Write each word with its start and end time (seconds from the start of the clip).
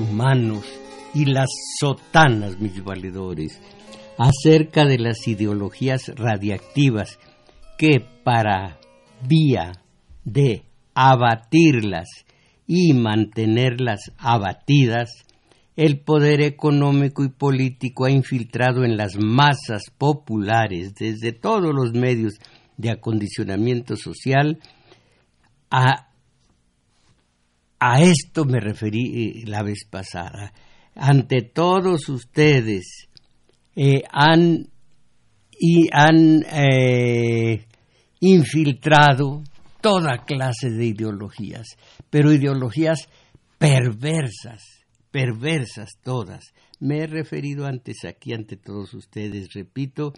Humanos 0.00 0.64
y 1.14 1.24
las 1.24 1.48
sotanas, 1.80 2.58
mis 2.58 2.82
valedores, 2.82 3.60
acerca 4.18 4.84
de 4.84 4.98
las 4.98 5.26
ideologías 5.26 6.12
radiactivas 6.14 7.18
que 7.78 8.00
para 8.24 8.78
vía 9.26 9.72
de 10.24 10.64
abatirlas 10.94 12.08
y 12.66 12.92
mantenerlas 12.94 14.12
abatidas, 14.18 15.10
el 15.76 16.00
poder 16.00 16.40
económico 16.40 17.22
y 17.22 17.28
político 17.28 18.06
ha 18.06 18.10
infiltrado 18.10 18.84
en 18.84 18.96
las 18.96 19.16
masas 19.18 19.84
populares 19.96 20.94
desde 20.94 21.32
todos 21.32 21.74
los 21.74 21.92
medios 21.92 22.34
de 22.78 22.90
acondicionamiento 22.90 23.96
social 23.96 24.58
a 25.70 26.05
a 27.78 28.00
esto 28.00 28.44
me 28.44 28.60
referí 28.60 29.42
eh, 29.42 29.46
la 29.46 29.62
vez 29.62 29.84
pasada. 29.90 30.52
Ante 30.94 31.42
todos 31.42 32.08
ustedes 32.08 33.08
eh, 33.74 34.02
han, 34.10 34.68
y 35.58 35.88
han 35.92 36.42
eh, 36.50 37.66
infiltrado 38.20 39.42
toda 39.80 40.24
clase 40.24 40.70
de 40.70 40.86
ideologías, 40.86 41.76
pero 42.08 42.32
ideologías 42.32 43.08
perversas, 43.58 44.62
perversas 45.10 45.90
todas. 46.02 46.54
Me 46.80 47.00
he 47.00 47.06
referido 47.06 47.66
antes 47.66 48.04
aquí 48.04 48.32
ante 48.32 48.56
todos 48.56 48.94
ustedes, 48.94 49.52
repito, 49.52 50.12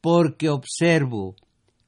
porque 0.00 0.48
observo 0.48 1.36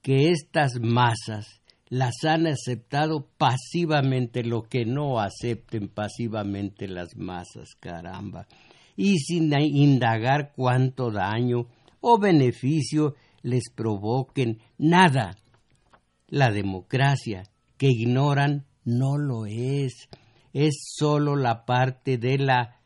que 0.03 0.31
estas 0.31 0.78
masas 0.81 1.61
las 1.88 2.24
han 2.24 2.46
aceptado 2.46 3.28
pasivamente 3.36 4.42
lo 4.42 4.62
que 4.62 4.84
no 4.84 5.20
acepten 5.20 5.88
pasivamente 5.88 6.88
las 6.88 7.16
masas, 7.16 7.74
caramba, 7.78 8.46
y 8.96 9.18
sin 9.18 9.52
indagar 9.52 10.52
cuánto 10.54 11.10
daño 11.10 11.66
o 12.00 12.18
beneficio 12.18 13.14
les 13.42 13.70
provoquen 13.74 14.60
nada. 14.78 15.36
La 16.28 16.50
democracia 16.50 17.44
que 17.76 17.88
ignoran 17.88 18.64
no 18.84 19.19
lo 19.19 19.46
es, 19.46 20.08
es 20.52 20.94
sólo 20.96 21.36
la 21.36 21.64
parte 21.64 22.19
de 22.19 22.38
la 22.38 22.80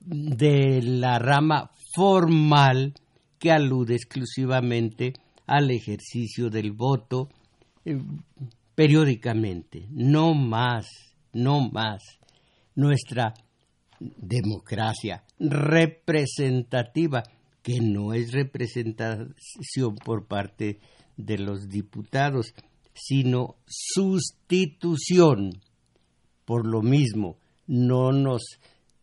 de 0.00 0.82
la 0.82 1.18
rama 1.18 1.70
formal 1.94 2.94
que 3.38 3.50
alude 3.50 3.96
exclusivamente 3.96 5.14
al 5.46 5.70
ejercicio 5.70 6.48
del 6.48 6.72
voto 6.72 7.28
periódicamente, 8.74 9.86
no 9.90 10.34
más, 10.34 10.86
no 11.32 11.68
más. 11.70 12.02
Nuestra 12.74 13.34
democracia 13.98 15.24
representativa, 15.38 17.22
que 17.62 17.80
no 17.80 18.12
es 18.12 18.32
representación 18.32 19.96
por 20.04 20.26
parte 20.26 20.78
de 21.16 21.38
los 21.38 21.68
diputados, 21.68 22.54
sino 22.94 23.56
sustitución. 23.66 25.50
Por 26.44 26.66
lo 26.66 26.82
mismo, 26.82 27.38
no 27.66 28.12
nos 28.12 28.42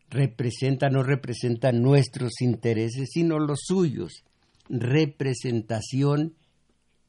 representa, 0.08 0.88
no 0.88 1.02
representa 1.02 1.72
nuestros 1.72 2.40
intereses, 2.40 3.10
sino 3.12 3.38
los 3.38 3.60
suyos. 3.66 4.24
Representación 4.68 6.34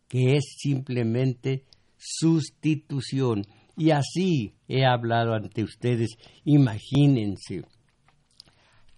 que 0.07 0.35
es 0.35 0.55
simplemente 0.57 1.63
sustitución. 1.97 3.43
Y 3.77 3.91
así 3.91 4.53
he 4.67 4.85
hablado 4.85 5.33
ante 5.33 5.63
ustedes. 5.63 6.11
Imagínense, 6.45 7.63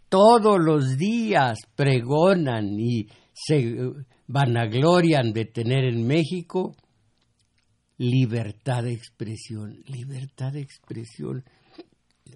todos 0.09 0.59
los 0.59 0.97
días 0.97 1.59
pregonan 1.75 2.79
y 2.79 3.07
se 3.33 3.75
vanaglorian 4.27 5.33
de 5.33 5.45
tener 5.45 5.85
en 5.85 6.05
México 6.05 6.75
libertad 7.97 8.83
de 8.83 8.93
expresión, 8.93 9.83
libertad 9.87 10.53
de 10.53 10.61
expresión 10.61 11.43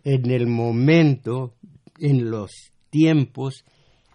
en 0.04 0.32
el 0.32 0.48
momento, 0.48 1.56
en 2.00 2.32
los 2.32 2.52
tiempos 2.90 3.64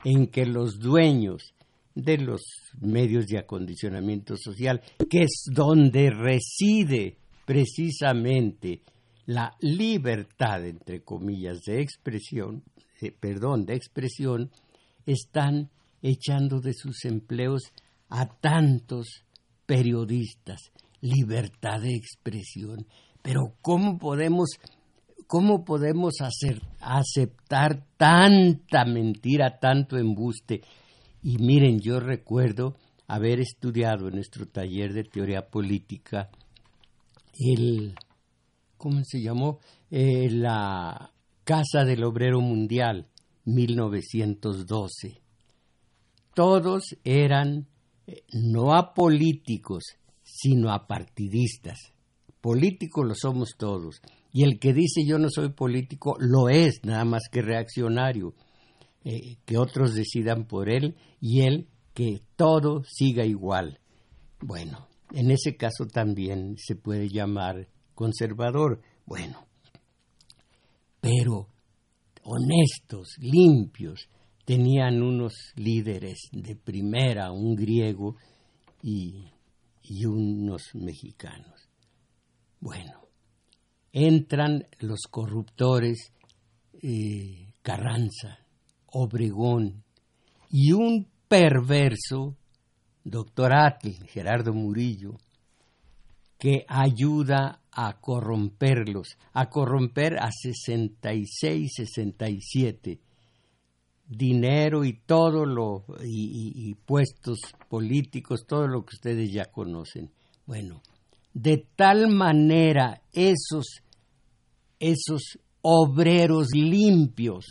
en 0.05 0.27
que 0.29 0.47
los 0.47 0.79
dueños 0.79 1.55
de 1.97 2.19
los 2.19 2.43
medios 2.79 3.27
de 3.27 3.39
acondicionamiento 3.39 4.37
social, 4.37 4.83
que 5.11 5.23
es 5.23 5.47
donde 5.51 6.11
reside 6.11 7.17
precisamente 7.47 8.83
la 9.25 9.57
libertad, 9.61 10.65
entre 10.67 11.03
comillas, 11.03 11.63
de 11.63 11.81
expresión, 11.81 12.63
eh, 13.01 13.11
perdón, 13.11 13.65
de 13.65 13.75
expresión, 13.75 14.51
están 15.07 15.71
echando 16.03 16.61
de 16.61 16.75
sus 16.75 17.05
empleos 17.07 17.63
a 18.11 18.27
tantos 18.27 19.25
periodistas. 19.65 20.71
Libertad 21.01 21.81
de 21.81 21.95
expresión. 21.95 22.87
Pero 23.23 23.55
¿cómo 23.63 23.99
podemos, 23.99 24.51
cómo 25.27 25.65
podemos 25.65 26.21
hacer, 26.21 26.61
aceptar 26.81 27.87
tanta 27.97 28.85
mentira, 28.85 29.59
tanto 29.59 29.97
embuste? 29.97 30.61
Y 31.29 31.39
miren, 31.39 31.81
yo 31.81 31.99
recuerdo 31.99 32.77
haber 33.09 33.41
estudiado 33.41 34.07
en 34.07 34.15
nuestro 34.15 34.47
taller 34.47 34.93
de 34.93 35.03
teoría 35.03 35.51
política 35.51 36.31
el, 37.37 37.97
¿cómo 38.77 39.03
se 39.03 39.21
llamó? 39.21 39.59
Eh, 39.91 40.31
la 40.31 41.13
Casa 41.43 41.85
del 41.85 42.05
Obrero 42.05 42.41
Mundial, 42.41 43.09
1912. 43.45 45.21
Todos 46.33 46.97
eran 47.03 47.67
eh, 48.07 48.23
no 48.33 48.73
apolíticos, 48.77 49.97
sino 50.23 50.71
apartidistas. 50.71 51.93
Políticos 52.41 53.05
lo 53.05 53.17
somos 53.17 53.57
todos. 53.59 54.01
Y 54.33 54.45
el 54.45 54.61
que 54.61 54.73
dice 54.73 55.05
yo 55.05 55.19
no 55.19 55.27
soy 55.29 55.49
político 55.49 56.15
lo 56.21 56.51
es, 56.51 56.85
nada 56.85 57.05
más 57.05 57.23
que 57.29 57.43
reaccionario. 57.43 58.33
Eh, 59.09 59.37
que 59.45 59.57
otros 59.57 59.95
decidan 59.95 60.49
por 60.49 60.69
él 60.69 60.97
y 61.21 61.43
él 61.43 61.69
que 61.95 62.23
todo 62.35 62.83
siga 62.83 63.25
igual. 63.25 63.79
Bueno, 64.41 64.89
en 65.13 65.31
ese 65.31 65.57
caso 65.57 65.87
también 65.87 66.57
se 66.59 66.75
puede 66.75 67.09
llamar 67.09 67.69
conservador. 67.95 68.83
Bueno, 69.05 69.47
pero 71.01 71.47
honestos, 72.25 73.15
limpios, 73.21 74.09
tenían 74.45 75.01
unos 75.01 75.35
líderes 75.55 76.19
de 76.33 76.57
primera, 76.57 77.31
un 77.31 77.55
griego 77.55 78.17
y, 78.83 79.31
unos 80.05 80.75
mexicanos. 80.75 81.69
Bueno, 82.59 83.07
entran 83.93 84.67
los 84.81 85.03
corruptores 85.09 86.13
eh, 86.83 87.53
Carranza, 87.63 88.46
Obregón 88.93 89.83
y 90.51 90.73
un 90.73 91.07
perverso, 91.29 92.37
doctor 93.05 93.53
Atl, 93.55 93.91
Gerardo 94.07 94.53
Murillo, 94.53 95.15
que 96.39 96.65
ayuda 96.69 97.61
a 97.71 98.01
corromperlos, 98.01 99.17
a 99.33 99.49
corromper 99.49 100.19
a 100.19 100.31
66, 100.31 101.73
67 101.75 103.01
dinero 104.09 104.85
y 104.85 104.93
todo 104.93 105.45
lo 105.45 105.85
y, 106.03 106.53
y, 106.55 106.75
puestos 106.75 107.41
políticos, 107.69 108.47
todo 108.47 108.69
lo 108.69 108.85
que 108.85 108.95
ustedes 108.95 109.33
ya 109.33 109.47
conocen. 109.47 110.11
Bueno, 110.47 110.81
de 111.35 111.67
tal 111.75 112.09
manera 112.09 113.03
esos 113.13 113.83
esos 114.79 115.39
obreros 115.63 116.49
limpios 116.55 117.47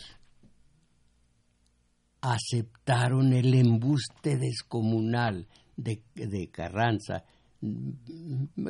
aceptaron 2.32 3.32
el 3.32 3.54
embuste 3.54 4.36
descomunal 4.36 5.46
de, 5.76 6.02
Carranza. 6.50 7.24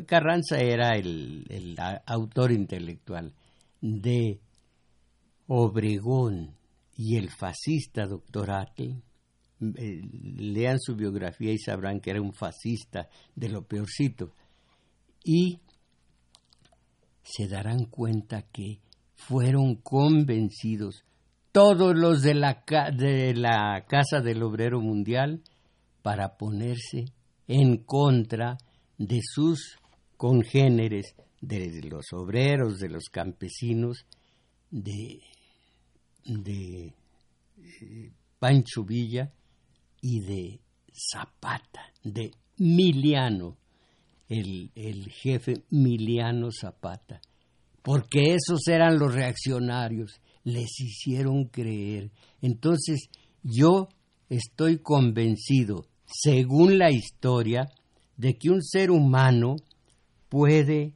Carranza 0.06 0.58
era 0.58 0.96
el, 0.96 1.76
autor 2.06 2.52
intelectual 2.52 3.32
de 3.80 4.40
Obregón 5.46 6.54
y 6.96 7.16
el 7.16 7.30
fascista 7.30 8.06
doctor 8.06 8.50
Atle. 8.50 9.00
Eh, 9.58 10.02
lean 10.36 10.78
su 10.78 10.94
biografía 10.94 11.50
y 11.50 11.58
sabrán 11.58 12.00
que 12.00 12.10
era 12.10 12.20
un 12.20 12.34
fascista 12.34 13.08
de 13.34 13.48
lo 13.48 13.62
peorcito. 13.62 14.32
Y 15.24 15.60
se 17.22 17.48
darán 17.48 17.86
cuenta 17.86 18.42
que 18.42 18.80
fueron 19.14 19.76
convencidos 19.76 21.04
todos 21.56 21.96
los 21.96 22.20
de 22.20 22.34
la, 22.34 22.62
de 22.94 23.32
la 23.32 23.86
Casa 23.88 24.20
del 24.20 24.42
Obrero 24.42 24.78
Mundial 24.82 25.40
para 26.02 26.36
ponerse 26.36 27.06
en 27.48 27.78
contra 27.78 28.58
de 28.98 29.20
sus 29.22 29.78
congéneres, 30.18 31.14
de 31.40 31.80
los 31.88 32.12
obreros, 32.12 32.78
de 32.78 32.90
los 32.90 33.04
campesinos, 33.04 34.04
de, 34.70 35.22
de 36.26 36.94
eh, 37.56 38.12
Pancho 38.38 38.84
Villa 38.84 39.32
y 40.02 40.20
de 40.20 40.60
Zapata, 40.92 41.90
de 42.04 42.32
Miliano, 42.58 43.56
el, 44.28 44.72
el 44.74 45.08
jefe 45.08 45.64
Miliano 45.70 46.50
Zapata, 46.52 47.22
porque 47.80 48.34
esos 48.34 48.68
eran 48.68 48.98
los 48.98 49.14
reaccionarios 49.14 50.20
les 50.46 50.80
hicieron 50.80 51.46
creer. 51.46 52.12
Entonces, 52.40 53.10
yo 53.42 53.88
estoy 54.28 54.78
convencido, 54.78 55.86
según 56.06 56.78
la 56.78 56.92
historia, 56.92 57.68
de 58.16 58.38
que 58.38 58.50
un 58.50 58.62
ser 58.62 58.92
humano 58.92 59.56
puede 60.28 60.94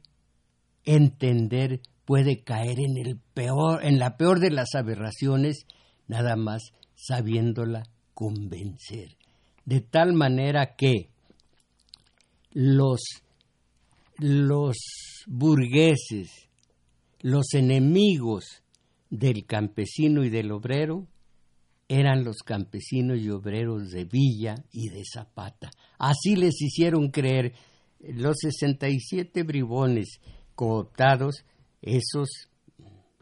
entender, 0.85 1.81
puede 2.05 2.43
caer 2.43 2.79
en 2.79 2.97
el 2.97 3.19
peor, 3.33 3.83
en 3.83 3.99
la 3.99 4.15
peor 4.15 4.39
de 4.39 4.51
las 4.51 4.73
aberraciones, 4.73 5.65
nada 6.07 6.37
más 6.37 6.71
sabiéndola 6.95 7.83
convencer. 8.13 9.17
De 9.65 9.81
tal 9.81 10.13
manera 10.13 10.77
que 10.77 11.09
los, 12.53 13.01
los 14.17 14.77
burgueses, 15.27 16.47
los 17.19 17.53
enemigos 17.53 18.60
del 19.11 19.45
campesino 19.45 20.23
y 20.23 20.29
del 20.29 20.51
obrero 20.51 21.05
eran 21.87 22.23
los 22.23 22.37
campesinos 22.37 23.19
y 23.19 23.29
obreros 23.29 23.91
de 23.91 24.05
Villa 24.05 24.55
y 24.71 24.87
de 24.87 25.03
Zapata. 25.03 25.69
Así 25.99 26.37
les 26.37 26.59
hicieron 26.61 27.11
creer 27.11 27.53
los 27.99 28.37
67 28.39 29.43
bribones 29.43 30.21
cooptados, 30.55 31.43
esos 31.81 32.29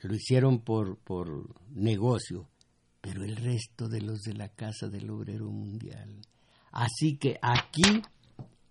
lo 0.02 0.16
hicieron 0.16 0.60
por, 0.60 1.00
por 1.00 1.56
negocio, 1.72 2.48
pero 3.02 3.24
el 3.24 3.36
resto 3.36 3.88
de 3.88 4.02
los 4.02 4.20
de 4.20 4.34
la 4.34 4.50
Casa 4.50 4.88
del 4.88 5.10
Obrero 5.10 5.50
Mundial. 5.50 6.22
Así 6.72 7.18
que 7.18 7.40
aquí 7.42 8.04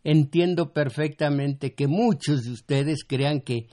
entiendo 0.04 0.72
perfectamente 0.72 1.74
que 1.74 1.88
muchos 1.88 2.44
de 2.44 2.52
ustedes 2.52 3.02
crean 3.04 3.40
que 3.40 3.66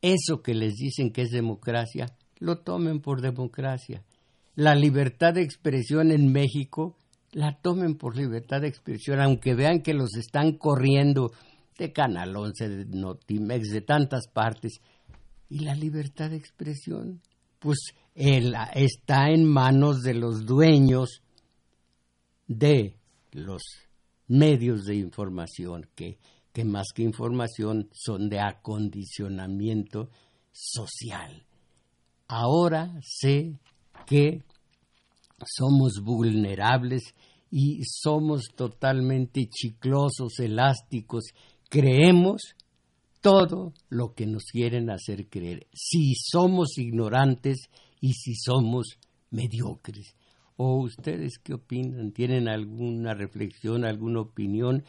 eso 0.00 0.42
que 0.42 0.54
les 0.54 0.76
dicen 0.76 1.12
que 1.12 1.22
es 1.22 1.30
democracia 1.30 2.16
lo 2.38 2.58
tomen 2.58 3.00
por 3.00 3.20
democracia. 3.20 4.02
La 4.54 4.74
libertad 4.74 5.34
de 5.34 5.42
expresión 5.42 6.10
en 6.10 6.32
México 6.32 6.96
la 7.32 7.58
tomen 7.60 7.96
por 7.96 8.16
libertad 8.16 8.62
de 8.62 8.68
expresión, 8.68 9.20
aunque 9.20 9.54
vean 9.54 9.82
que 9.82 9.92
los 9.92 10.16
están 10.16 10.52
corriendo 10.52 11.32
de 11.76 11.92
Canal 11.92 12.34
11, 12.34 12.68
de 12.68 12.84
Notimex, 12.86 13.68
de 13.70 13.82
tantas 13.82 14.28
partes. 14.28 14.80
¿Y 15.50 15.60
la 15.60 15.74
libertad 15.74 16.30
de 16.30 16.36
expresión? 16.36 17.20
Pues 17.58 17.78
está 18.14 19.28
en 19.28 19.44
manos 19.44 20.02
de 20.02 20.14
los 20.14 20.46
dueños 20.46 21.22
de 22.46 22.96
los 23.32 23.62
medios 24.28 24.84
de 24.84 24.96
información, 24.96 25.86
que, 25.94 26.18
que 26.52 26.64
más 26.64 26.86
que 26.94 27.02
información 27.02 27.90
son 27.92 28.28
de 28.28 28.40
acondicionamiento 28.40 30.10
social. 30.52 31.45
Ahora 32.28 32.98
sé 33.02 33.58
que 34.06 34.42
somos 35.44 36.00
vulnerables 36.02 37.14
y 37.50 37.84
somos 37.84 38.48
totalmente 38.56 39.48
chiclosos, 39.48 40.40
elásticos. 40.40 41.24
Creemos 41.68 42.54
todo 43.20 43.72
lo 43.88 44.14
que 44.14 44.26
nos 44.26 44.44
quieren 44.44 44.90
hacer 44.90 45.28
creer. 45.28 45.66
Si 45.72 46.14
somos 46.14 46.78
ignorantes 46.78 47.68
y 48.00 48.12
si 48.14 48.34
somos 48.34 48.98
mediocres. 49.30 50.14
¿O 50.56 50.76
ustedes 50.82 51.38
qué 51.38 51.54
opinan? 51.54 52.12
¿Tienen 52.12 52.48
alguna 52.48 53.14
reflexión, 53.14 53.84
alguna 53.84 54.20
opinión? 54.20 54.84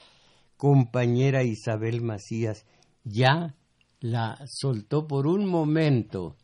Compañera 0.56 1.44
Isabel 1.44 2.02
Macías, 2.02 2.66
ya 3.04 3.56
la 4.00 4.40
soltó 4.48 5.08
por 5.08 5.28
un 5.28 5.46
momento 5.46 6.36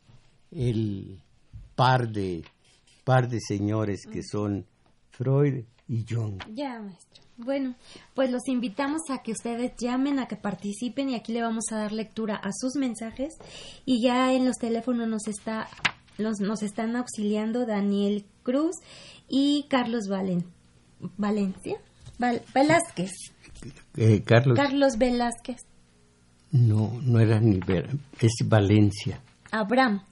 el 0.54 1.20
par 1.74 2.08
de, 2.08 2.44
par 3.04 3.28
de 3.28 3.40
señores 3.40 4.02
que 4.10 4.22
son 4.22 4.64
Freud 5.10 5.64
y 5.88 6.04
Jung. 6.08 6.40
Ya, 6.54 6.80
maestro. 6.80 7.22
Bueno, 7.36 7.74
pues 8.14 8.30
los 8.30 8.46
invitamos 8.46 9.02
a 9.10 9.22
que 9.22 9.32
ustedes 9.32 9.72
llamen, 9.76 10.20
a 10.20 10.28
que 10.28 10.36
participen 10.36 11.10
y 11.10 11.16
aquí 11.16 11.32
le 11.32 11.42
vamos 11.42 11.64
a 11.72 11.78
dar 11.78 11.92
lectura 11.92 12.36
a 12.36 12.50
sus 12.52 12.76
mensajes 12.76 13.34
y 13.84 14.00
ya 14.00 14.32
en 14.32 14.44
los 14.44 14.56
teléfonos 14.56 15.08
nos 15.08 15.26
está 15.26 15.68
nos 16.16 16.62
están 16.62 16.94
auxiliando 16.94 17.66
Daniel 17.66 18.24
Cruz 18.44 18.76
y 19.28 19.66
Carlos 19.68 20.06
Valen, 20.08 20.44
Valencia 21.16 21.76
Velázquez. 22.18 23.10
Eh, 23.96 24.22
Carlos. 24.24 24.56
Carlos 24.56 24.98
Velázquez. 24.98 25.62
No, 26.52 27.00
no 27.02 27.18
era 27.18 27.40
ni 27.40 27.58
Ver, 27.58 27.90
es 28.20 28.32
Valencia. 28.46 29.20
Abraham 29.50 30.02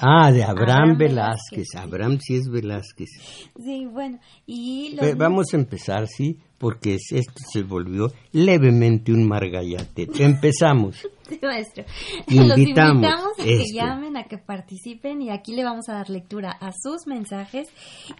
ah, 0.00 0.30
de 0.32 0.44
Abraham, 0.44 0.96
Velázquez. 0.96 1.68
Abraham 1.76 2.18
sí 2.20 2.36
es 2.36 2.48
Velázquez. 2.48 3.08
Sí, 3.56 3.86
bueno. 3.86 4.18
Y 4.46 4.96
Vamos 5.16 5.52
a 5.52 5.56
empezar, 5.56 6.06
sí, 6.06 6.38
porque 6.58 6.94
esto 6.94 7.40
se 7.52 7.62
volvió 7.62 8.12
levemente 8.32 9.12
un 9.12 9.26
margallate. 9.26 10.08
Empezamos. 10.18 11.06
Sí, 11.32 11.38
maestro. 11.40 11.84
Los 12.26 12.58
invitamos 12.58 13.06
a 13.06 13.42
que 13.42 13.64
llamen, 13.72 14.18
a 14.18 14.24
que 14.24 14.36
participen 14.36 15.22
y 15.22 15.30
aquí 15.30 15.54
le 15.54 15.64
vamos 15.64 15.88
a 15.88 15.94
dar 15.94 16.10
lectura 16.10 16.50
a 16.50 16.72
sus 16.72 17.06
mensajes. 17.06 17.68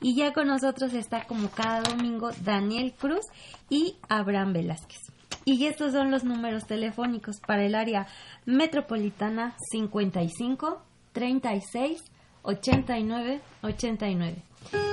Y 0.01 0.17
ya 0.17 0.33
con 0.33 0.47
nosotros 0.47 0.95
está 0.95 1.27
como 1.27 1.51
cada 1.51 1.83
domingo 1.83 2.31
Daniel 2.43 2.95
Cruz 2.99 3.27
y 3.69 3.97
Abraham 4.09 4.55
Velázquez. 4.55 5.13
Y 5.45 5.67
estos 5.67 5.93
son 5.93 6.11
los 6.11 6.25
números 6.25 6.67
telefónicos 6.67 7.41
para 7.47 7.67
el 7.67 7.75
área 7.75 8.07
metropolitana 8.47 9.57
55 9.71 10.81
36 11.13 12.05
89 12.43 13.41
89 13.63 14.43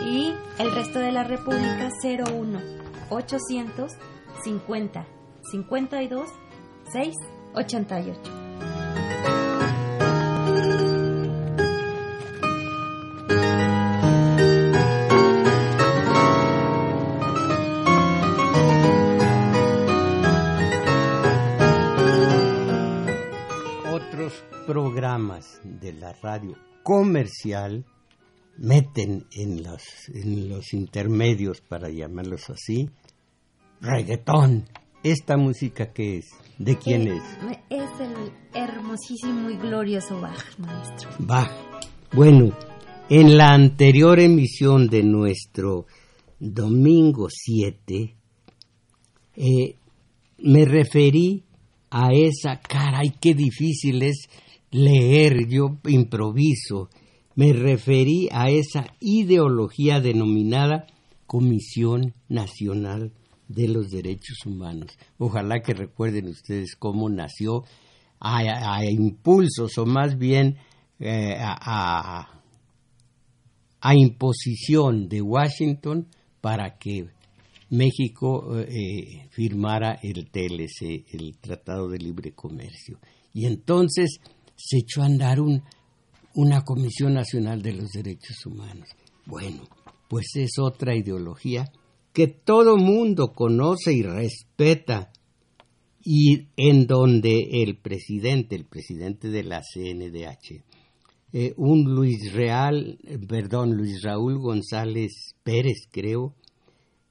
y 0.06 0.34
el 0.60 0.76
resto 0.76 1.00
de 1.00 1.12
la 1.12 1.24
República 1.24 1.90
01 2.04 2.60
800 3.10 3.92
50 4.44 5.06
52 5.52 6.30
6 6.92 7.16
88. 7.54 9.39
Programas 25.30 25.62
de 25.64 25.94
la 25.94 26.14
radio 26.14 26.56
comercial 26.84 27.86
meten 28.58 29.26
en 29.32 29.64
los, 29.64 29.84
en 30.14 30.50
los 30.50 30.74
intermedios, 30.74 31.62
para 31.62 31.90
llamarlos 31.90 32.50
así, 32.50 32.90
reggaetón. 33.82 34.66
¿Esta 35.02 35.38
música 35.38 35.94
qué 35.94 36.18
es? 36.18 36.26
¿De 36.58 36.78
quién 36.78 37.08
eh, 37.08 37.18
es? 37.18 37.58
Es 37.70 37.90
el 38.02 38.34
hermosísimo 38.54 39.50
y 39.50 39.56
glorioso 39.56 40.20
Bach, 40.20 40.44
maestro. 40.58 41.10
Bach. 41.20 41.52
Bueno, 42.12 42.52
en 43.10 43.38
la 43.38 43.54
anterior 43.54 44.20
emisión 44.20 44.88
de 44.88 45.04
nuestro 45.04 45.86
domingo 46.38 47.28
7, 47.30 48.16
eh, 49.38 49.76
me 50.40 50.66
referí 50.66 51.46
a 51.92 52.10
esa, 52.12 52.60
caray, 52.60 53.12
qué 53.22 53.34
difícil 53.34 54.04
es 54.04 54.28
leer, 54.72 55.48
yo 55.48 55.80
improviso, 55.88 56.90
me 57.36 57.54
referí 57.54 58.28
a 58.32 58.50
esa 58.50 58.88
ideología 59.00 60.02
denominada 60.02 60.88
Comisión 61.26 62.14
Nacional 62.28 63.14
de 63.48 63.68
los 63.68 63.90
Derechos 63.90 64.46
Humanos. 64.46 64.98
Ojalá 65.18 65.62
que 65.62 65.74
recuerden 65.74 66.28
ustedes 66.28 66.76
cómo 66.76 67.10
nació 67.10 67.64
a, 68.20 68.84
impulsos 68.86 69.78
o 69.78 69.86
más 69.86 70.18
bien 70.18 70.58
eh, 71.00 71.36
a, 71.40 72.28
imposición 73.96 75.08
de 75.08 75.22
Washington 75.22 76.08
para 76.42 76.78
que 76.78 77.08
México 77.70 78.60
eh, 78.60 79.28
firmara 79.30 80.00
el 80.02 80.30
TLC, 80.30 81.06
el 81.14 81.38
Tratado 81.40 81.88
de 81.90 82.00
Libre 82.00 82.34
Comercio. 82.34 83.00
Y 83.34 83.46
entonces 83.46 84.20
se 84.60 84.80
echó 84.80 85.02
a 85.02 85.06
andar 85.06 85.40
un, 85.40 85.64
una 86.36 86.64
Comisión 86.64 87.14
Nacional 87.14 87.62
de 87.62 87.74
los 87.74 87.90
Derechos 87.90 88.46
Humanos. 88.46 88.90
Bueno, 89.26 89.64
pues 90.10 90.36
es 90.36 90.60
otra 90.60 90.96
ideología 90.96 91.72
que 92.14 92.28
todo 92.28 92.78
mundo 92.78 93.34
conoce 93.34 93.94
y 93.94 94.04
respeta 94.04 95.12
y 96.04 96.48
en 96.58 96.88
donde 96.88 97.64
el 97.64 97.78
presidente, 97.78 98.56
el 98.56 98.66
presidente 98.66 99.30
de 99.30 99.44
la 99.44 99.62
CNDH, 99.62 100.64
eh, 101.32 101.54
un 101.58 101.84
Luis 101.84 102.34
Real, 102.34 102.98
perdón, 103.28 103.76
Luis 103.76 104.02
Raúl 104.02 104.40
González 104.40 105.36
Pérez, 105.44 105.88
creo, 105.92 106.34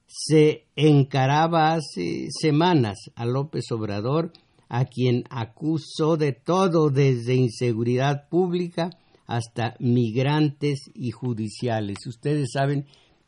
se 0.05 0.65
encaraba 0.75 1.73
hace 1.73 2.27
semanas 2.29 2.97
a 3.15 3.25
López 3.25 3.71
Obrador, 3.71 4.33
a 4.69 4.85
quien 4.85 5.23
acusó 5.29 6.15
de 6.15 6.31
todo 6.31 6.89
desde 6.89 7.35
inseguridad 7.35 8.29
pública 8.29 8.91
hasta 9.25 9.75
migrantes 9.79 10.89
y 10.93 11.11
judiciales. 11.11 11.97
Ustedes 12.07 12.51
saben 12.53 12.85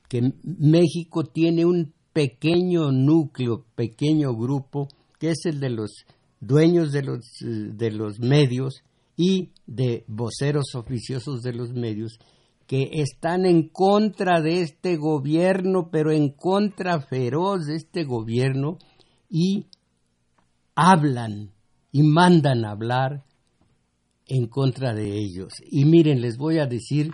que 0.08 0.34
México 0.44 1.24
tiene 1.24 1.66
un 1.66 1.94
pequeño 2.14 2.92
núcleo, 2.92 3.66
pequeño 3.76 4.36
grupo, 4.36 4.88
que 5.20 5.32
es 5.32 5.46
el 5.46 5.60
de 5.60 5.70
los 5.70 6.06
dueños 6.40 6.92
de 6.92 7.04
los, 7.04 7.26
de 7.42 7.92
los 7.92 8.20
medios 8.20 8.84
y 9.16 9.50
de 9.66 10.04
voceros 10.08 10.76
oficiosos 10.76 11.42
de 11.42 11.54
los 11.54 11.72
medios, 11.74 12.20
que 12.68 12.90
están 12.94 13.46
en 13.46 13.68
contra 13.68 14.42
de 14.42 14.62
este 14.62 14.98
gobierno, 14.98 15.90
pero 15.92 16.12
en 16.12 16.30
contra 16.30 17.02
feroz 17.02 17.66
de 17.66 17.76
este 17.76 18.04
gobierno, 18.04 18.78
y 19.30 19.68
hablan 20.76 21.52
y 21.92 22.04
mandan 22.04 22.66
hablar 22.66 23.24
en 24.28 24.48
contra 24.48 24.94
de 24.94 25.18
ellos. 25.18 25.54
Y 25.70 25.86
miren, 25.86 26.22
les 26.22 26.38
voy 26.38 26.60
a 26.60 26.66
decir 26.66 27.12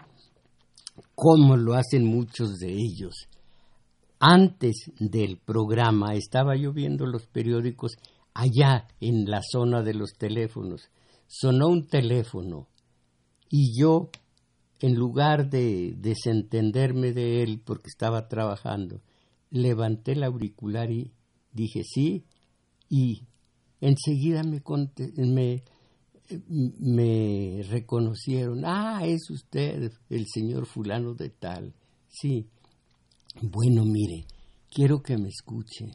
cómo 1.15 1.57
lo 1.57 1.73
hacen 1.73 2.05
muchos 2.05 2.59
de 2.59 2.73
ellos. 2.73 3.27
Antes 4.19 4.91
del 4.99 5.37
programa 5.37 6.13
estaba 6.13 6.55
yo 6.55 6.73
viendo 6.73 7.05
los 7.05 7.27
periódicos 7.27 7.93
allá 8.33 8.87
en 8.99 9.25
la 9.25 9.41
zona 9.41 9.81
de 9.81 9.93
los 9.93 10.13
teléfonos. 10.17 10.89
Sonó 11.27 11.67
un 11.67 11.87
teléfono 11.87 12.67
y 13.49 13.79
yo, 13.79 14.09
en 14.79 14.95
lugar 14.95 15.49
de 15.49 15.95
desentenderme 15.97 17.13
de 17.13 17.41
él 17.41 17.61
porque 17.63 17.87
estaba 17.87 18.27
trabajando, 18.27 19.01
levanté 19.49 20.13
el 20.13 20.23
auricular 20.23 20.91
y 20.91 21.11
dije 21.51 21.81
sí 21.83 22.25
y 22.89 23.23
enseguida 23.81 24.43
me, 24.43 24.61
me 25.17 25.63
me 26.79 27.61
reconocieron, 27.69 28.63
ah, 28.65 29.01
es 29.05 29.29
usted 29.29 29.91
el 30.09 30.25
señor 30.27 30.65
fulano 30.65 31.13
de 31.13 31.29
tal. 31.29 31.73
Sí. 32.09 32.47
Bueno, 33.41 33.83
mire, 33.85 34.25
quiero 34.69 35.01
que 35.01 35.17
me 35.17 35.29
escuche. 35.29 35.85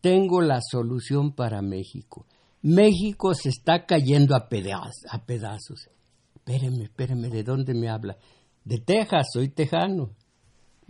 Tengo 0.00 0.40
la 0.40 0.60
solución 0.60 1.32
para 1.34 1.62
México. 1.62 2.26
México 2.62 3.34
se 3.34 3.50
está 3.50 3.86
cayendo 3.86 4.34
a, 4.34 4.48
pedazos. 4.48 5.04
A 5.10 5.24
pedazos. 5.24 5.88
Espéreme, 6.34 6.84
espéreme, 6.84 7.28
¿de 7.28 7.42
dónde 7.42 7.74
me 7.74 7.88
habla? 7.88 8.16
De 8.64 8.78
Texas, 8.78 9.28
soy 9.32 9.50
tejano. 9.50 10.16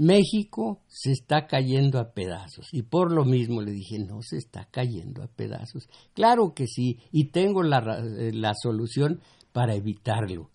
México 0.00 0.80
se 0.88 1.12
está 1.12 1.46
cayendo 1.46 1.98
a 1.98 2.14
pedazos. 2.14 2.70
Y 2.72 2.80
por 2.84 3.12
lo 3.12 3.26
mismo 3.26 3.60
le 3.60 3.70
dije, 3.70 3.98
no 3.98 4.22
se 4.22 4.38
está 4.38 4.64
cayendo 4.70 5.22
a 5.22 5.26
pedazos. 5.26 5.90
Claro 6.14 6.54
que 6.54 6.66
sí, 6.66 6.98
y 7.12 7.26
tengo 7.26 7.62
la, 7.62 8.00
eh, 8.02 8.32
solución 8.62 9.20
para 9.52 9.74
evitarlo. 9.74 10.48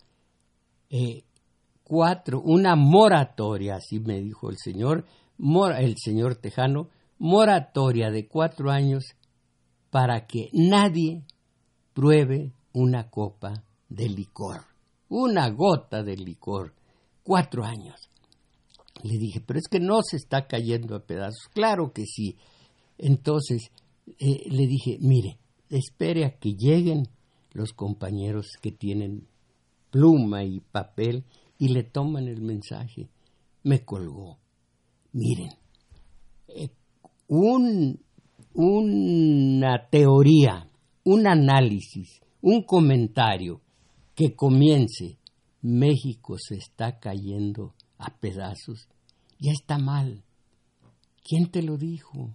Eh, 0.89 1.25
cuatro, 1.83 2.41
una 2.41 2.75
moratoria, 2.75 3.75
así 3.75 3.99
me 3.99 4.19
dijo 4.19 4.49
el 4.49 4.57
señor, 4.57 5.05
el 5.77 5.95
señor 6.03 6.37
Tejano, 6.37 6.89
moratoria 7.19 8.09
de 8.09 8.27
cuatro 8.27 8.71
años 8.71 9.13
para 9.91 10.25
que 10.25 10.49
nadie 10.53 11.21
pruebe 11.93 12.51
una 12.73 13.11
copa 13.11 13.63
de 13.89 14.09
licor, 14.09 14.61
una 15.07 15.49
gota 15.49 16.01
de 16.01 16.17
licor, 16.17 16.73
cuatro 17.21 17.63
años. 17.63 18.09
Le 19.03 19.17
dije, 19.17 19.41
pero 19.45 19.59
es 19.59 19.67
que 19.69 19.79
no 19.79 20.01
se 20.01 20.17
está 20.17 20.47
cayendo 20.47 20.95
a 20.95 21.05
pedazos. 21.05 21.47
Claro 21.53 21.91
que 21.93 22.05
sí. 22.05 22.37
Entonces 22.97 23.71
eh, 24.19 24.49
le 24.49 24.67
dije, 24.67 24.97
mire, 25.01 25.37
espere 25.69 26.25
a 26.25 26.37
que 26.37 26.53
lleguen 26.53 27.07
los 27.51 27.73
compañeros 27.73 28.47
que 28.61 28.71
tienen 28.71 29.27
pluma 29.91 30.43
y 30.43 30.59
papel 30.59 31.23
y 31.57 31.69
le 31.69 31.83
toman 31.83 32.27
el 32.27 32.41
mensaje. 32.41 33.09
Me 33.63 33.83
colgó. 33.83 34.37
Miren, 35.13 35.51
eh, 36.47 36.69
un, 37.27 37.99
una 38.53 39.87
teoría, 39.89 40.69
un 41.03 41.27
análisis, 41.27 42.21
un 42.41 42.63
comentario 42.63 43.61
que 44.15 44.35
comience, 44.35 45.17
México 45.61 46.35
se 46.37 46.55
está 46.55 46.99
cayendo 46.99 47.74
a 47.97 48.17
pedazos, 48.17 48.87
ya 49.39 49.51
está 49.51 49.77
mal. 49.77 50.23
¿Quién 51.23 51.49
te 51.49 51.61
lo 51.61 51.77
dijo? 51.77 52.33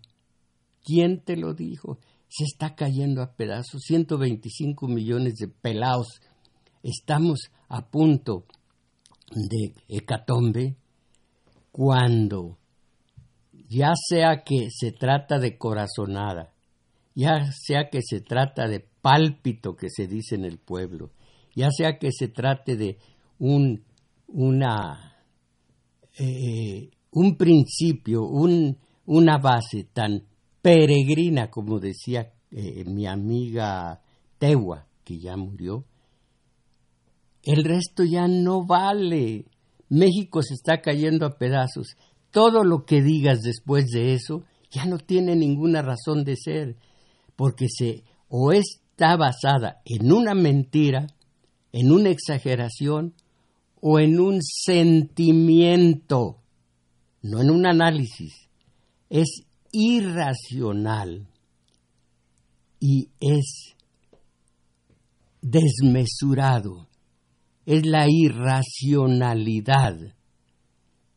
¿Quién 0.84 1.20
te 1.20 1.36
lo 1.36 1.54
dijo? 1.54 1.98
Se 2.28 2.44
está 2.44 2.74
cayendo 2.74 3.22
a 3.22 3.34
pedazos. 3.34 3.82
125 3.86 4.88
millones 4.88 5.34
de 5.34 5.48
pelados. 5.48 6.20
Estamos 6.82 7.50
a 7.68 7.86
punto 7.88 8.46
de 9.30 9.74
hecatombe 9.88 10.76
cuando 11.70 12.58
ya 13.68 13.92
sea 13.94 14.42
que 14.42 14.68
se 14.70 14.90
trata 14.90 15.38
de 15.38 15.56
corazonada, 15.56 16.52
ya 17.14 17.52
sea 17.52 17.88
que 17.88 18.00
se 18.02 18.20
trata 18.20 18.66
de 18.66 18.80
pálpito 18.80 19.76
que 19.76 19.88
se 19.88 20.08
dice 20.08 20.34
en 20.34 20.44
el 20.44 20.58
pueblo, 20.58 21.12
ya 21.54 21.70
sea 21.70 21.98
que 21.98 22.10
se 22.10 22.26
trate 22.26 22.76
de 22.76 22.98
un, 23.38 23.84
una 24.26 25.09
eh, 26.18 26.90
un 27.12 27.36
principio, 27.36 28.24
una 28.24 29.38
base 29.38 29.84
tan 29.92 30.24
peregrina 30.62 31.50
como 31.50 31.80
decía 31.80 32.32
eh, 32.50 32.84
mi 32.84 33.06
amiga 33.06 34.00
Tewa, 34.38 34.86
que 35.04 35.18
ya 35.18 35.36
murió, 35.36 35.84
el 37.42 37.64
resto 37.64 38.04
ya 38.04 38.28
no 38.28 38.66
vale. 38.66 39.46
México 39.88 40.42
se 40.42 40.54
está 40.54 40.80
cayendo 40.82 41.26
a 41.26 41.38
pedazos. 41.38 41.96
Todo 42.30 42.64
lo 42.64 42.84
que 42.84 43.02
digas 43.02 43.40
después 43.42 43.86
de 43.86 44.14
eso 44.14 44.44
ya 44.70 44.84
no 44.84 44.98
tiene 44.98 45.34
ninguna 45.34 45.82
razón 45.82 46.24
de 46.24 46.36
ser, 46.36 46.76
porque 47.34 47.66
se 47.68 48.04
o 48.28 48.52
está 48.52 49.16
basada 49.16 49.80
en 49.84 50.12
una 50.12 50.34
mentira, 50.34 51.08
en 51.72 51.90
una 51.90 52.10
exageración, 52.10 53.14
o 53.80 53.98
en 53.98 54.20
un 54.20 54.42
sentimiento, 54.42 56.38
no 57.22 57.40
en 57.40 57.50
un 57.50 57.66
análisis. 57.66 58.48
Es 59.08 59.42
irracional 59.72 61.26
y 62.78 63.10
es 63.20 63.74
desmesurado. 65.40 66.88
Es 67.66 67.86
la 67.86 68.06
irracionalidad 68.08 69.96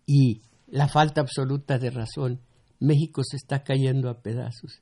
y 0.06 0.42
la 0.68 0.88
falta 0.88 1.22
absoluta 1.22 1.78
de 1.78 1.90
razón. 1.90 2.42
México 2.80 3.22
se 3.24 3.38
está 3.38 3.64
cayendo 3.64 4.10
a 4.10 4.22
pedazos. 4.22 4.82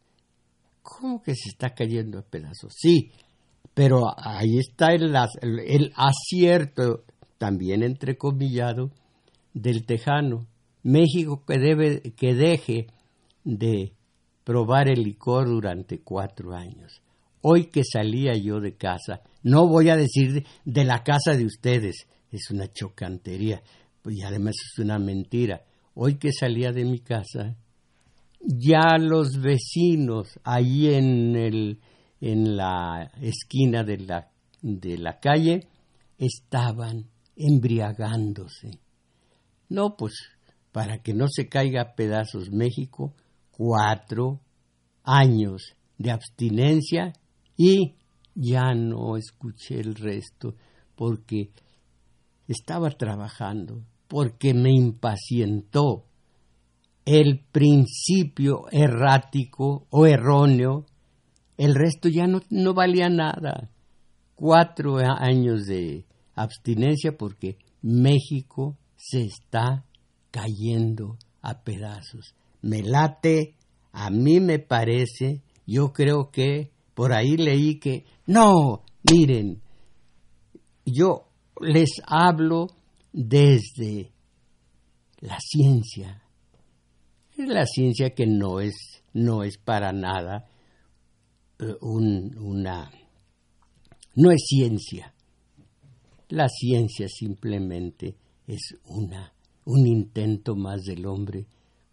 ¿Cómo 0.82 1.22
que 1.22 1.36
se 1.36 1.50
está 1.50 1.74
cayendo 1.74 2.18
a 2.20 2.24
pedazos? 2.24 2.74
Sí, 2.76 3.12
pero 3.74 4.08
ahí 4.18 4.58
está 4.58 4.94
el, 4.94 5.14
el 5.66 5.94
acierto 5.96 7.06
también 7.41 7.81
entrecomillado, 7.81 8.91
del 9.55 9.83
tejano. 9.88 10.45
México 10.83 11.43
que, 11.43 11.57
debe, 11.57 12.01
que 12.15 12.36
deje 12.36 12.86
de 13.43 13.93
probar 14.43 14.88
el 14.88 15.01
licor 15.01 15.48
durante 15.48 16.01
cuatro 16.01 16.53
años. 16.53 17.01
Hoy 17.41 17.71
que 17.71 17.81
salía 17.83 18.33
yo 18.38 18.60
de 18.60 18.75
casa, 18.75 19.21
no 19.41 19.67
voy 19.67 19.89
a 19.89 19.95
decir 19.95 20.45
de 20.65 20.86
la 20.86 21.01
casa 21.01 21.36
de 21.36 21.45
ustedes, 21.45 22.05
es 22.31 22.51
una 22.51 22.71
chocantería 22.71 23.63
y 24.05 24.21
además 24.21 24.53
es 24.63 24.77
una 24.77 25.00
mentira. 25.00 25.63
Hoy 25.95 26.19
que 26.19 26.31
salía 26.31 26.71
de 26.71 26.86
mi 26.86 27.00
casa, 27.00 27.55
ya 28.39 29.00
los 29.00 29.41
vecinos 29.41 30.39
ahí 30.43 30.93
en, 30.93 31.36
el, 31.36 31.79
en 32.21 32.55
la 32.55 33.12
esquina 33.19 33.83
de 33.83 33.98
la, 33.98 34.29
de 34.62 35.00
la 35.00 35.19
calle 35.19 35.65
estaban 36.19 37.11
embriagándose. 37.36 38.80
No, 39.70 39.96
pues 39.96 40.14
para 40.72 41.02
que 41.02 41.14
no 41.14 41.28
se 41.28 41.50
caiga 41.50 41.82
a 41.82 41.96
pedazos 41.96 42.50
México, 42.52 43.14
cuatro 43.52 44.40
años 45.04 45.76
de 45.98 46.12
abstinencia 46.12 47.14
y 47.58 47.96
ya 48.34 48.74
no 48.74 49.18
escuché 49.18 49.80
el 49.80 49.96
resto 49.96 50.56
porque 50.96 51.52
estaba 52.48 52.90
trabajando, 52.92 53.84
porque 54.08 54.54
me 54.54 54.72
impacientó 54.72 56.06
el 57.06 57.44
principio 57.52 58.66
errático 58.72 59.88
o 59.90 60.06
erróneo, 60.06 60.86
el 61.58 61.76
resto 61.76 62.10
ya 62.10 62.28
no, 62.28 62.42
no 62.50 62.74
valía 62.74 63.10
nada. 63.10 63.70
Cuatro 64.36 64.98
años 64.98 65.66
de 65.66 66.06
abstinencia 66.36 67.18
porque 67.18 67.58
México 67.82 68.78
se 68.96 69.24
está 69.24 69.86
cayendo 70.32 71.18
a 71.42 71.64
pedazos. 71.64 72.36
Me 72.62 72.82
late, 72.84 73.56
a 73.92 74.10
mí 74.10 74.40
me 74.40 74.60
parece, 74.60 75.42
yo 75.66 75.92
creo 75.92 76.32
que 76.32 76.72
por 76.94 77.14
ahí 77.14 77.38
leí 77.38 77.80
que, 77.80 78.06
no, 78.28 78.84
miren, 79.10 79.62
yo 80.86 81.28
les 81.60 81.90
hablo 82.06 82.68
desde 83.12 84.12
la 85.20 85.38
ciencia. 85.40 86.24
La 87.38 87.66
ciencia 87.66 88.12
que 88.12 88.28
no 88.28 88.60
es, 88.60 89.04
no 89.14 89.44
es 89.44 89.58
para 89.58 89.92
nada 89.92 90.48
eh, 91.60 91.76
una... 91.82 92.92
no 94.16 94.32
es 94.32 94.42
ciencia. 94.46 95.14
La 96.32 96.50
ciencia 96.50 97.08
simplemente 97.08 98.16
es 98.48 98.76
una, 98.86 99.32
un 99.64 99.88
intento 99.88 100.56
más 100.56 100.82
del 100.82 101.06
hombre 101.06 101.46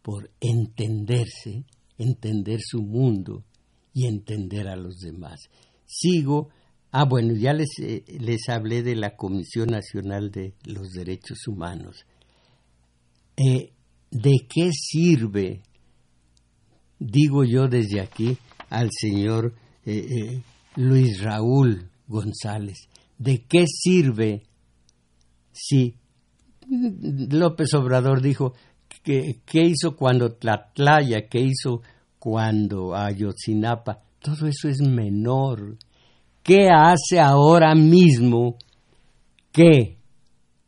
por 0.03 0.31
entenderse, 0.41 1.65
entender 1.99 2.59
su 2.61 2.83
mundo 2.83 3.45
y 3.93 4.07
entender 4.07 4.67
a 4.67 4.77
los 4.77 4.99
demás. 4.99 5.51
Sigo 5.87 6.49
Ah, 6.91 7.05
bueno, 7.05 7.35
ya 7.35 7.53
les, 7.53 7.69
eh, 7.81 8.03
les 8.19 8.49
hablé 8.49 8.83
de 8.83 8.97
la 8.97 9.15
Comisión 9.15 9.69
Nacional 9.69 10.31
de 10.31 10.55
los 10.65 10.93
Derechos 10.93 11.47
Humanos. 11.47 12.07
Eh, 13.37 13.73
¿De 14.11 14.47
qué 14.49 14.71
sirve, 14.73 15.61
digo 16.99 17.45
yo 17.45 17.69
desde 17.69 18.01
aquí, 18.01 18.39
al 18.71 18.89
señor 18.91 19.55
eh, 19.85 20.41
Luis 20.77 21.21
Raúl 21.21 21.91
González, 22.07 22.89
¿de 23.19 23.45
qué 23.45 23.67
sirve 23.67 24.45
si 25.53 25.97
López 26.69 27.75
Obrador 27.75 28.23
dijo 28.23 28.55
que 29.03 29.41
qué 29.45 29.65
hizo 29.65 29.97
cuando 29.97 30.33
Tlatlaya, 30.33 31.29
qué 31.29 31.41
hizo 31.41 31.83
cuando 32.19 32.95
Ayotzinapa? 32.95 34.01
Todo 34.21 34.47
eso 34.47 34.69
es 34.69 34.81
menor 34.81 35.79
¿Qué 36.49 36.71
hace 36.71 37.21
ahora 37.21 37.75
mismo 37.75 38.57
que 39.53 39.99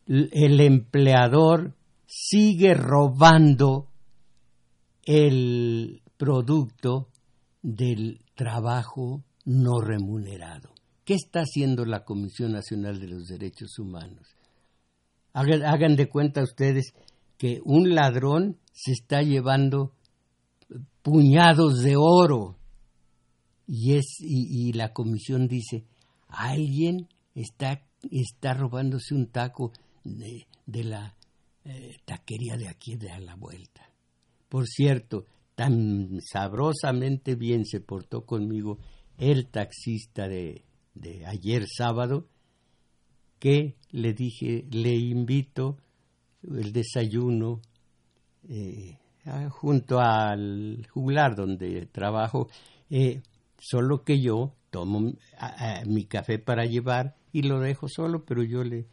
el 0.05 0.59
empleador 0.59 1.73
sigue 2.05 2.75
robando 2.75 3.87
el 5.03 6.03
producto 6.17 7.07
del 7.63 8.21
trabajo 8.35 9.23
no 9.45 9.81
remunerado? 9.81 10.70
¿Qué 11.11 11.15
está 11.15 11.41
haciendo 11.41 11.83
la 11.83 12.05
Comisión 12.05 12.53
Nacional 12.53 13.01
de 13.01 13.09
los 13.09 13.27
Derechos 13.27 13.77
Humanos? 13.79 14.33
Hagan, 15.33 15.97
de 15.97 16.07
cuenta 16.07 16.41
ustedes 16.41 16.93
que 17.37 17.59
un 17.65 17.93
ladrón 17.93 18.59
se 18.71 18.93
está 18.93 19.21
llevando 19.21 19.91
puñados 21.01 21.81
de 21.81 21.97
oro 21.97 22.55
y, 23.67 23.95
es, 23.97 24.05
y, 24.21 24.71
la 24.71 24.93
comisión 24.93 25.49
dice, 25.49 25.83
alguien 26.29 27.09
está, 27.35 27.83
está 28.09 28.53
robándose 28.53 29.13
un 29.13 29.27
taco 29.31 29.73
de, 30.05 30.47
la 30.65 31.17
eh, 31.65 31.97
taquería 32.05 32.55
de 32.55 32.69
aquí 32.69 32.95
de 32.95 33.11
a 33.11 33.19
la 33.19 33.35
vuelta. 33.35 33.85
Por 34.47 34.65
cierto, 34.65 35.25
tan 35.55 36.21
sabrosamente 36.21 37.35
bien 37.35 37.65
se 37.65 37.81
portó 37.81 38.25
conmigo 38.25 38.77
el 39.17 39.47
taxista 39.49 40.29
de, 40.29 40.63
de 40.93 41.25
ayer 41.25 41.65
sábado 41.67 42.27
que 43.39 43.75
le 43.91 44.13
dije, 44.13 44.65
le 44.71 44.95
invito 44.95 45.77
el 46.43 46.73
desayuno 46.73 47.61
eh, 48.49 48.97
junto 49.49 49.99
al 49.99 50.85
juglar 50.91 51.35
donde 51.35 51.87
trabajo. 51.87 52.47
Eh, 52.89 53.21
Solo 53.61 54.03
que 54.03 54.19
yo 54.19 54.55
tomo 54.71 55.13
mi 55.85 56.05
café 56.05 56.39
para 56.39 56.65
llevar 56.65 57.15
y 57.31 57.43
lo 57.43 57.59
dejo 57.59 57.87
solo, 57.87 58.25
pero 58.25 58.41
yo 58.41 58.63
le... 58.63 58.87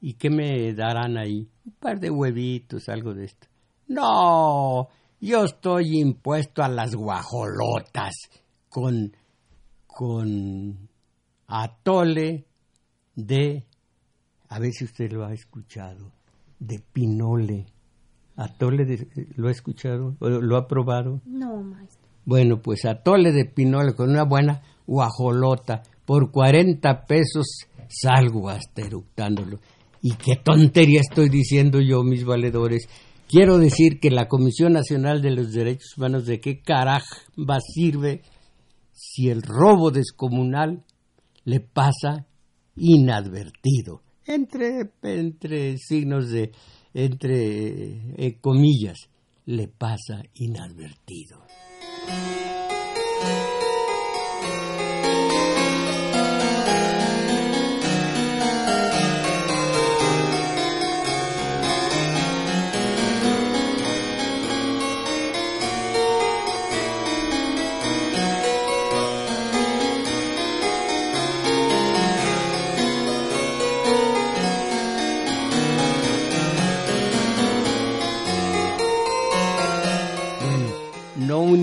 ¿Y 0.00 0.14
qué 0.14 0.30
me 0.30 0.74
darán 0.74 1.16
ahí? 1.16 1.48
Un 1.64 1.72
par 1.78 2.00
de 2.00 2.10
huevitos, 2.10 2.88
algo 2.88 3.14
de 3.14 3.26
esto. 3.26 3.46
No, 3.86 4.88
yo 5.20 5.44
estoy 5.44 6.00
impuesto 6.00 6.64
a 6.64 6.68
las 6.68 6.92
guajolotas 6.96 8.14
con, 8.68 9.16
con 9.86 10.87
atole 11.48 12.46
de, 13.16 13.64
a 14.48 14.60
ver 14.60 14.72
si 14.72 14.84
usted 14.84 15.10
lo 15.10 15.24
ha 15.24 15.32
escuchado, 15.32 16.12
de 16.60 16.78
pinole. 16.92 17.66
Atole 18.36 18.84
de, 18.84 19.08
¿lo 19.34 19.48
ha 19.48 19.50
escuchado? 19.50 20.16
¿Lo 20.20 20.56
ha 20.56 20.68
probado? 20.68 21.20
No, 21.24 21.60
maestro. 21.62 22.06
Bueno, 22.24 22.60
pues 22.62 22.84
atole 22.84 23.32
de 23.32 23.46
pinole 23.46 23.94
con 23.94 24.10
una 24.10 24.24
buena 24.24 24.62
guajolota. 24.86 25.82
Por 26.04 26.30
40 26.30 27.06
pesos 27.06 27.66
salgo 27.88 28.48
hasta 28.48 28.82
eructándolo. 28.82 29.58
Y 30.02 30.14
qué 30.14 30.36
tontería 30.36 31.00
estoy 31.00 31.30
diciendo 31.30 31.80
yo, 31.80 32.04
mis 32.04 32.24
valedores. 32.24 32.88
Quiero 33.26 33.58
decir 33.58 33.98
que 33.98 34.10
la 34.10 34.28
Comisión 34.28 34.74
Nacional 34.74 35.20
de 35.20 35.32
los 35.32 35.52
Derechos 35.52 35.96
Humanos, 35.96 36.26
¿de 36.26 36.38
qué 36.40 36.60
caramba 36.60 37.60
sirve 37.60 38.22
si 38.92 39.28
el 39.28 39.42
robo 39.42 39.90
descomunal 39.90 40.84
le 41.48 41.60
pasa 41.60 42.26
inadvertido? 42.76 44.02
Entre, 44.26 44.90
entre 45.02 45.78
signos 45.78 46.28
de, 46.28 46.52
entre 46.92 48.16
eh, 48.16 48.38
comillas, 48.38 49.08
le 49.46 49.68
pasa 49.68 50.22
inadvertido. 50.34 51.38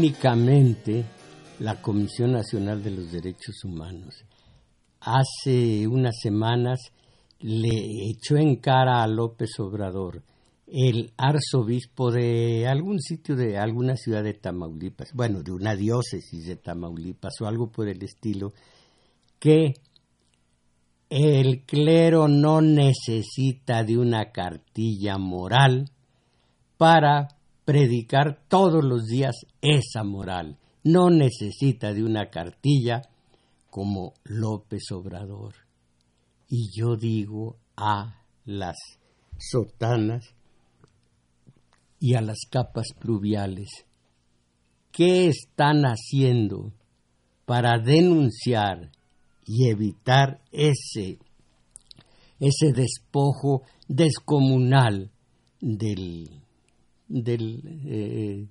Únicamente 0.05 1.03
la 1.61 1.81
Comisión 1.81 2.33
Nacional 2.33 2.83
de 2.83 2.91
los 2.91 3.11
Derechos 3.11 3.63
Humanos. 3.63 4.13
Hace 4.99 5.87
unas 5.87 6.19
semanas 6.21 6.79
le 7.39 8.09
echó 8.11 8.37
en 8.37 8.57
cara 8.57 9.01
a 9.01 9.07
López 9.07 9.59
Obrador 9.59 10.21
el 10.67 11.11
arzobispo 11.17 12.11
de 12.11 12.67
algún 12.67 12.99
sitio 12.99 13.35
de 13.35 13.57
alguna 13.57 13.95
ciudad 13.95 14.23
de 14.23 14.35
Tamaulipas, 14.35 15.11
bueno, 15.13 15.41
de 15.41 15.51
una 15.51 15.75
diócesis 15.75 16.45
de 16.45 16.55
Tamaulipas 16.55 17.41
o 17.41 17.47
algo 17.47 17.71
por 17.71 17.87
el 17.87 18.03
estilo, 18.03 18.53
que 19.39 19.73
el 21.09 21.63
clero 21.65 22.27
no 22.27 22.61
necesita 22.61 23.83
de 23.83 23.97
una 23.97 24.31
cartilla 24.31 25.17
moral 25.17 25.89
para 26.77 27.34
predicar 27.65 28.39
todos 28.47 28.83
los 28.83 29.05
días 29.07 29.35
esa 29.61 30.03
moral. 30.03 30.57
No 30.83 31.09
necesita 31.09 31.93
de 31.93 32.03
una 32.03 32.29
cartilla 32.29 33.01
como 33.69 34.13
López 34.23 34.91
Obrador. 34.91 35.55
Y 36.47 36.69
yo 36.71 36.95
digo, 36.95 37.57
a 37.75 38.21
las 38.45 38.77
sotanas 39.37 40.33
y 41.99 42.13
a 42.13 42.21
las 42.21 42.37
capas 42.49 42.87
pluviales. 42.99 43.69
¿Qué 44.91 45.27
están 45.27 45.83
haciendo 45.83 46.71
para 47.45 47.79
denunciar 47.79 48.91
y 49.45 49.69
evitar 49.69 50.41
ese, 50.51 51.19
ese 52.39 52.71
despojo 52.73 53.63
descomunal 53.87 55.11
del, 55.59 56.44
del 57.07 57.61
eh, 57.85 58.47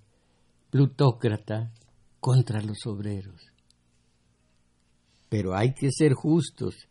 plutócrata 0.71 1.73
contra 2.21 2.61
los 2.62 2.87
obreros? 2.87 3.40
Pero 5.29 5.57
hay 5.57 5.75
que 5.75 5.90
ser 5.90 6.12
justos 6.12 6.88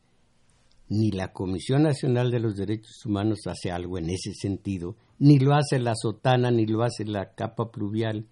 ni 0.90 1.12
la 1.12 1.32
Comisión 1.32 1.84
Nacional 1.84 2.30
de 2.30 2.40
los 2.40 2.56
Derechos 2.56 3.06
Humanos 3.06 3.40
hace 3.48 3.72
algo 3.72 3.98
en 3.98 4.10
ese 4.10 4.34
sentido, 4.34 4.96
ni 5.20 5.40
lo 5.40 5.56
hace 5.56 5.80
la 5.80 5.96
sotana, 5.96 6.52
ni 6.52 6.66
lo 6.66 6.84
hace 6.84 7.06
la 7.06 7.34
capa 7.34 7.72
pluvial. 7.72 8.28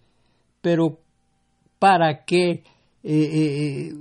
Pero 0.61 0.99
¿para 1.79 2.23
qué, 2.25 2.49
eh, 2.51 2.63
eh, 3.03 3.93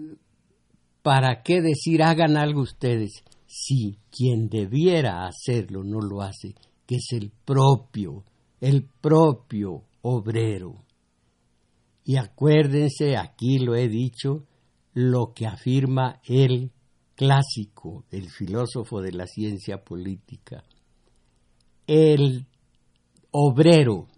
para 1.03 1.43
qué 1.43 1.63
decir 1.63 2.03
hagan 2.03 2.37
algo 2.37 2.61
ustedes 2.63 3.25
si 3.47 3.97
quien 4.11 4.49
debiera 4.49 5.27
hacerlo 5.27 5.83
no 5.83 6.01
lo 6.01 6.23
hace, 6.23 6.55
que 6.87 6.97
es 6.97 7.09
el 7.13 7.33
propio, 7.45 8.25
el 8.61 8.89
propio 9.01 9.85
obrero? 10.03 10.85
Y 12.05 12.17
acuérdense, 12.17 13.17
aquí 13.17 13.59
lo 13.59 13.75
he 13.75 13.89
dicho, 13.89 14.47
lo 14.95 15.33
que 15.35 15.47
afirma 15.47 16.21
él 16.25 16.73
clásico, 17.15 18.05
el 18.11 18.31
filósofo 18.31 19.03
de 19.03 19.13
la 19.13 19.27
ciencia 19.27 19.85
política. 19.85 20.65
El 21.87 22.47
obrero 23.31 24.09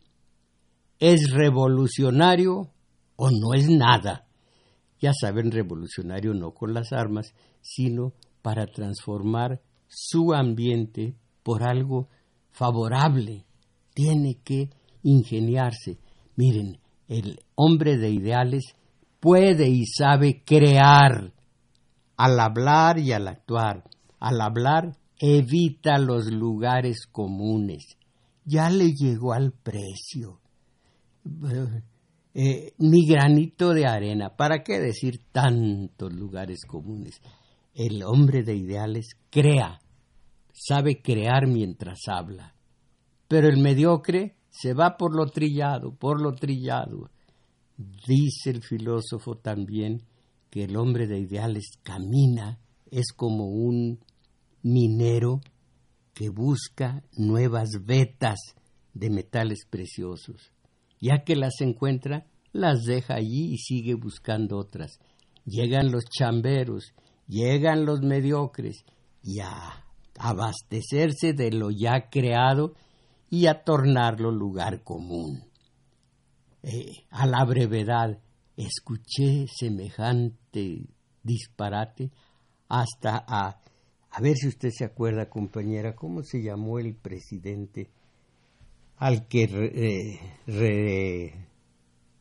es 0.99 1.33
revolucionario 1.33 2.71
o 3.17 3.29
no 3.31 3.55
es 3.55 3.69
nada. 3.69 4.29
Ya 5.01 5.13
saben, 5.13 5.51
revolucionario 5.51 6.33
no 6.33 6.55
con 6.55 6.75
las 6.75 6.93
armas, 6.93 7.35
sino 7.61 8.13
para 8.41 8.67
transformar 8.67 9.61
su 9.89 10.33
ambiente 10.33 11.17
por 11.43 11.65
algo 11.65 12.09
favorable. 12.53 13.45
Tiene 13.95 14.39
que 14.45 14.71
ingeniarse. 15.03 15.99
Miren, 16.37 16.79
el 17.09 17.41
hombre 17.55 17.99
de 17.99 18.11
ideales 18.11 18.75
puede 19.21 19.69
y 19.69 19.87
sabe 19.87 20.43
crear 20.45 21.33
al 22.17 22.41
hablar 22.41 22.99
y 22.99 23.13
al 23.13 23.29
actuar. 23.29 23.85
Al 24.19 24.41
hablar 24.41 24.97
evita 25.19 25.99
los 25.99 26.27
lugares 26.27 27.07
comunes. 27.11 27.97
Ya 28.45 28.71
le 28.71 28.93
llegó 28.93 29.33
al 29.33 29.53
precio. 29.53 30.41
Eh, 32.35 32.73
ni 32.79 33.07
granito 33.07 33.75
de 33.75 33.87
arena. 33.87 34.37
¿Para 34.37 34.63
qué 34.63 34.81
decir 34.81 35.21
tantos 35.31 36.13
lugares 36.13 36.65
comunes? 36.65 37.21
El 37.75 38.03
hombre 38.03 38.43
de 38.43 38.55
ideales 38.55 39.17
crea, 39.31 39.81
sabe 40.53 41.01
crear 41.03 41.47
mientras 41.47 42.01
habla. 42.07 42.55
Pero 43.33 43.49
el 43.49 43.63
mediocre 43.63 44.37
se 44.51 44.75
va 44.75 44.99
por 44.99 45.17
lo 45.17 45.25
trillado, 45.25 45.95
por 45.95 46.21
lo 46.21 46.35
trillado. 46.35 47.09
Dice 48.07 48.51
el 48.51 48.63
filósofo 48.63 49.39
también 49.39 50.03
que 50.51 50.65
el 50.65 50.77
hombre 50.77 51.07
de 51.07 51.19
ideales 51.19 51.79
camina 51.83 52.59
es 52.91 53.15
como 53.17 53.47
un 53.47 54.01
minero 54.63 55.41
que 56.13 56.29
busca 56.29 57.05
nuevas 57.17 57.71
vetas 57.87 58.39
de 58.93 59.09
metales 59.09 59.65
preciosos. 59.65 60.53
Ya 61.01 61.25
que 61.25 61.35
las 61.35 61.63
encuentra, 61.63 62.27
las 62.53 62.83
deja 62.83 63.15
allí 63.15 63.55
y 63.55 63.57
sigue 63.57 63.95
buscando 63.95 64.59
otras. 64.59 65.01
Llegan 65.47 65.91
los 65.91 66.05
chamberos, 66.05 66.93
llegan 67.29 67.87
los 67.87 68.03
mediocres 68.03 68.85
y 69.23 69.41
a 69.41 69.87
abastecerse 70.19 71.33
de 71.33 71.51
lo 71.51 71.71
ya 71.71 72.11
creado 72.11 72.75
y 73.33 73.47
a 73.47 73.65
tornarlo 73.65 74.31
lugar 74.31 74.85
común. 74.85 75.43
Eh, 76.63 77.07
a 77.09 77.25
la 77.27 77.43
brevedad, 77.47 78.19
escuché 78.59 79.47
semejante 79.49 80.85
disparate 81.23 82.11
hasta 82.69 83.25
a... 83.27 83.59
A 84.11 84.21
ver 84.21 84.37
si 84.37 84.49
usted 84.49 84.69
se 84.69 84.85
acuerda, 84.85 85.31
compañera, 85.31 85.97
¿cómo 85.97 86.23
se 86.23 86.43
llamó 86.43 86.79
el 86.79 86.95
presidente 86.95 87.91
al 88.99 89.27
que 89.29 89.47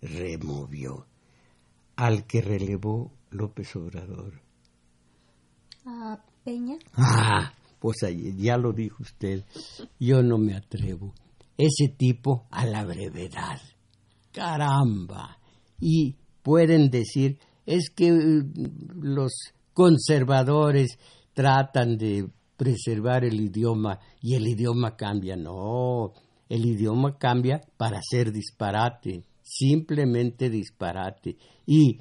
removió, 0.02 1.08
al 1.98 2.26
que 2.26 2.42
relevó 2.42 3.12
López 3.32 3.76
Obrador? 3.76 4.42
¿A 5.86 6.24
Peña? 6.46 6.78
Ah, 6.94 7.52
pues 7.82 7.98
ya 8.38 8.58
lo 8.58 8.74
dijo 8.74 9.02
usted, 9.02 9.44
yo 10.00 10.22
no 10.22 10.38
me 10.38 10.54
atrevo. 10.54 11.16
Ese 11.58 11.90
tipo 11.90 12.46
a 12.52 12.64
la 12.66 12.86
brevedad. 12.86 13.60
Caramba. 14.32 15.40
Y 15.80 16.16
pueden 16.44 16.92
decir 16.92 17.40
es 17.66 17.90
que 17.90 18.10
eh, 18.10 18.44
los 18.94 19.32
conservadores 19.74 21.00
tratan 21.34 21.98
de 21.98 22.30
preservar 22.56 23.26
el 23.26 23.42
idioma 23.42 24.00
y 24.22 24.36
el 24.36 24.48
idioma 24.48 24.96
cambia. 24.96 25.36
No, 25.36 26.14
el 26.48 26.66
idioma 26.66 27.18
cambia 27.18 27.62
para 27.78 28.00
ser 28.08 28.32
disparate, 28.32 29.24
simplemente 29.42 30.52
disparate. 30.52 31.38
Y, 31.66 32.00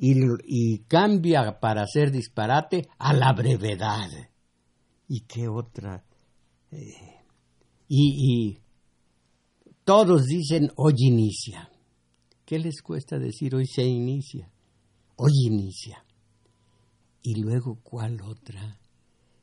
y, 0.00 0.78
cambia 0.86 1.60
para 1.60 1.84
ser 1.86 2.10
disparate 2.10 2.88
a 2.98 3.12
la 3.12 3.34
brevedad. 3.34 4.08
¿Y 5.08 5.20
qué 5.22 5.48
otra? 5.48 6.04
Eh, 6.70 6.94
y, 7.88 8.52
y 8.52 8.60
todos 9.84 10.26
dicen 10.26 10.70
hoy 10.76 10.94
inicia. 10.98 11.70
¿Qué 12.44 12.58
les 12.58 12.82
cuesta 12.82 13.18
decir 13.18 13.54
hoy 13.54 13.66
se 13.66 13.84
inicia? 13.84 14.50
Hoy 15.16 15.32
inicia. 15.46 16.04
Y 17.22 17.40
luego, 17.40 17.78
¿cuál 17.82 18.20
otra? 18.22 18.78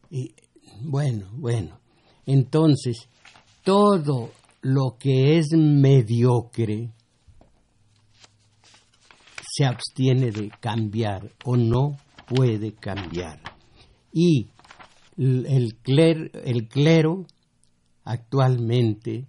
Y, 0.09 0.33
bueno, 0.81 1.29
bueno. 1.33 1.79
Entonces, 2.25 3.09
todo 3.63 4.31
lo 4.61 4.97
que 4.99 5.37
es 5.37 5.47
mediocre 5.51 6.91
se 9.51 9.65
abstiene 9.65 10.31
de 10.31 10.49
cambiar 10.59 11.31
o 11.43 11.55
no 11.55 11.97
puede 12.27 12.73
cambiar. 12.73 13.39
Y 14.11 14.47
el, 15.17 15.79
el 16.43 16.67
clero 16.67 17.25
actualmente 18.03 19.27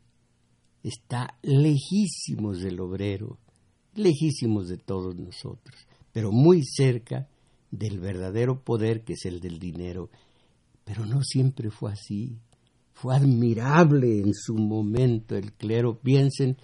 está 0.83 1.39
lejísimos 1.43 2.61
del 2.61 2.81
obrero 2.81 3.39
lejísimos 3.97 4.69
de 4.69 4.77
todos 4.77 5.17
nosotros, 5.17 5.75
pero 6.13 6.31
muy 6.31 6.63
cerca 6.65 7.29
del 7.71 7.99
verdadero 7.99 8.63
poder 8.63 9.03
que 9.03 9.15
es 9.15 9.25
el 9.25 9.41
del 9.41 9.59
dinero. 9.59 10.11
Pero 10.85 11.05
no 11.05 11.23
siempre 11.23 11.71
fue 11.71 11.93
así. 11.93 12.39
Fue 12.93 13.15
admirable 13.15 14.21
en 14.21 14.33
su 14.33 14.55
momento 14.55 15.37
el 15.37 15.53
clero. 15.53 15.99
Piensen, 15.99 16.57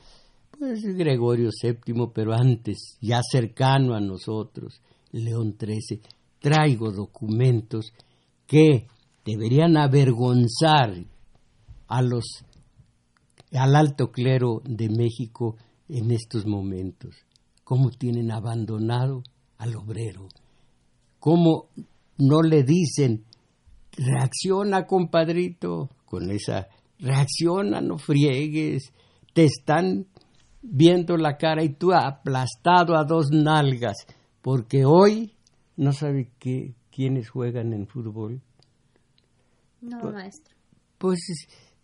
pues 0.56 0.82
Gregorio 0.96 1.50
VII, 1.60 2.10
pero 2.14 2.32
antes, 2.32 2.96
ya 3.00 3.20
cercano 3.22 3.94
a 3.94 4.00
nosotros, 4.00 4.80
León 5.10 5.56
XIII. 5.58 6.00
Traigo 6.38 6.92
documentos 6.92 7.92
que 8.46 8.86
deberían 9.24 9.76
avergonzar 9.76 11.04
a 11.88 12.02
los 12.02 12.44
al 13.52 13.76
alto 13.76 14.10
clero 14.10 14.62
de 14.64 14.88
México 14.88 15.56
en 15.88 16.10
estos 16.10 16.46
momentos, 16.46 17.14
cómo 17.64 17.90
tienen 17.90 18.30
abandonado 18.30 19.22
al 19.58 19.76
obrero, 19.76 20.28
cómo 21.18 21.68
no 22.18 22.40
le 22.40 22.62
dicen, 22.62 23.24
reacciona 23.92 24.86
compadrito, 24.86 25.90
con 26.06 26.30
esa, 26.30 26.68
reacciona, 26.98 27.80
no 27.80 27.98
friegues, 27.98 28.92
te 29.34 29.44
están 29.44 30.06
viendo 30.62 31.16
la 31.16 31.36
cara 31.36 31.62
y 31.62 31.74
tú 31.74 31.92
aplastado 31.92 32.96
a 32.96 33.04
dos 33.04 33.30
nalgas, 33.30 33.96
porque 34.40 34.84
hoy 34.84 35.32
no 35.76 35.92
sabe 35.92 36.30
qué, 36.38 36.74
quiénes 36.90 37.28
juegan 37.28 37.72
en 37.72 37.86
fútbol. 37.86 38.40
No, 39.82 39.98
pues, 40.00 40.14
maestro. 40.14 40.56
Pues 40.96 41.18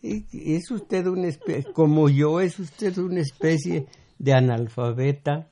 es 0.01 0.71
usted 0.71 1.07
una 1.07 1.29
especie, 1.29 1.73
como 1.73 2.09
yo, 2.09 2.41
es 2.41 2.59
usted 2.59 2.97
una 2.99 3.21
especie 3.21 3.87
de 4.19 4.33
analfabeta 4.33 5.51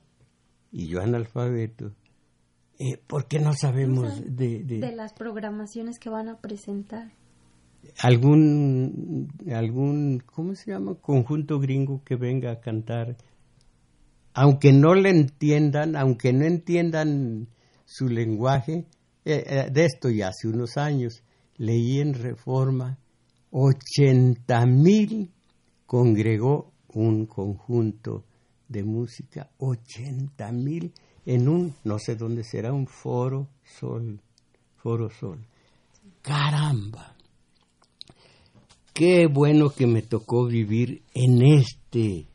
y 0.71 0.87
yo 0.87 1.01
analfabeto. 1.01 1.93
Eh, 2.79 2.97
¿Por 3.05 3.27
qué 3.27 3.39
no 3.39 3.53
sabemos 3.53 4.21
de, 4.25 4.63
de... 4.63 4.95
las 4.95 5.13
programaciones 5.13 5.99
que 5.99 6.09
van 6.09 6.29
a 6.29 6.39
presentar? 6.39 7.11
algún, 7.99 9.27
algún, 9.51 10.23
¿cómo 10.25 10.55
se 10.55 10.71
llama? 10.71 10.95
Conjunto 10.95 11.59
gringo 11.59 12.03
que 12.03 12.15
venga 12.15 12.51
a 12.51 12.59
cantar. 12.59 13.17
Aunque 14.33 14.71
no 14.71 14.93
le 14.93 15.09
entiendan, 15.09 15.95
aunque 15.95 16.33
no 16.33 16.45
entiendan 16.45 17.47
su 17.85 18.07
lenguaje, 18.07 18.85
eh, 19.25 19.43
eh, 19.45 19.69
de 19.71 19.85
esto 19.85 20.09
ya 20.09 20.29
hace 20.29 20.47
unos 20.47 20.77
años, 20.77 21.23
leí 21.57 21.99
en 21.99 22.13
Reforma, 22.13 22.97
80 23.51 24.65
mil 24.65 25.31
congregó 25.85 26.71
un 26.89 27.25
conjunto 27.25 28.25
de 28.67 28.83
música, 28.83 29.49
80 29.57 30.51
mil 30.51 30.93
en 31.25 31.47
un, 31.47 31.73
no 31.83 31.99
sé 31.99 32.15
dónde 32.15 32.43
será, 32.43 32.73
un 32.73 32.87
foro 32.87 33.49
sol, 33.63 34.19
foro 34.77 35.09
sol. 35.09 35.45
Caramba, 36.21 37.15
qué 38.93 39.27
bueno 39.27 39.69
que 39.69 39.87
me 39.87 40.01
tocó 40.01 40.47
vivir 40.47 41.03
en 41.13 41.41
este 41.41 42.27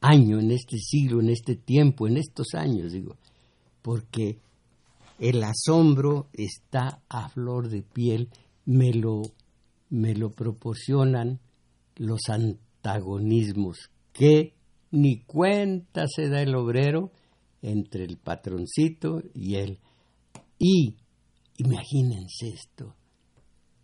año, 0.00 0.38
en 0.38 0.50
este 0.50 0.78
siglo, 0.78 1.20
en 1.20 1.30
este 1.30 1.56
tiempo, 1.56 2.06
en 2.06 2.16
estos 2.16 2.54
años, 2.54 2.92
digo, 2.92 3.16
porque 3.82 4.38
el 5.18 5.42
asombro 5.44 6.28
está 6.32 7.02
a 7.08 7.28
flor 7.28 7.68
de 7.68 7.82
piel, 7.82 8.30
me 8.70 8.92
lo, 8.92 9.22
me 9.88 10.14
lo 10.14 10.30
proporcionan 10.30 11.40
los 11.96 12.20
antagonismos 12.28 13.90
que 14.12 14.54
ni 14.92 15.22
cuenta 15.24 16.04
se 16.06 16.28
da 16.28 16.40
el 16.40 16.54
obrero 16.54 17.10
entre 17.62 18.04
el 18.04 18.16
patroncito 18.16 19.22
y 19.34 19.56
él. 19.56 19.80
Y, 20.56 20.94
imagínense 21.56 22.48
esto, 22.48 22.94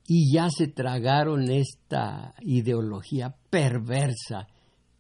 y 0.07 0.33
ya 0.33 0.51
se 0.51 0.68
tragaron 0.68 1.51
esta 1.51 2.35
ideología 2.42 3.35
perversa. 3.51 4.46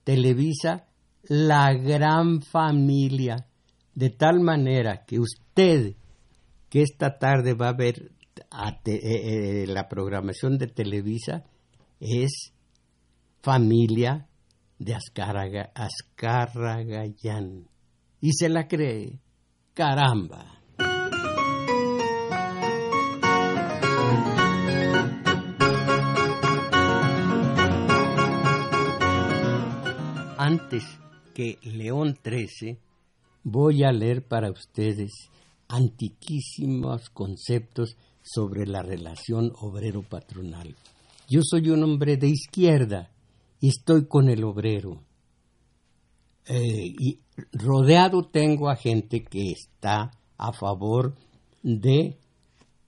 Televisa, 0.02 0.88
la 1.28 1.72
gran 1.74 2.42
familia, 2.42 3.46
de 3.94 4.10
tal 4.10 4.40
manera 4.40 5.04
que 5.04 5.20
usted, 5.20 5.94
que 6.68 6.82
esta 6.82 7.18
tarde 7.18 7.54
va 7.54 7.68
a 7.68 7.76
ver 7.76 8.15
eh, 8.84 9.00
eh, 9.02 9.66
la 9.66 9.88
programación 9.88 10.58
de 10.58 10.66
Televisa, 10.66 11.44
es 12.00 12.52
familia 13.42 14.28
de 14.78 14.94
Azcarragayán. 15.74 17.68
Y 18.20 18.32
se 18.32 18.48
la 18.48 18.66
cree. 18.66 19.20
Caramba. 19.74 20.52
Antes 30.38 30.84
que 31.34 31.58
León 31.62 32.16
XIII, 32.22 32.78
voy 33.42 33.84
a 33.84 33.92
leer 33.92 34.26
para 34.26 34.50
ustedes 34.50 35.12
antiquísimos 35.68 37.10
conceptos 37.10 37.96
sobre 38.26 38.66
la 38.66 38.82
relación 38.82 39.52
obrero-patronal. 39.60 40.74
Yo 41.28 41.40
soy 41.42 41.70
un 41.70 41.84
hombre 41.84 42.16
de 42.16 42.28
izquierda 42.28 43.10
y 43.60 43.68
estoy 43.68 44.06
con 44.06 44.28
el 44.28 44.42
obrero. 44.44 45.00
Eh, 46.48 46.92
y 46.98 47.20
rodeado 47.52 48.24
tengo 48.24 48.68
a 48.68 48.76
gente 48.76 49.22
que 49.22 49.50
está 49.50 50.10
a 50.38 50.52
favor 50.52 51.14
de 51.62 52.16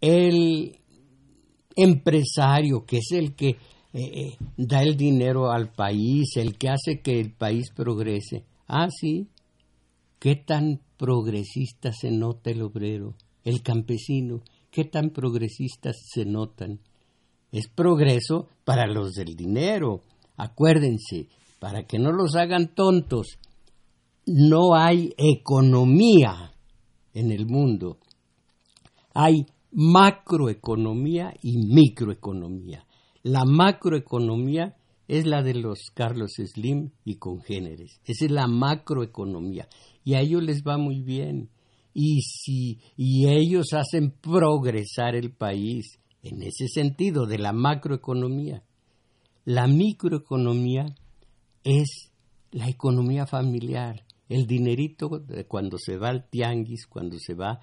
el 0.01 0.79
empresario, 1.75 2.85
que 2.85 2.99
es 2.99 3.13
el 3.13 3.35
que 3.35 3.49
eh, 3.49 3.57
eh, 3.93 4.37
da 4.57 4.83
el 4.83 4.97
dinero 4.97 5.51
al 5.51 5.73
país, 5.73 6.37
el 6.37 6.59
que 6.59 6.69
hace 6.69 7.01
que 7.01 7.19
el 7.21 7.33
país 7.33 7.71
progrese. 7.75 8.45
Ah, 8.67 8.89
sí, 8.91 9.29
¿qué 10.19 10.37
tan 10.37 10.81
progresista 10.97 11.93
se 11.93 12.11
nota 12.11 12.51
el 12.51 12.63
obrero, 12.63 13.15
el 13.45 13.63
campesino? 13.63 14.43
¿Qué 14.79 14.85
tan 14.85 15.11
progresistas 15.11 15.97
se 16.09 16.25
notan? 16.25 16.79
Es 17.51 17.67
progreso 17.67 18.47
para 18.65 18.87
los 18.87 19.15
del 19.15 19.35
dinero, 19.35 20.05
Acuérdense, 20.37 21.27
para 21.59 21.83
que 21.83 21.99
no 21.99 22.13
los 22.13 22.37
hagan 22.37 22.77
tontos, 22.77 23.41
no 24.25 24.77
hay 24.77 25.15
economía 25.17 26.53
en 27.13 27.33
el 27.33 27.47
mundo. 27.47 27.99
Hay 29.15 29.47
macroeconomía 29.73 31.35
y 31.43 31.59
microeconomía. 31.59 32.87
La 33.25 33.45
macroeconomía 33.45 34.77
es 35.09 35.27
la 35.27 35.43
de 35.43 35.55
los 35.55 35.91
Carlos 35.93 36.35
Slim 36.37 36.91
y 37.05 37.17
congéneres. 37.17 38.01
Esa 38.05 38.27
es 38.27 38.31
la 38.31 38.47
macroeconomía. 38.47 39.69
Y 40.05 40.15
a 40.15 40.21
ellos 40.21 40.45
les 40.45 40.63
va 40.63 40.79
muy 40.79 41.01
bien. 41.03 41.51
Y, 42.01 42.21
si, 42.21 42.79
y 42.97 43.27
ellos 43.27 43.73
hacen 43.73 44.13
progresar 44.13 45.17
el 45.17 45.33
país 45.33 45.99
en 46.23 46.43
ese 46.45 46.69
sentido 46.69 47.27
de 47.27 47.39
la 47.39 47.53
macroeconomía. 47.53 48.63
La 49.45 49.67
microeconomía 49.67 50.95
es 51.65 52.13
la 52.53 52.69
economía 52.69 53.27
familiar, 53.27 54.07
el 54.29 54.47
dinerito 54.47 55.11
cuando 55.49 55.77
se 55.77 55.97
va 55.97 56.11
al 56.11 56.29
tianguis, 56.31 56.87
cuando 56.87 57.17
se 57.19 57.35
va 57.35 57.59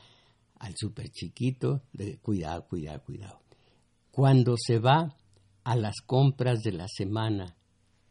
al 0.60 0.74
super 0.76 1.08
chiquito, 1.12 1.84
de 1.94 2.18
cuidado, 2.18 2.66
cuidado, 2.68 3.04
cuidado. 3.06 3.40
Cuando 4.12 4.56
se 4.58 4.80
va 4.80 5.16
a 5.64 5.76
las 5.78 6.02
compras 6.06 6.62
de 6.62 6.74
la 6.74 6.90
semana, 6.90 7.56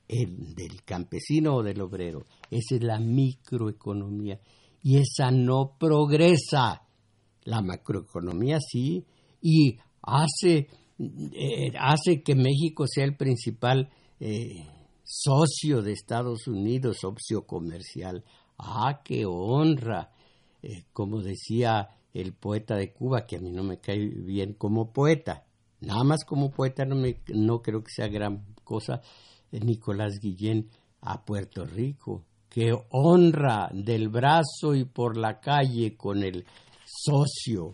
el, 0.09 0.55
del 0.55 0.85
campesino 0.85 1.57
o 1.57 1.63
del 1.63 1.83
obrero, 1.83 2.25
esa 2.51 2.77
es 2.77 2.83
la 2.83 2.99
microeconomía 2.99 4.41
y 4.85 4.99
esa 4.99 5.33
no 5.33 5.77
progresa. 5.77 6.83
La 7.43 7.61
macroeconomía 7.61 8.59
sí, 8.61 9.05
y 9.41 9.79
hace 10.01 10.69
eh, 10.99 11.73
hace 11.79 12.23
que 12.23 12.37
México 12.37 12.87
sea 12.87 13.05
el 13.05 13.17
principal 13.17 13.91
eh, 14.21 14.69
socio 15.03 15.83
de 15.83 15.93
Estados 15.93 16.47
Unidos, 16.47 16.99
socio 17.01 17.47
comercial. 17.47 18.25
¡Ah, 18.59 19.01
qué 19.05 19.25
honra! 19.27 20.13
Eh, 20.63 20.85
como 20.93 21.21
decía 21.21 21.97
el 22.13 22.33
poeta 22.33 22.77
de 22.77 22.93
Cuba, 22.93 23.27
que 23.27 23.37
a 23.37 23.41
mí 23.41 23.51
no 23.51 23.65
me 23.65 23.81
cae 23.81 23.99
bien 23.99 24.55
como 24.55 24.93
poeta, 24.93 25.47
nada 25.81 26.05
más 26.05 26.25
como 26.25 26.53
poeta 26.53 26.85
no, 26.85 26.95
me, 26.95 27.21
no 27.27 27.61
creo 27.61 27.83
que 27.83 27.91
sea 27.91 28.07
gran 28.07 28.45
cosa, 28.63 29.03
Nicolás 29.51 30.21
Guillén 30.21 30.71
a 31.01 31.25
Puerto 31.25 31.65
Rico. 31.67 32.25
¡Qué 32.55 32.73
honra 32.91 33.69
del 33.75 34.09
brazo 34.09 34.77
y 34.77 34.85
por 34.85 35.17
la 35.17 35.41
calle 35.41 35.97
con 35.97 36.23
el 36.23 36.45
socio 36.87 37.73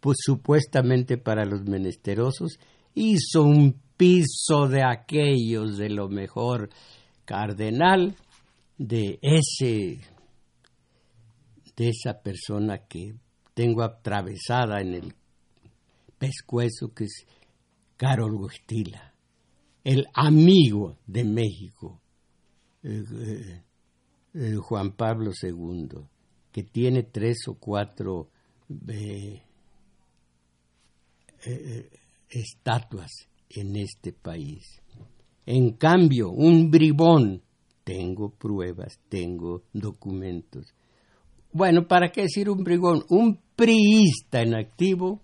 pues, 0.00 0.16
supuestamente 0.20 1.18
para 1.18 1.44
los 1.44 1.62
menesterosos, 1.64 2.58
hizo 2.96 3.42
un 3.42 3.80
piso 3.96 4.68
de 4.68 4.82
aquellos 4.82 5.76
de 5.76 5.90
lo 5.90 6.08
mejor 6.08 6.70
cardenal 7.24 8.16
de 8.78 9.18
ese 9.22 10.00
de 11.76 11.88
esa 11.90 12.22
persona 12.22 12.86
que 12.88 13.14
tengo 13.52 13.82
atravesada 13.82 14.80
en 14.80 14.94
el 14.94 15.14
pescuezo, 16.18 16.94
que 16.94 17.04
es 17.04 17.26
Carol 17.98 18.34
Gostila, 18.38 19.14
el 19.84 20.06
amigo 20.14 20.96
de 21.06 21.24
México, 21.24 22.00
eh, 22.82 23.02
eh, 23.12 23.62
eh, 24.34 24.54
Juan 24.56 24.92
Pablo 24.92 25.32
II, 25.42 25.88
que 26.50 26.62
tiene 26.62 27.02
tres 27.02 27.46
o 27.46 27.58
cuatro 27.58 28.30
eh, 28.88 29.42
estatuas 32.28 33.10
en 33.50 33.76
este 33.76 34.12
país. 34.12 34.80
En 35.44 35.72
cambio, 35.72 36.30
un 36.30 36.70
bribón, 36.70 37.42
tengo 37.84 38.30
pruebas, 38.30 38.98
tengo 39.08 39.62
documentos. 39.72 40.66
Bueno, 41.52 41.86
¿para 41.86 42.10
qué 42.10 42.22
decir 42.22 42.50
un 42.50 42.64
bribón? 42.64 43.04
Un 43.08 43.40
priista 43.54 44.42
en 44.42 44.54
activo, 44.54 45.22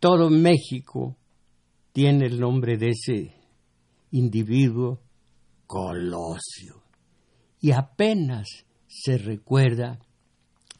todo 0.00 0.30
México 0.30 1.16
tiene 1.92 2.26
el 2.26 2.38
nombre 2.38 2.76
de 2.76 2.90
ese 2.90 3.34
individuo, 4.10 5.00
Colosio. 5.66 6.82
Y 7.60 7.72
apenas 7.72 8.46
se 8.86 9.18
recuerda 9.18 9.98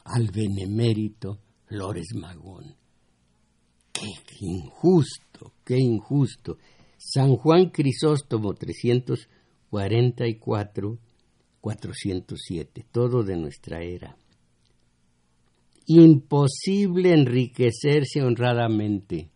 al 0.05 0.31
benemérito 0.31 1.39
Flores 1.67 2.13
Magón. 2.15 2.78
Qué 3.99 4.45
injusto, 4.45 5.51
qué 5.65 5.75
injusto. 5.77 6.57
San 6.97 7.35
Juan 7.35 7.69
Crisóstomo 7.69 8.53
344 8.53 10.97
407, 11.59 12.85
todo 12.91 13.23
de 13.23 13.35
nuestra 13.35 13.83
era. 13.83 14.15
Imposible 15.87 17.13
enriquecerse 17.13 18.21
honradamente. 18.21 19.31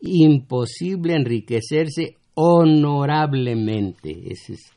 Imposible 0.00 1.14
enriquecerse 1.14 2.16
honorablemente. 2.34 4.32
Ese 4.32 4.54
es. 4.54 4.72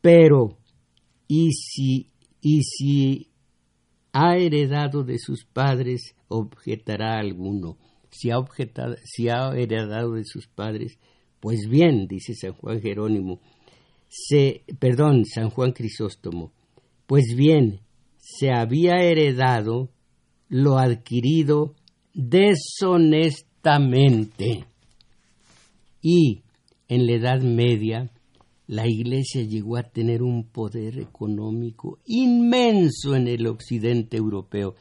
Pero, 0.00 0.56
¿y 1.26 1.50
si, 1.52 2.06
y 2.40 2.62
si 2.62 3.29
ha 4.12 4.36
heredado 4.36 5.02
de 5.04 5.18
sus 5.18 5.44
padres, 5.44 6.14
objetará 6.28 7.18
alguno. 7.18 7.78
Si 8.10 8.30
ha, 8.30 8.38
objetado, 8.38 8.96
si 9.04 9.28
ha 9.28 9.50
heredado 9.56 10.14
de 10.14 10.24
sus 10.24 10.46
padres, 10.46 10.98
pues 11.40 11.68
bien, 11.68 12.06
dice 12.08 12.34
San 12.34 12.54
Juan 12.54 12.80
Jerónimo, 12.80 13.40
se, 14.08 14.62
perdón, 14.78 15.24
San 15.24 15.50
Juan 15.50 15.72
Crisóstomo, 15.72 16.52
pues 17.06 17.34
bien, 17.36 17.80
se 18.18 18.52
había 18.52 19.02
heredado 19.02 19.90
lo 20.48 20.78
adquirido 20.78 21.74
deshonestamente. 22.12 24.66
Y 26.02 26.42
en 26.88 27.06
la 27.06 27.12
Edad 27.12 27.42
Media, 27.42 28.10
la 28.70 28.86
Iglesia 28.86 29.42
llegó 29.42 29.76
a 29.78 29.82
tener 29.82 30.22
un 30.22 30.44
poder 30.44 31.00
económico 31.00 31.98
inmenso 32.06 33.16
en 33.16 33.26
el 33.26 33.48
occidente 33.48 34.16
europeo. 34.16 34.76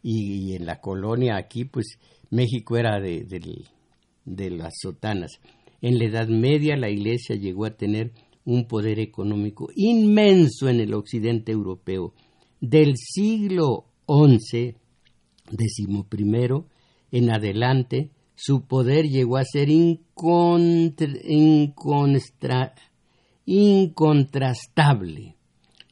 Y, 0.00 0.54
en 0.54 0.64
la 0.64 0.80
colonia 0.80 1.36
aquí, 1.38 1.64
pues 1.64 1.98
México 2.30 2.76
era 2.76 3.00
de, 3.00 3.26
las 4.24 4.74
sotanas. 4.80 5.40
En 5.80 5.98
la 5.98 6.04
Edad 6.04 6.28
Media 6.28 6.76
la 6.76 6.88
Iglesia 6.88 7.34
llegó 7.34 7.64
a 7.64 7.76
tener 7.76 8.12
un 8.44 8.68
poder 8.68 9.00
económico 9.00 9.70
inmenso 9.74 10.68
en 10.68 10.78
el 10.78 10.94
occidente 10.94 11.50
europeo. 11.50 12.14
Del 12.60 12.96
siglo 12.96 13.86
XI, 14.06 14.76
decimoprimero, 15.50 16.68
en 17.10 17.32
adelante, 17.32 18.10
su 18.36 18.66
poder 18.68 19.06
llegó 19.06 19.36
a 19.36 19.44
ser 19.44 19.68
incontrastable. 23.46 25.36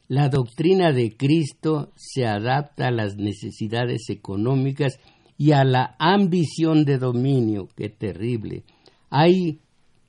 La 0.07 0.29
doctrina 0.29 0.91
de 0.91 1.15
Cristo 1.15 1.93
se 1.95 2.25
adapta 2.25 2.87
a 2.87 2.91
las 2.91 3.15
necesidades 3.15 4.09
económicas 4.09 4.99
y 5.37 5.53
a 5.53 5.63
la 5.63 5.95
ambición 5.99 6.83
de 6.85 6.97
dominio. 6.97 7.67
Qué 7.75 7.89
terrible. 7.89 8.63
Hay 9.09 9.61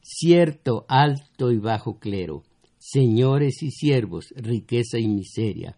cierto 0.03 0.85
alto 0.89 1.53
y 1.53 1.59
bajo 1.59 1.99
clero, 1.99 2.43
señores 2.79 3.63
y 3.63 3.71
siervos, 3.71 4.35
riqueza 4.37 4.99
y 4.99 5.07
miseria. 5.07 5.77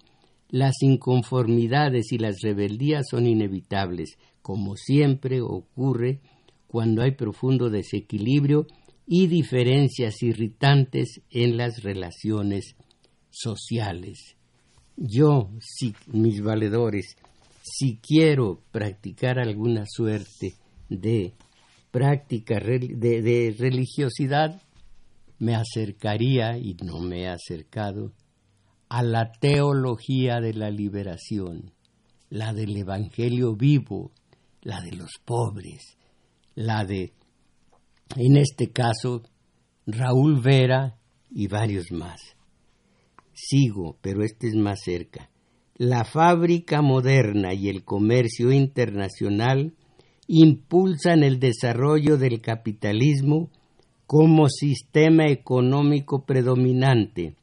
Las 0.48 0.82
inconformidades 0.82 2.12
y 2.12 2.18
las 2.18 2.40
rebeldías 2.42 3.06
son 3.10 3.26
inevitables, 3.26 4.16
como 4.40 4.76
siempre 4.76 5.40
ocurre 5.40 6.20
cuando 6.66 7.02
hay 7.02 7.12
profundo 7.12 7.70
desequilibrio 7.70 8.66
y 9.06 9.26
diferencias 9.26 10.22
irritantes 10.22 11.20
en 11.30 11.56
las 11.56 11.82
relaciones 11.82 12.76
sociales. 13.30 14.36
Yo, 14.96 15.50
mis 16.06 16.42
valedores, 16.42 17.16
si 17.62 17.98
quiero 17.98 18.62
practicar 18.70 19.38
alguna 19.38 19.84
suerte 19.86 20.54
de 20.88 21.34
práctica 21.90 22.58
de 22.60 23.54
religiosidad, 23.58 24.62
me 25.38 25.54
acercaría, 25.54 26.56
y 26.58 26.74
no 26.82 27.00
me 27.00 27.22
he 27.22 27.28
acercado, 27.28 28.12
a 28.88 29.02
la 29.02 29.32
teología 29.32 30.40
de 30.40 30.54
la 30.54 30.70
liberación, 30.70 31.72
la 32.30 32.52
del 32.52 32.76
Evangelio 32.76 33.54
vivo, 33.54 34.12
la 34.62 34.80
de 34.80 34.92
los 34.92 35.10
pobres, 35.24 35.96
la 36.54 36.84
de 36.84 37.12
en 38.16 38.36
este 38.36 38.70
caso 38.70 39.22
Raúl 39.86 40.40
Vera 40.40 40.96
y 41.30 41.48
varios 41.48 41.90
más. 41.92 42.20
Sigo, 43.32 43.98
pero 44.00 44.22
este 44.24 44.48
es 44.48 44.54
más 44.54 44.80
cerca. 44.84 45.30
La 45.76 46.04
fábrica 46.04 46.82
moderna 46.82 47.52
y 47.52 47.68
el 47.68 47.84
comercio 47.84 48.52
internacional 48.52 49.74
impulsan 50.28 51.24
el 51.24 51.40
desarrollo 51.40 52.16
del 52.16 52.40
capitalismo 52.40 53.50
como 54.06 54.48
sistema 54.48 55.26
económico 55.26 56.24
predominante, 56.24 57.34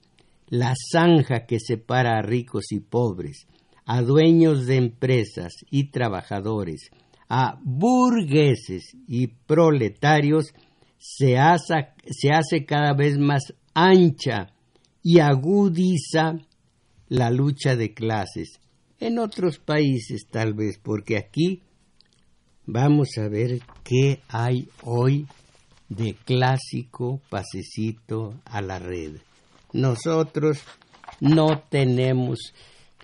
la 0.48 0.74
zanja 0.92 1.46
que 1.46 1.60
separa 1.60 2.18
a 2.18 2.22
ricos 2.22 2.72
y 2.72 2.80
pobres, 2.80 3.48
a 3.86 4.02
dueños 4.02 4.66
de 4.66 4.78
empresas 4.78 5.52
y 5.70 5.92
trabajadores, 5.92 6.92
a 7.34 7.58
burgueses 7.64 8.98
y 9.08 9.28
proletarios 9.28 10.54
se 10.98 11.40
hace, 11.40 11.88
se 12.06 12.32
hace 12.32 12.66
cada 12.66 12.94
vez 12.94 13.18
más 13.18 13.54
ancha 13.74 14.52
y 15.02 15.20
agudiza 15.20 16.40
la 17.08 17.32
lucha 17.32 17.78
de 17.78 17.94
clases. 17.94 18.60
En 19.00 19.18
otros 19.18 19.60
países 19.60 20.28
tal 20.30 20.54
vez, 20.54 20.78
porque 20.78 21.16
aquí 21.16 21.62
vamos 22.66 23.18
a 23.18 23.30
ver 23.30 23.62
qué 23.86 24.20
hay 24.28 24.68
hoy 24.84 25.26
de 25.88 26.16
clásico 26.26 27.22
pasecito 27.30 28.42
a 28.44 28.62
la 28.62 28.78
red. 28.78 29.20
Nosotros 29.72 30.60
no 31.22 31.60
tenemos 31.70 32.54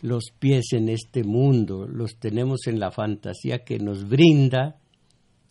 los 0.01 0.31
pies 0.37 0.73
en 0.73 0.89
este 0.89 1.23
mundo, 1.23 1.87
los 1.87 2.17
tenemos 2.19 2.67
en 2.67 2.79
la 2.79 2.91
fantasía 2.91 3.63
que 3.63 3.79
nos 3.79 4.07
brinda 4.07 4.77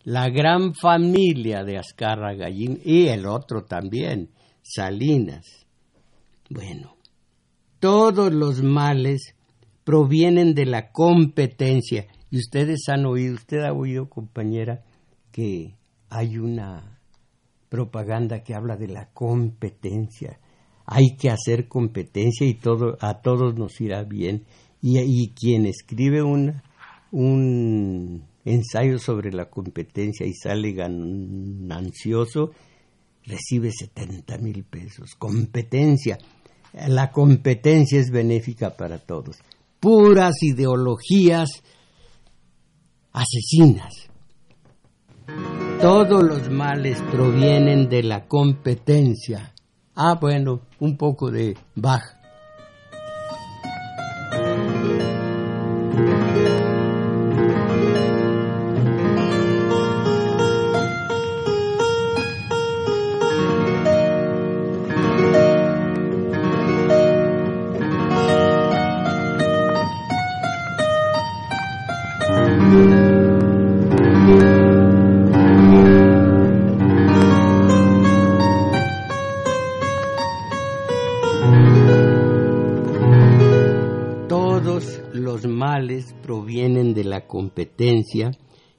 la 0.03 0.29
gran 0.29 0.73
familia 0.73 1.63
de 1.63 1.77
Azcarra 1.77 2.33
Gallín 2.33 2.79
y 2.83 3.07
el 3.07 3.25
otro 3.25 3.65
también, 3.65 4.29
Salinas. 4.61 5.65
Bueno, 6.49 6.95
todos 7.79 8.31
los 8.31 8.63
males 8.63 9.35
provienen 9.83 10.53
de 10.53 10.65
la 10.65 10.91
competencia. 10.91 12.07
Y 12.29 12.37
ustedes 12.37 12.87
han 12.87 13.05
oído, 13.05 13.35
usted 13.35 13.59
ha 13.63 13.73
oído, 13.73 14.09
compañera, 14.09 14.83
que 15.31 15.75
hay 16.09 16.37
una 16.37 16.99
propaganda 17.69 18.43
que 18.43 18.55
habla 18.55 18.77
de 18.77 18.87
la 18.87 19.09
competencia 19.09 20.39
hay 20.87 21.17
que 21.17 21.29
hacer 21.29 21.67
competencia 21.67 22.47
y 22.47 22.53
todo, 22.53 22.97
a 23.01 23.21
todos 23.21 23.55
nos 23.55 23.79
irá 23.81 24.03
bien. 24.03 24.45
Y, 24.81 25.29
quien 25.31 25.65
escribe 25.65 26.23
un, 26.23 26.61
un 27.11 28.23
ensayo 28.45 28.97
sobre 28.97 29.33
la 29.33 29.49
competencia 29.49 30.25
y 30.25 30.33
sale 30.33 30.71
ganancioso, 30.71 32.51
recibe 33.25 33.71
70 33.71 34.37
mil 34.37 34.63
pesos. 34.63 35.15
Competencia. 35.15 36.17
La 36.87 37.11
competencia 37.11 37.99
es 37.99 38.09
benéfica 38.09 38.77
para 38.77 38.97
todos. 38.97 39.37
Puras 39.81 40.41
ideologías 40.41 41.49
asesinas. 43.11 43.93
Todos 45.81 46.23
los 46.23 46.49
males 46.49 47.01
provienen 47.11 47.89
de 47.89 48.03
la 48.03 48.25
competencia. 48.25 49.53
Ah, 49.99 50.13
bueno, 50.13 50.61
un 50.79 50.95
poco 50.95 51.31
de 51.31 51.57
Bach. 51.73 52.16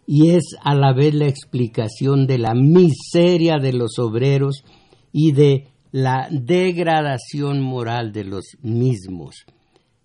Y 0.06 0.30
es 0.30 0.56
a 0.62 0.74
la 0.74 0.92
vez 0.92 1.14
la 1.14 1.26
explicación 1.26 2.26
de 2.26 2.38
la 2.38 2.54
miseria 2.54 3.58
de 3.58 3.72
los 3.72 3.98
obreros 3.98 4.64
y 5.12 5.32
de 5.32 5.68
la 5.92 6.28
degradación 6.30 7.60
moral 7.60 8.12
de 8.12 8.24
los 8.24 8.44
mismos, 8.62 9.44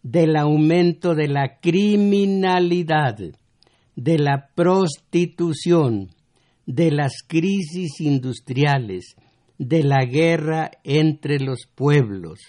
del 0.01 0.35
aumento 0.35 1.15
de 1.15 1.27
la 1.27 1.59
criminalidad, 1.59 3.17
de 3.95 4.17
la 4.17 4.49
prostitución, 4.55 6.09
de 6.65 6.91
las 6.91 7.23
crisis 7.27 7.99
industriales, 7.99 9.15
de 9.57 9.83
la 9.83 10.05
guerra 10.05 10.71
entre 10.83 11.39
los 11.39 11.67
pueblos, 11.73 12.39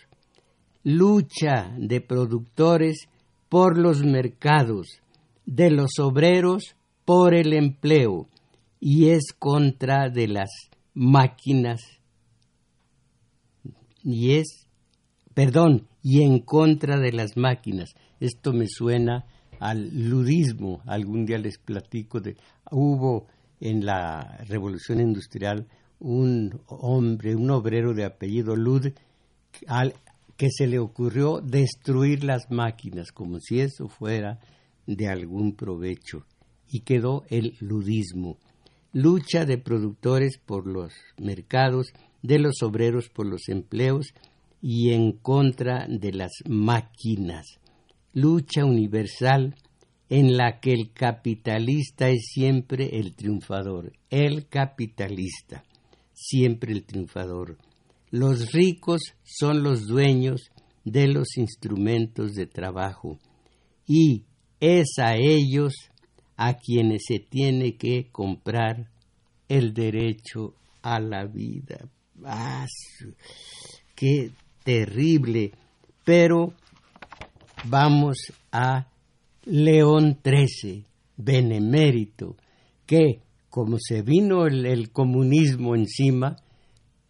lucha 0.82 1.74
de 1.78 2.01
productores 2.01 3.09
por 3.49 3.78
los 3.78 4.05
mercados, 4.05 5.01
de 5.47 5.70
los 5.70 5.99
obreros 5.99 6.76
por 7.05 7.34
el 7.34 7.53
empleo, 7.53 8.28
y 8.80 9.11
es 9.11 9.32
contra 9.38 10.09
de 10.09 10.28
las 10.28 10.51
máquinas, 10.95 11.80
y 14.03 14.32
es, 14.32 14.66
perdón, 15.32 15.88
y 16.03 16.22
en 16.22 16.40
contra 16.40 16.99
de 16.99 17.12
las 17.12 17.36
máquinas. 17.36 17.95
Esto 18.20 18.53
me 18.53 18.66
suena 18.68 19.24
al 19.59 19.88
ludismo. 20.09 20.82
Algún 20.86 21.24
día 21.24 21.38
les 21.38 21.59
platico 21.59 22.20
de, 22.20 22.36
hubo 22.70 23.26
en 23.61 23.86
la 23.86 24.38
revolución 24.47 25.01
industrial 25.01 25.66
un 25.99 26.61
hombre, 26.66 27.34
un 27.34 27.51
obrero 27.51 27.95
de 27.95 28.05
apellido 28.05 28.55
Lud, 28.57 28.88
al, 29.66 29.95
que 30.36 30.51
se 30.51 30.66
le 30.66 30.78
ocurrió 30.78 31.40
destruir 31.40 32.24
las 32.24 32.51
máquinas 32.51 33.12
como 33.12 33.38
si 33.40 33.61
eso 33.61 33.88
fuera 33.88 34.40
de 34.87 35.09
algún 35.09 35.55
provecho 35.55 36.26
y 36.68 36.80
quedó 36.80 37.24
el 37.28 37.57
ludismo. 37.61 38.39
Lucha 38.93 39.45
de 39.45 39.59
productores 39.59 40.39
por 40.39 40.66
los 40.66 40.93
mercados, 41.18 41.93
de 42.22 42.39
los 42.39 42.62
obreros 42.62 43.09
por 43.09 43.26
los 43.26 43.49
empleos 43.49 44.14
y 44.62 44.93
en 44.93 45.12
contra 45.12 45.87
de 45.89 46.12
las 46.12 46.32
máquinas. 46.49 47.47
Lucha 48.12 48.64
universal 48.64 49.57
en 50.09 50.37
la 50.37 50.61
que 50.61 50.72
el 50.72 50.93
capitalista 50.93 52.09
es 52.09 52.26
siempre 52.32 52.99
el 52.99 53.14
triunfador, 53.14 53.93
el 54.11 54.47
capitalista, 54.49 55.64
siempre 56.12 56.72
el 56.72 56.85
triunfador. 56.85 57.59
Los 58.11 58.53
ricos 58.53 59.01
son 59.24 59.62
los 59.62 59.87
dueños 59.87 60.51
de 60.85 61.09
los 61.09 61.37
instrumentos 61.37 62.35
de 62.35 62.47
trabajo 62.47 63.18
y 63.87 64.24
es 64.65 64.99
a 64.99 65.15
ellos 65.17 65.75
a 66.37 66.55
quienes 66.55 67.03
se 67.07 67.19
tiene 67.19 67.77
que 67.77 68.09
comprar 68.11 68.89
el 69.47 69.75
derecho 69.75 70.55
a 70.81 71.01
la 71.01 71.27
vida. 71.27 71.87
¡Ah, 72.25 72.67
¡Qué 73.95 74.31
terrible! 74.65 75.53
Pero 76.03 76.55
vamos 77.65 78.17
a 78.53 78.87
León 79.45 80.19
XIII, 80.25 80.85
benemérito, 81.19 82.37
que 82.87 83.21
como 83.51 83.77
se 83.79 84.01
vino 84.01 84.47
el, 84.47 84.91
comunismo 84.93 85.75
encima 85.75 86.37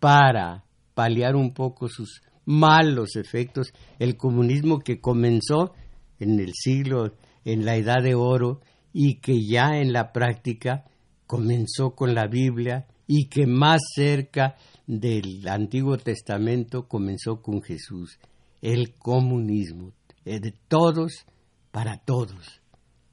para 0.01 0.65
paliar 0.95 1.37
un 1.37 1.55
poco 1.55 1.89
sus 1.89 2.21
malos 2.47 3.15
efectos, 3.15 3.73
el 4.01 4.17
comunismo 4.17 4.81
que 4.81 5.01
comenzó 5.01 5.73
en 6.19 6.41
el 6.41 6.53
siglo, 6.53 7.15
en 7.45 7.65
la 7.65 7.77
edad 7.77 8.03
de 8.03 8.15
oro, 8.15 8.61
y 8.93 9.17
que 9.17 9.45
ya 9.45 9.79
en 9.79 9.93
la 9.93 10.13
práctica 10.13 10.85
comenzó 11.27 11.95
con 11.95 12.15
la 12.15 12.27
Biblia 12.27 12.87
y 13.07 13.29
que 13.29 13.47
más 13.47 13.81
cerca 13.95 14.57
del 14.87 15.47
Antiguo 15.49 15.97
Testamento 15.97 16.87
comenzó 16.87 17.43
con 17.43 17.63
Jesús, 17.63 18.19
el 18.63 18.95
comunismo, 18.95 19.93
eh, 20.25 20.41
de 20.41 20.55
todos 20.69 21.27
para 21.71 21.99
todos. 21.99 22.61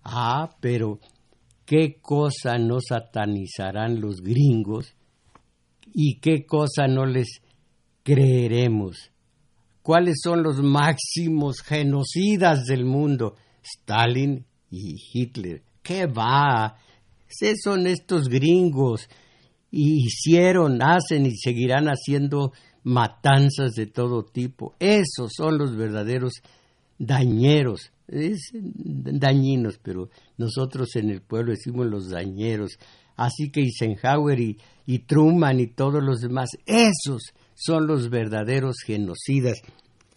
Ah, 0.03 0.55
pero 0.59 0.99
qué 1.65 1.99
cosa 2.01 2.57
no 2.57 2.77
satanizarán 2.79 4.01
los 4.01 4.21
gringos 4.21 4.95
y 5.93 6.19
qué 6.19 6.45
cosa 6.45 6.88
no 6.88 7.05
les 7.05 7.41
creeremos. 8.03 9.11
¿Cuáles 9.82 10.19
son 10.23 10.43
los 10.43 10.61
máximos 10.61 11.61
genocidas 11.61 12.65
del 12.65 12.86
mundo? 12.86 13.36
Stalin 13.62 14.45
y 14.70 14.95
Hitler. 15.14 15.62
¿Qué 15.82 16.05
va? 16.05 16.78
¿Qué 17.39 17.53
son 17.57 17.88
estos 17.88 18.28
gringos? 18.28 19.09
hicieron, 19.74 20.82
hacen 20.82 21.26
y 21.26 21.38
seguirán 21.38 21.88
haciendo 21.88 22.51
matanzas 22.84 23.72
de 23.72 23.86
todo 23.86 24.26
tipo. 24.26 24.76
Esos 24.80 25.32
son 25.34 25.57
los 25.57 25.78
verdaderos 25.78 26.34
dañeros 26.99 27.93
es 28.12 28.51
dañinos, 28.53 29.80
pero 29.82 30.09
nosotros 30.38 30.95
en 30.95 31.09
el 31.09 31.22
pueblo 31.22 31.51
decimos 31.51 31.88
los 31.88 32.09
dañeros. 32.09 32.78
Así 33.16 33.49
que 33.49 33.62
Eisenhower 33.62 34.39
y, 34.39 34.57
y 34.86 34.99
Truman 34.99 35.59
y 35.59 35.68
todos 35.68 36.03
los 36.03 36.20
demás, 36.20 36.49
esos 36.66 37.34
son 37.55 37.88
los 37.88 38.09
verdaderos 38.09 38.78
genocidas. 38.86 39.62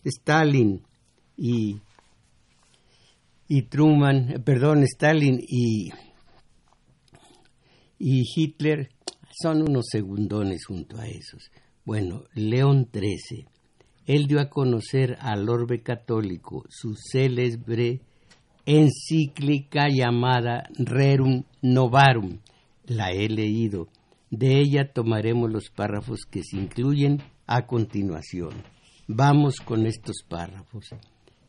Stalin 0.05 0.82
y, 1.36 1.80
y 3.49 3.62
Truman, 3.62 4.42
perdón, 4.45 4.82
Stalin 4.84 5.40
y, 5.47 5.90
y 7.99 8.22
Hitler 8.34 8.90
son 9.30 9.62
unos 9.62 9.86
segundones 9.90 10.64
junto 10.66 10.99
a 10.99 11.07
esos. 11.07 11.51
Bueno, 11.84 12.24
León 12.34 12.88
XIII 12.92 13.47
él 14.07 14.26
dio 14.26 14.40
a 14.40 14.51
conocer 14.51 15.16
al 15.20 15.49
orbe 15.49 15.82
católico 15.82 16.64
su 16.68 16.95
célebre 16.95 18.01
encíclica 18.66 19.88
llamada 19.88 20.64
Rerum 20.76 21.45
Novarum. 21.62 22.38
La 22.86 23.12
he 23.12 23.28
leído. 23.28 23.88
De 24.30 24.59
ella 24.59 24.92
tomaremos 24.92 25.51
los 25.51 25.70
párrafos 25.70 26.20
que 26.30 26.42
se 26.42 26.59
incluyen 26.59 27.22
a 27.47 27.66
continuación. 27.66 28.62
Vamos 29.07 29.57
con 29.57 29.86
estos 29.86 30.22
párrafos. 30.28 30.90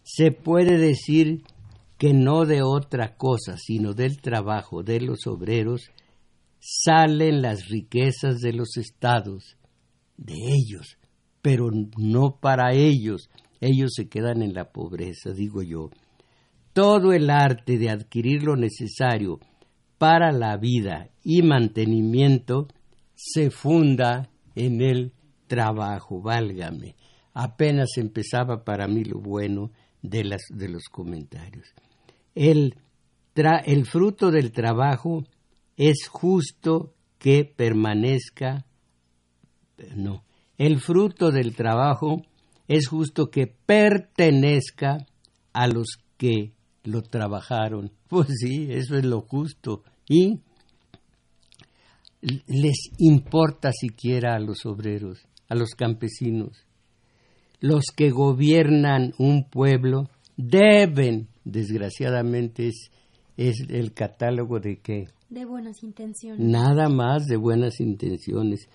Se 0.03 0.31
puede 0.31 0.77
decir 0.77 1.43
que 1.97 2.13
no 2.13 2.45
de 2.45 2.61
otra 2.61 3.15
cosa, 3.15 3.57
sino 3.57 3.93
del 3.93 4.21
trabajo 4.21 4.83
de 4.83 5.01
los 5.01 5.27
obreros, 5.27 5.91
salen 6.59 7.41
las 7.41 7.69
riquezas 7.69 8.39
de 8.39 8.53
los 8.53 8.77
estados, 8.77 9.57
de 10.17 10.33
ellos, 10.33 10.97
pero 11.41 11.69
no 11.97 12.39
para 12.41 12.73
ellos. 12.73 13.29
Ellos 13.61 13.93
se 13.95 14.09
quedan 14.09 14.41
en 14.41 14.53
la 14.53 14.71
pobreza, 14.71 15.31
digo 15.31 15.61
yo. 15.61 15.89
Todo 16.73 17.13
el 17.13 17.29
arte 17.29 17.77
de 17.77 17.89
adquirir 17.89 18.43
lo 18.43 18.55
necesario 18.55 19.39
para 19.97 20.31
la 20.31 20.57
vida 20.57 21.09
y 21.23 21.41
mantenimiento 21.41 22.67
se 23.15 23.49
funda 23.49 24.29
en 24.55 24.81
el 24.81 25.13
trabajo, 25.47 26.21
válgame. 26.21 26.95
Apenas 27.33 27.97
empezaba 27.97 28.63
para 28.63 28.87
mí 28.87 29.03
lo 29.03 29.19
bueno 29.19 29.71
de, 30.01 30.23
las, 30.23 30.41
de 30.49 30.69
los 30.69 30.85
comentarios. 30.85 31.73
El, 32.35 32.75
el 33.35 33.85
fruto 33.85 34.29
del 34.29 34.51
trabajo 34.51 35.23
es 35.77 36.07
justo 36.09 36.93
que 37.17 37.45
permanezca, 37.45 38.65
no, 39.95 40.23
el 40.57 40.79
fruto 40.79 41.31
del 41.31 41.55
trabajo 41.55 42.21
es 42.67 42.87
justo 42.87 43.29
que 43.29 43.47
pertenezca 43.47 45.05
a 45.53 45.67
los 45.67 45.87
que 46.17 46.53
lo 46.83 47.01
trabajaron. 47.01 47.91
Pues 48.07 48.27
sí, 48.39 48.67
eso 48.69 48.95
es 48.95 49.03
lo 49.03 49.21
justo. 49.21 49.83
Y 50.07 50.39
les 52.21 52.77
importa 52.99 53.71
siquiera 53.73 54.35
a 54.35 54.39
los 54.39 54.65
obreros, 54.65 55.27
a 55.49 55.55
los 55.55 55.71
campesinos. 55.71 56.65
Los 57.59 57.85
que 57.95 58.11
gobiernan 58.11 59.13
un 59.17 59.49
pueblo 59.49 60.09
deben, 60.37 61.27
desgraciadamente, 61.43 62.67
es, 62.67 62.91
es 63.37 63.65
el 63.69 63.93
catálogo 63.93 64.59
de 64.59 64.77
qué? 64.77 65.07
De 65.29 65.45
buenas 65.45 65.83
intenciones. 65.83 66.45
Nada 66.45 66.89
más 66.89 67.25
de 67.25 67.37
buenas 67.37 67.79
intenciones. 67.79 68.69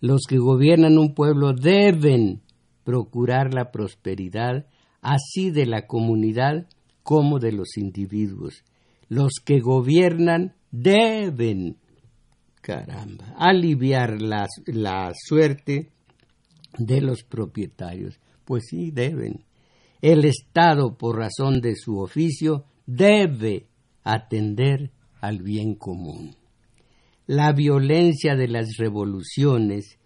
Los 0.00 0.22
que 0.28 0.38
gobiernan 0.38 0.98
un 0.98 1.14
pueblo 1.14 1.52
deben 1.52 2.42
procurar 2.84 3.52
la 3.52 3.70
prosperidad 3.72 4.66
así 5.00 5.50
de 5.50 5.66
la 5.66 5.86
comunidad 5.86 6.66
como 7.02 7.38
de 7.38 7.52
los 7.52 7.76
individuos. 7.76 8.62
Los 9.08 9.34
que 9.44 9.60
gobiernan 9.60 10.54
deben, 10.70 11.76
caramba, 12.60 13.34
aliviar 13.38 14.20
la, 14.20 14.46
la 14.66 15.12
suerte 15.14 15.90
de 16.78 17.00
los 17.00 17.22
propietarios. 17.22 18.18
Pues 18.44 18.64
sí, 18.68 18.90
deben. 18.90 19.45
El 20.06 20.24
Estado, 20.24 20.96
por 20.96 21.16
razón 21.16 21.60
de 21.60 21.74
su 21.74 21.98
oficio, 21.98 22.62
debe 22.86 23.66
atender 24.04 24.92
al 25.20 25.42
bien 25.42 25.74
común. 25.74 26.36
La 27.26 27.50
violencia 27.50 28.36
de 28.36 28.46
las 28.46 28.76
revoluciones 28.76 29.98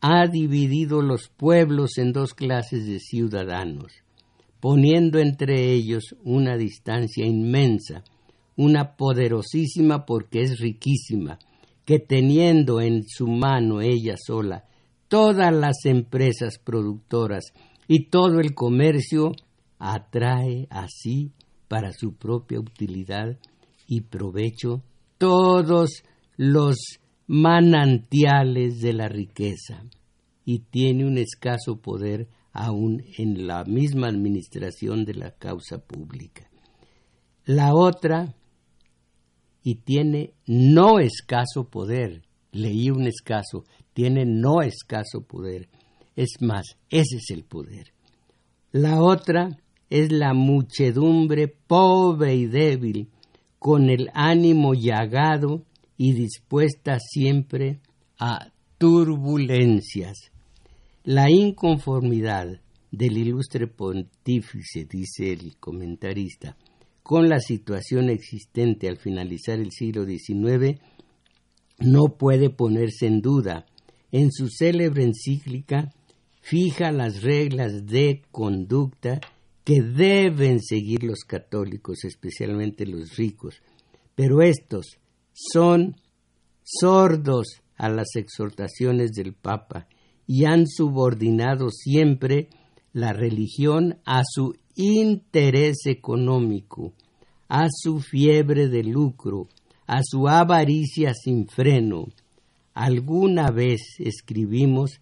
ha 0.00 0.28
dividido 0.28 1.02
los 1.02 1.28
pueblos 1.28 1.98
en 1.98 2.12
dos 2.12 2.34
clases 2.34 2.86
de 2.86 3.00
ciudadanos, 3.00 3.90
poniendo 4.60 5.18
entre 5.18 5.72
ellos 5.72 6.14
una 6.22 6.56
distancia 6.56 7.26
inmensa, 7.26 8.04
una 8.54 8.94
poderosísima 8.94 10.06
porque 10.06 10.42
es 10.42 10.60
riquísima, 10.60 11.40
que 11.84 11.98
teniendo 11.98 12.80
en 12.80 13.02
su 13.08 13.26
mano 13.26 13.80
ella 13.80 14.14
sola 14.24 14.66
todas 15.08 15.52
las 15.52 15.84
empresas 15.84 16.60
productoras 16.60 17.52
y 17.88 18.06
todo 18.06 18.40
el 18.40 18.54
comercio, 18.54 19.32
atrae 19.78 20.66
así 20.70 21.32
para 21.68 21.92
su 21.92 22.14
propia 22.14 22.60
utilidad 22.60 23.38
y 23.86 24.02
provecho 24.02 24.82
todos 25.18 26.02
los 26.36 26.76
manantiales 27.26 28.80
de 28.80 28.92
la 28.92 29.08
riqueza 29.08 29.82
y 30.44 30.60
tiene 30.60 31.06
un 31.06 31.18
escaso 31.18 31.80
poder 31.80 32.28
aún 32.52 33.02
en 33.16 33.46
la 33.46 33.64
misma 33.64 34.08
administración 34.08 35.04
de 35.04 35.14
la 35.14 35.30
causa 35.32 35.78
pública. 35.78 36.50
La 37.44 37.74
otra, 37.74 38.34
y 39.62 39.76
tiene 39.76 40.34
no 40.46 40.98
escaso 40.98 41.68
poder, 41.70 42.22
leí 42.50 42.90
un 42.90 43.06
escaso, 43.06 43.64
tiene 43.94 44.24
no 44.26 44.62
escaso 44.62 45.22
poder, 45.26 45.68
es 46.16 46.40
más, 46.40 46.76
ese 46.90 47.16
es 47.16 47.30
el 47.30 47.44
poder. 47.44 47.92
La 48.72 49.02
otra 49.02 49.58
es 49.90 50.10
la 50.10 50.32
muchedumbre 50.34 51.48
pobre 51.48 52.34
y 52.34 52.46
débil, 52.46 53.08
con 53.58 53.90
el 53.90 54.10
ánimo 54.14 54.74
llagado 54.74 55.64
y 55.96 56.14
dispuesta 56.14 56.98
siempre 56.98 57.80
a 58.18 58.50
turbulencias. 58.78 60.32
La 61.04 61.30
inconformidad 61.30 62.60
del 62.90 63.18
ilustre 63.18 63.66
pontífice, 63.66 64.84
dice 64.84 65.32
el 65.32 65.56
comentarista, 65.58 66.56
con 67.02 67.28
la 67.28 67.40
situación 67.40 68.10
existente 68.10 68.88
al 68.88 68.96
finalizar 68.96 69.58
el 69.58 69.70
siglo 69.70 70.04
XIX, 70.04 70.80
no 71.78 72.16
puede 72.16 72.50
ponerse 72.50 73.06
en 73.06 73.20
duda. 73.20 73.66
En 74.10 74.30
su 74.30 74.48
célebre 74.48 75.04
encíclica 75.04 75.92
fija 76.42 76.92
las 76.92 77.22
reglas 77.22 77.86
de 77.86 78.22
conducta 78.30 79.20
que 79.64 79.80
deben 79.80 80.60
seguir 80.60 81.04
los 81.04 81.20
católicos, 81.20 82.04
especialmente 82.04 82.84
los 82.84 83.16
ricos, 83.16 83.62
pero 84.14 84.42
estos 84.42 84.98
son 85.32 85.96
sordos 86.62 87.62
a 87.76 87.88
las 87.88 88.16
exhortaciones 88.16 89.12
del 89.12 89.32
Papa 89.32 89.86
y 90.26 90.44
han 90.44 90.66
subordinado 90.66 91.70
siempre 91.70 92.48
la 92.92 93.12
religión 93.12 93.98
a 94.04 94.22
su 94.28 94.54
interés 94.74 95.86
económico, 95.86 96.92
a 97.48 97.68
su 97.70 98.00
fiebre 98.00 98.68
de 98.68 98.82
lucro, 98.82 99.48
a 99.86 100.00
su 100.02 100.28
avaricia 100.28 101.14
sin 101.14 101.46
freno. 101.46 102.06
Alguna 102.74 103.50
vez 103.50 103.80
escribimos 103.98 105.00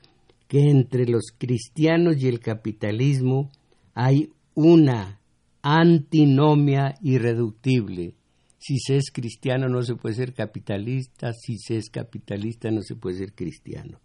que 0.50 0.68
entre 0.68 1.06
los 1.06 1.26
cristianos 1.38 2.16
y 2.20 2.26
el 2.26 2.40
capitalismo 2.40 3.52
hay 3.94 4.30
una 4.54 5.20
antinomia 5.62 6.96
irreductible. 7.02 8.14
Si 8.58 8.80
se 8.80 8.96
es 8.96 9.12
cristiano 9.12 9.68
no 9.68 9.84
se 9.84 9.94
puede 9.94 10.16
ser 10.16 10.34
capitalista, 10.34 11.32
si 11.34 11.56
se 11.56 11.76
es 11.76 11.88
capitalista 11.88 12.72
no 12.72 12.82
se 12.82 12.96
puede 12.96 13.18
ser 13.18 13.32
cristiano, 13.32 14.00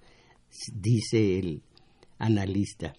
dice 0.71 1.39
el 1.39 1.63
analista. 2.19 2.93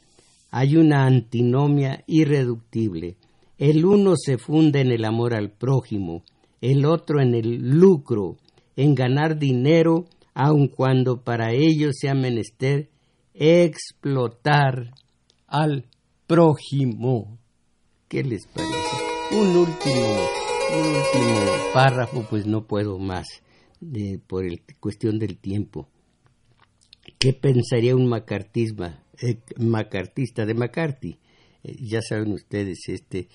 Hay 0.50 0.76
una 0.76 1.06
antinomia 1.06 2.02
irreductible. 2.08 3.16
El 3.58 3.84
uno 3.84 4.14
se 4.16 4.38
funda 4.38 4.80
en 4.80 4.90
el 4.90 5.04
amor 5.04 5.34
al 5.34 5.52
prójimo, 5.52 6.24
el 6.60 6.84
otro 6.84 7.20
en 7.20 7.32
el 7.32 7.78
lucro, 7.78 8.38
en 8.74 8.96
ganar 8.96 9.38
dinero, 9.38 10.06
aun 10.34 10.66
cuando 10.66 11.22
para 11.22 11.52
ello 11.52 11.90
sea 11.92 12.14
menester 12.16 12.90
explotar 13.38 14.94
al 15.46 15.86
prójimo. 16.26 17.38
¿Qué 18.08 18.22
les 18.22 18.46
parece? 18.46 18.96
Un 19.32 19.56
último, 19.56 20.16
un 20.72 20.86
último 20.86 21.72
párrafo, 21.74 22.26
pues 22.28 22.46
no 22.46 22.66
puedo 22.66 22.98
más 22.98 23.26
por 24.26 24.44
el, 24.44 24.62
cuestión 24.80 25.18
del 25.18 25.38
tiempo. 25.38 25.88
¿Qué 27.18 27.32
pensaría 27.32 27.94
un 27.94 28.08
macartisma, 28.08 29.04
eh, 29.20 29.38
macartista 29.58 30.44
de 30.46 30.54
McCarthy? 30.54 31.18
Eh, 31.62 31.76
ya 31.80 32.00
saben 32.00 32.32
ustedes, 32.32 32.88
este 32.88 33.28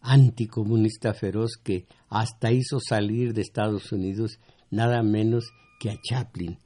anticomunista 0.00 1.14
feroz 1.14 1.52
que 1.62 1.86
hasta 2.08 2.50
hizo 2.50 2.80
salir 2.80 3.32
de 3.32 3.42
Estados 3.42 3.92
Unidos 3.92 4.40
nada 4.70 5.02
menos 5.02 5.50
que 5.78 5.90
a 5.90 5.96
Chaplin. 6.02 6.58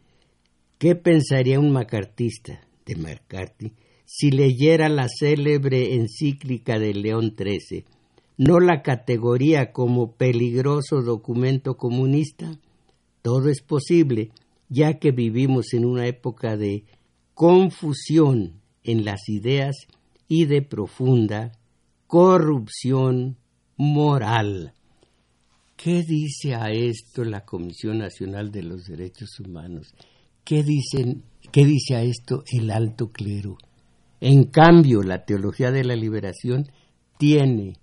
¿Qué 0.79 0.95
pensaría 0.95 1.59
un 1.59 1.73
macartista 1.73 2.67
de 2.87 2.97
McCarthy 2.97 3.73
si 4.07 4.31
leyera 4.31 4.89
la 4.89 5.09
célebre 5.09 5.95
encíclica 5.95 6.79
de 6.79 6.95
León 6.95 7.35
XIII, 7.37 7.85
no 8.39 8.61
la 8.61 8.83
categoría 8.83 9.73
como 9.73 10.13
peligroso 10.13 11.03
documento 11.03 11.77
comunista? 11.77 12.59
Todo 13.23 13.49
es 13.49 13.63
posible, 13.63 14.31
ya 14.69 14.95
que 15.01 15.11
vivimos 15.11 15.75
en 15.75 15.85
una 15.85 16.07
época 16.07 16.57
de 16.57 16.85
confusión 17.35 18.61
en 18.85 19.05
las 19.05 19.29
ideas 19.29 19.75
y 20.29 20.47
de 20.47 20.63
profunda 20.63 21.53
corrupción 22.07 23.37
moral. 23.77 24.73
¿Qué 25.77 26.05
dice 26.05 26.55
a 26.55 26.71
esto 26.71 27.25
la 27.25 27.45
Comisión 27.45 27.99
Nacional 27.99 28.51
de 28.53 28.63
los 28.63 28.87
Derechos 28.87 29.41
Humanos? 29.41 29.93
¿Qué, 30.45 30.63
dicen, 30.63 31.25
qué 31.57 31.65
dice 31.65 31.97
a 31.97 32.03
esto 32.03 32.45
el 32.53 32.71
alto 32.71 33.11
clero? 33.11 33.57
En 34.21 34.45
cambio, 34.45 35.03
la 35.03 35.25
teología 35.25 35.71
de 35.71 35.85
la 35.85 35.97
liberación 35.97 36.67
tiene 37.17 37.79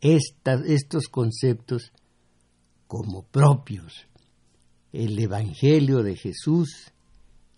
estos 0.00 1.08
conceptos 1.08 1.92
como 2.86 3.24
propios. 3.24 4.06
El 4.94 5.18
Evangelio 5.18 6.02
de 6.02 6.16
Jesús, 6.16 6.90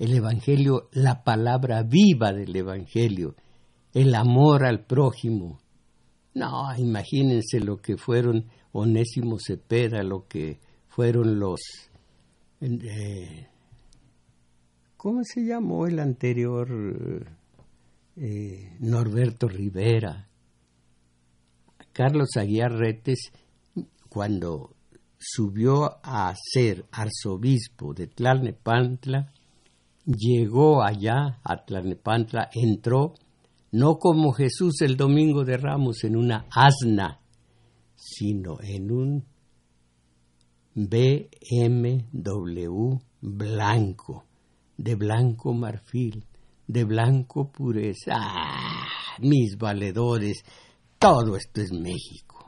el 0.00 0.12
Evangelio, 0.12 0.88
la 0.90 1.22
palabra 1.22 1.84
viva 1.84 2.32
del 2.32 2.56
Evangelio, 2.56 3.36
el 3.94 4.16
amor 4.16 4.66
al 4.66 4.84
prójimo. 4.84 5.60
No, 6.34 6.76
imagínense 6.78 7.60
lo 7.60 7.76
que 7.76 7.96
fueron 7.96 8.46
Onésimo 8.72 9.36
Cepeda, 9.38 10.02
lo 10.02 10.26
que 10.26 10.58
fueron 10.88 11.38
los... 11.38 11.60
Eh, 12.60 13.46
¿Cómo 15.02 15.24
se 15.24 15.46
llamó 15.46 15.86
el 15.86 15.98
anterior? 15.98 16.68
Eh, 18.16 18.76
Norberto 18.80 19.48
Rivera, 19.48 20.28
Carlos 21.90 22.36
Aguiar 22.36 22.72
Retes, 22.72 23.32
cuando 24.10 24.74
subió 25.18 25.98
a 26.02 26.34
ser 26.36 26.84
arzobispo 26.92 27.94
de 27.94 28.08
Tlalnepantla, 28.08 29.32
llegó 30.04 30.82
allá 30.82 31.40
a 31.44 31.64
Tlalnepantla, 31.64 32.50
entró, 32.52 33.14
no 33.72 33.96
como 33.96 34.32
Jesús 34.32 34.82
el 34.82 34.98
domingo 34.98 35.46
de 35.46 35.56
Ramos 35.56 36.04
en 36.04 36.14
una 36.14 36.44
asna, 36.50 37.22
sino 37.94 38.58
en 38.60 38.92
un 38.92 39.24
BMW 40.74 42.98
blanco, 43.22 44.26
de 44.80 44.94
blanco 44.94 45.52
marfil, 45.52 46.24
de 46.66 46.84
blanco 46.84 47.52
pureza. 47.52 48.12
¡Ah! 48.14 48.86
Mis 49.18 49.58
valedores, 49.58 50.42
todo 50.98 51.36
esto 51.36 51.60
es 51.60 51.70
México. 51.70 52.39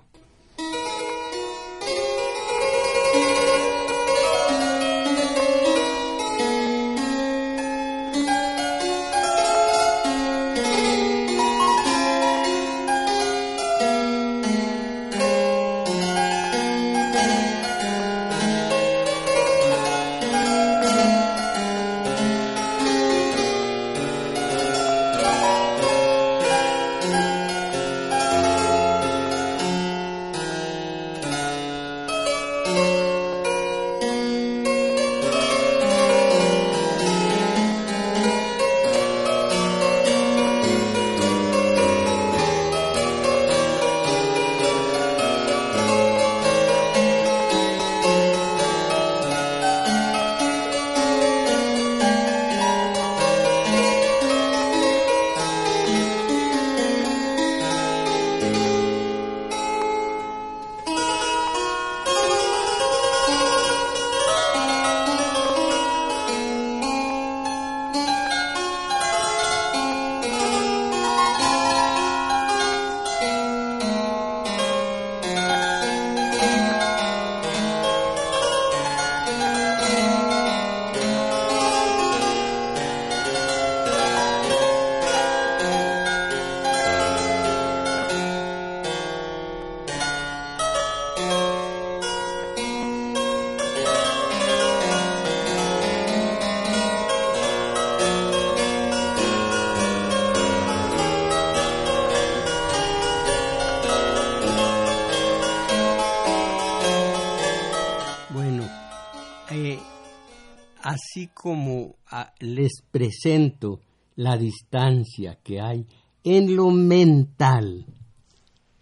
Les 112.40 112.82
presento 112.90 113.80
la 114.16 114.36
distancia 114.36 115.38
que 115.42 115.60
hay 115.60 115.86
en 116.24 116.54
lo 116.54 116.70
mental 116.70 117.86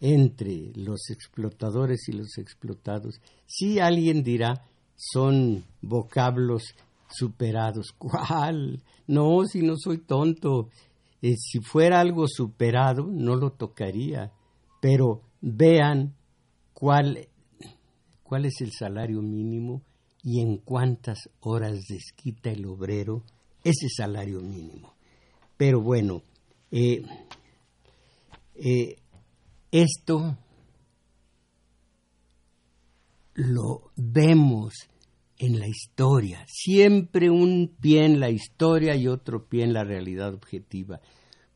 entre 0.01 0.73
los 0.75 1.11
explotadores 1.11 2.09
y 2.09 2.13
los 2.13 2.39
explotados, 2.39 3.21
si 3.47 3.79
alguien 3.79 4.23
dirá 4.23 4.65
son 4.97 5.65
vocablos 5.81 6.75
superados. 7.09 7.93
¿Cuál? 7.99 8.83
No, 9.07 9.45
si 9.47 9.63
no 9.63 9.75
soy 9.77 9.99
tonto. 9.99 10.69
Eh, 11.23 11.37
si 11.37 11.61
fuera 11.61 12.01
algo 12.01 12.27
superado, 12.29 13.07
no 13.07 13.37
lo 13.37 13.53
tocaría. 13.53 14.33
Pero 14.81 15.23
vean 15.41 16.15
cuál, 16.73 17.29
cuál 18.23 18.47
es 18.47 18.61
el 18.61 18.73
salario 18.73 19.21
mínimo 19.21 19.83
y 20.23 20.41
en 20.41 20.59
cuántas 20.59 21.31
horas 21.41 21.87
desquita 21.89 22.51
el 22.51 22.67
obrero 22.67 23.23
ese 23.65 23.89
salario 23.89 24.41
mínimo. 24.41 24.95
Pero 25.57 25.81
bueno, 25.81 26.23
eh, 26.71 27.03
eh, 28.55 28.97
esto 29.71 30.37
lo 33.35 33.91
vemos 33.97 34.75
en 35.39 35.59
la 35.59 35.67
historia, 35.67 36.45
siempre 36.47 37.31
un 37.31 37.77
pie 37.81 38.05
en 38.05 38.21
la 38.21 38.29
historia 38.29 38.95
y 38.97 39.09
otro 39.09 39.49
pie 39.49 39.65
en 39.65 39.73
la 39.73 39.85
realidad 39.85 40.35
objetiva. 40.35 41.01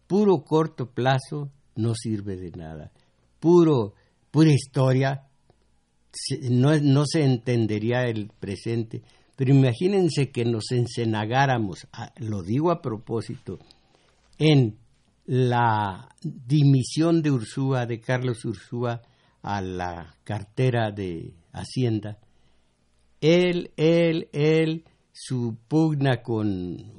Puro 0.06 0.42
corto 0.44 0.90
plazo 0.90 1.50
no 1.76 1.94
sirve 1.94 2.36
de 2.36 2.50
nada. 2.52 2.92
Puro, 3.40 3.94
pura 4.30 4.50
historia 4.52 5.28
no, 6.50 6.78
no 6.78 7.04
se 7.06 7.24
entendería 7.24 8.04
el 8.06 8.28
presente. 8.28 9.02
Pero 9.36 9.52
imagínense 9.52 10.30
que 10.30 10.44
nos 10.44 10.70
encenagáramos, 10.70 11.88
lo 12.18 12.42
digo 12.42 12.70
a 12.70 12.80
propósito, 12.80 13.58
en 14.38 14.78
la 15.26 16.08
dimisión 16.22 17.22
de 17.22 17.30
Ursúa, 17.30 17.86
de 17.86 18.00
Carlos 18.00 18.44
Ursúa, 18.44 19.02
a 19.42 19.60
la 19.60 20.14
cartera 20.24 20.90
de 20.90 21.34
Hacienda. 21.52 22.18
Él, 23.20 23.72
él, 23.76 24.28
él, 24.32 24.84
su 25.12 25.56
pugna 25.68 26.22
con, 26.22 26.92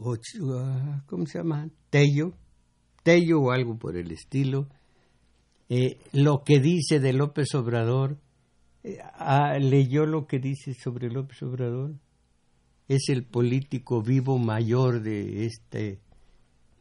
¿cómo 1.05 1.25
se 1.25 1.37
llama? 1.39 1.69
Tello, 1.89 2.33
Tello 3.03 3.41
o 3.41 3.51
algo 3.51 3.77
por 3.77 3.97
el 3.97 4.11
estilo. 4.11 4.67
Eh, 5.69 5.97
lo 6.11 6.43
que 6.43 6.59
dice 6.59 6.99
de 6.99 7.13
López 7.13 7.53
Obrador, 7.55 8.17
ah, 8.17 8.24
leyó 9.59 10.05
lo 10.05 10.27
que 10.27 10.39
dice 10.39 10.73
sobre 10.73 11.09
López 11.09 11.41
Obrador. 11.43 11.95
Es 12.87 13.09
el 13.09 13.23
político 13.25 14.01
vivo 14.01 14.37
mayor 14.37 15.01
de 15.01 15.45
este, 15.45 15.99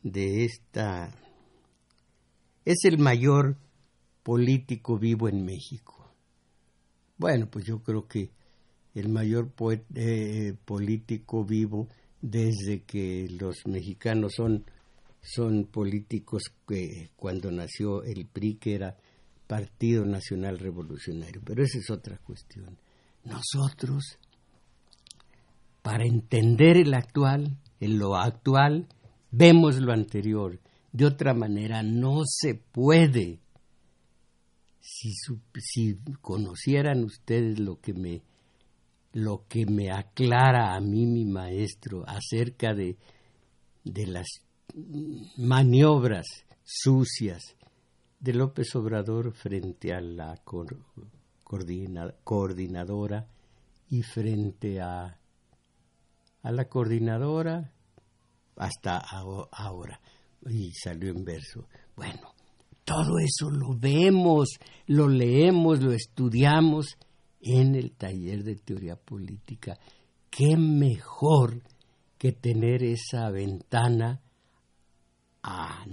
de 0.03 0.45
esta 0.45 1.11
es 2.65 2.85
el 2.85 2.99
mayor 2.99 3.57
político 4.23 4.99
vivo 4.99 5.29
en 5.29 5.45
México. 5.45 6.13
Bueno, 7.19 7.49
pues 7.51 7.67
yo 7.67 7.83
creo 7.83 8.09
que 8.09 8.31
el 8.95 9.09
mayor 9.09 9.53
eh, 9.95 10.55
político 10.65 11.45
vivo 11.45 11.89
desde 12.23 12.83
que 12.83 13.29
los 13.39 13.57
mexicanos 13.67 14.33
son, 14.37 14.65
son 15.21 15.67
políticos 15.67 16.45
que 16.67 17.11
cuando 17.17 17.51
nació 17.51 18.03
el 18.03 18.27
PRI, 18.27 18.55
que 18.55 18.75
era 18.75 18.97
Partido 19.55 20.05
Nacional 20.05 20.59
Revolucionario. 20.59 21.41
Pero 21.45 21.63
esa 21.63 21.79
es 21.79 21.89
otra 21.89 22.19
cuestión. 22.19 22.77
Nosotros, 23.23 24.19
para 25.81 26.05
entender 26.05 26.77
el 26.77 26.93
actual, 26.93 27.57
en 27.79 28.01
lo 28.01 28.17
actual, 28.17 28.89
vemos 29.31 29.77
lo 29.77 29.93
anterior 29.93 30.59
de 30.91 31.07
otra 31.07 31.35
manera 31.35 31.85
no 31.85 32.23
se 32.25 32.57
puede. 32.57 33.39
Si, 34.81 35.13
conocieran 36.21 37.05
ustedes 37.05 37.61
lo 37.61 37.81
que 37.81 37.95
me 37.95 38.23
lo 39.13 39.47
que 39.47 39.67
me 39.67 39.93
aclara 39.93 40.75
a 40.75 40.81
mí 40.81 41.07
mi 41.07 41.25
maestro 41.25 42.03
acerca 42.09 42.75
de, 42.75 42.97
de 43.85 44.07
las 44.09 44.27
maniobras 45.37 46.27
sucias 46.65 47.55
de 48.25 48.33
López 48.33 48.75
Obrador 48.75 49.33
frente 49.35 49.93
a 49.93 50.01
la 50.01 50.35
coordinadora 52.25 53.29
y 53.91 54.01
frente 54.01 54.81
a, 54.81 55.21
a 56.43 56.51
la 56.51 56.65
coordinadora 56.65 57.71
hasta 58.57 58.97
ahora 58.97 60.01
y 60.49 60.73
salió 60.73 61.11
en 61.11 61.23
verso. 61.23 61.69
Bueno, 61.95 62.33
todo 62.83 63.19
eso 63.19 63.51
lo 63.51 63.77
vemos, 63.79 64.59
lo 64.87 65.07
leemos, 65.07 65.83
lo 65.83 65.93
estudiamos 65.93 66.97
en 67.43 67.75
el 67.75 67.93
taller 67.93 68.43
de 68.43 68.57
teoría 68.57 68.97
política. 68.97 69.79
¿Qué 70.31 70.57
mejor 70.57 71.61
que 72.17 72.33
tener 72.33 72.85
esa 72.85 73.29
ventana 73.29 74.23
a, 75.43 75.85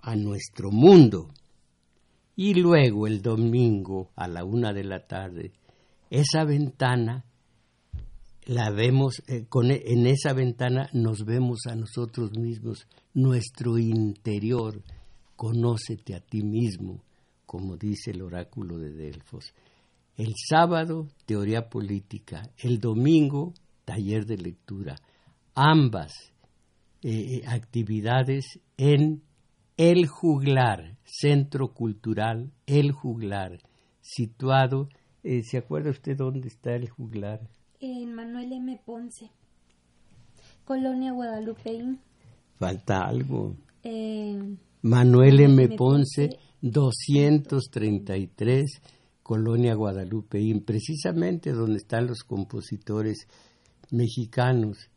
a 0.00 0.16
nuestro 0.16 0.72
mundo? 0.72 1.30
Y 2.36 2.54
luego 2.54 3.06
el 3.06 3.22
domingo 3.22 4.10
a 4.16 4.26
la 4.26 4.44
una 4.44 4.72
de 4.72 4.84
la 4.84 5.06
tarde, 5.06 5.52
esa 6.10 6.44
ventana 6.44 7.24
la 8.46 8.70
vemos, 8.70 9.22
eh, 9.28 9.46
e, 9.50 9.92
en 9.92 10.06
esa 10.06 10.32
ventana 10.32 10.88
nos 10.92 11.24
vemos 11.24 11.60
a 11.66 11.74
nosotros 11.74 12.36
mismos, 12.36 12.86
nuestro 13.14 13.78
interior, 13.78 14.82
conócete 15.36 16.14
a 16.14 16.20
ti 16.20 16.42
mismo, 16.42 17.02
como 17.46 17.76
dice 17.76 18.10
el 18.10 18.22
oráculo 18.22 18.78
de 18.78 18.92
Delfos. 18.92 19.54
El 20.16 20.32
sábado, 20.48 21.08
teoría 21.26 21.68
política, 21.68 22.50
el 22.58 22.78
domingo, 22.78 23.54
taller 23.84 24.26
de 24.26 24.36
lectura. 24.36 24.96
Ambas 25.54 26.12
eh, 27.02 27.10
eh, 27.10 27.42
actividades 27.46 28.60
en 28.76 29.22
El 29.76 30.06
Juglar, 30.06 30.96
Centro 31.04 31.74
Cultural 31.74 32.52
El 32.66 32.92
Juglar, 32.92 33.58
situado, 34.00 34.88
¿se 35.22 35.58
acuerda 35.58 35.90
usted 35.90 36.16
dónde 36.16 36.48
está 36.48 36.74
El 36.74 36.88
Juglar? 36.88 37.40
en 37.80 38.14
Manuel 38.14 38.52
M. 38.52 38.80
Ponce, 38.86 39.30
Colonia 40.64 41.10
Guadalupeín. 41.12 41.98
Falta 42.58 43.00
algo. 43.00 43.56
Eh, 43.82 44.56
Manuel 44.82 45.40
M. 45.40 45.68
Ponce, 45.76 46.38
233, 46.62 48.80
Colonia 49.22 49.74
Guadalupeín, 49.74 50.64
precisamente 50.64 51.50
donde 51.52 51.76
están 51.78 52.06
los 52.06 52.22
compositores 52.22 53.26
mexicanos. 53.90 54.88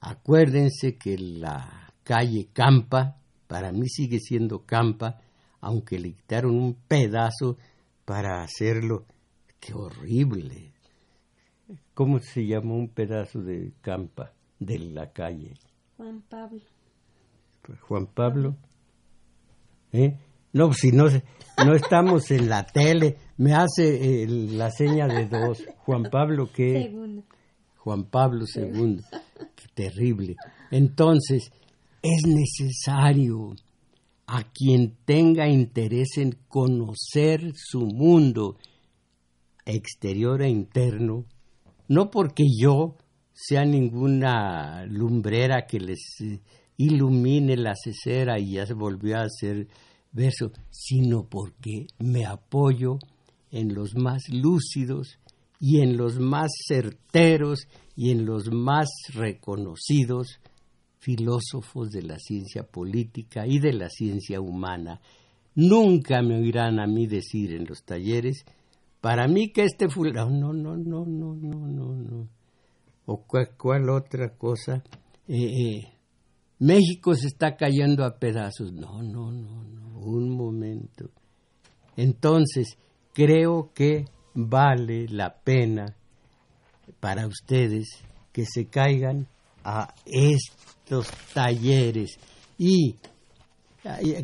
Acuérdense 0.00 0.98
que 0.98 1.16
la 1.16 1.94
calle 2.02 2.48
Campa, 2.52 3.19
para 3.50 3.72
mí 3.72 3.88
sigue 3.88 4.20
siendo 4.20 4.64
Campa, 4.64 5.18
aunque 5.60 5.98
le 5.98 6.12
quitaron 6.12 6.56
un 6.56 6.74
pedazo 6.86 7.58
para 8.04 8.44
hacerlo. 8.44 9.06
Qué 9.58 9.74
horrible. 9.74 10.72
¿Cómo 11.92 12.20
se 12.20 12.46
llama 12.46 12.74
un 12.74 12.90
pedazo 12.90 13.40
de 13.40 13.72
campa 13.82 14.32
de 14.60 14.78
la 14.78 15.10
calle? 15.10 15.54
Juan 15.96 16.22
Pablo. 16.28 16.60
Juan 17.80 18.06
Pablo. 18.06 18.56
¿Eh? 19.92 20.16
No, 20.52 20.72
si 20.72 20.92
no, 20.92 21.06
no 21.66 21.74
estamos 21.74 22.30
en 22.30 22.48
la 22.48 22.64
tele, 22.64 23.16
me 23.36 23.52
hace 23.52 24.28
la 24.28 24.70
seña 24.70 25.08
de 25.08 25.26
dos. 25.26 25.66
Juan 25.78 26.04
Pablo, 26.04 26.50
¿qué? 26.54 26.84
Segundo. 26.84 27.24
Juan 27.78 28.04
Pablo 28.04 28.44
II. 28.54 29.00
Qué 29.56 29.66
terrible. 29.74 30.36
Entonces, 30.70 31.50
es 32.02 32.26
necesario 32.26 33.54
a 34.26 34.44
quien 34.44 34.96
tenga 35.04 35.48
interés 35.48 36.16
en 36.18 36.38
conocer 36.48 37.52
su 37.54 37.80
mundo 37.80 38.56
exterior 39.66 40.42
e 40.42 40.48
interno, 40.48 41.24
no 41.88 42.10
porque 42.10 42.44
yo 42.58 42.96
sea 43.32 43.64
ninguna 43.64 44.86
lumbrera 44.86 45.66
que 45.66 45.80
les 45.80 46.16
ilumine 46.76 47.56
la 47.56 47.74
cesera 47.74 48.38
y 48.38 48.52
ya 48.52 48.66
se 48.66 48.74
volvió 48.74 49.18
a 49.18 49.24
hacer 49.24 49.68
verso, 50.12 50.52
sino 50.70 51.28
porque 51.28 51.86
me 51.98 52.24
apoyo 52.24 52.98
en 53.50 53.74
los 53.74 53.94
más 53.96 54.28
lúcidos 54.28 55.18
y 55.58 55.80
en 55.80 55.96
los 55.96 56.18
más 56.18 56.50
certeros 56.66 57.66
y 57.96 58.10
en 58.10 58.24
los 58.24 58.50
más 58.50 58.88
reconocidos 59.12 60.40
filósofos 61.00 61.90
de 61.90 62.02
la 62.02 62.18
ciencia 62.18 62.62
política 62.62 63.46
y 63.46 63.58
de 63.58 63.72
la 63.72 63.88
ciencia 63.88 64.40
humana. 64.40 65.00
Nunca 65.54 66.22
me 66.22 66.36
oirán 66.36 66.78
a 66.78 66.86
mí 66.86 67.06
decir 67.06 67.52
en 67.52 67.64
los 67.66 67.82
talleres 67.82 68.44
para 69.00 69.26
mí 69.26 69.50
que 69.50 69.64
este 69.64 69.88
fulano, 69.88 70.52
no, 70.52 70.76
no, 70.76 70.76
no, 70.76 71.04
no, 71.06 71.34
no, 71.34 71.66
no, 71.66 71.94
no. 71.94 72.28
o 73.06 73.24
cuál, 73.56 73.88
otra 73.88 74.36
cosa. 74.36 74.84
Eh, 75.26 75.84
México 76.58 77.14
se 77.14 77.28
está 77.28 77.56
cayendo 77.56 78.04
a 78.04 78.18
pedazos. 78.18 78.72
No, 78.72 79.02
no, 79.02 79.32
no, 79.32 79.64
no, 79.64 79.98
un 80.00 80.28
momento. 80.36 81.10
Entonces, 81.96 82.76
creo 83.14 83.70
que 83.74 84.04
vale 84.34 85.08
la 85.08 85.34
pena 85.34 85.96
para 87.00 87.26
ustedes 87.26 87.88
que 88.32 88.44
se 88.44 88.66
caigan 88.66 89.28
a 89.64 89.94
estos 90.06 91.08
talleres. 91.34 92.18
Y 92.58 92.96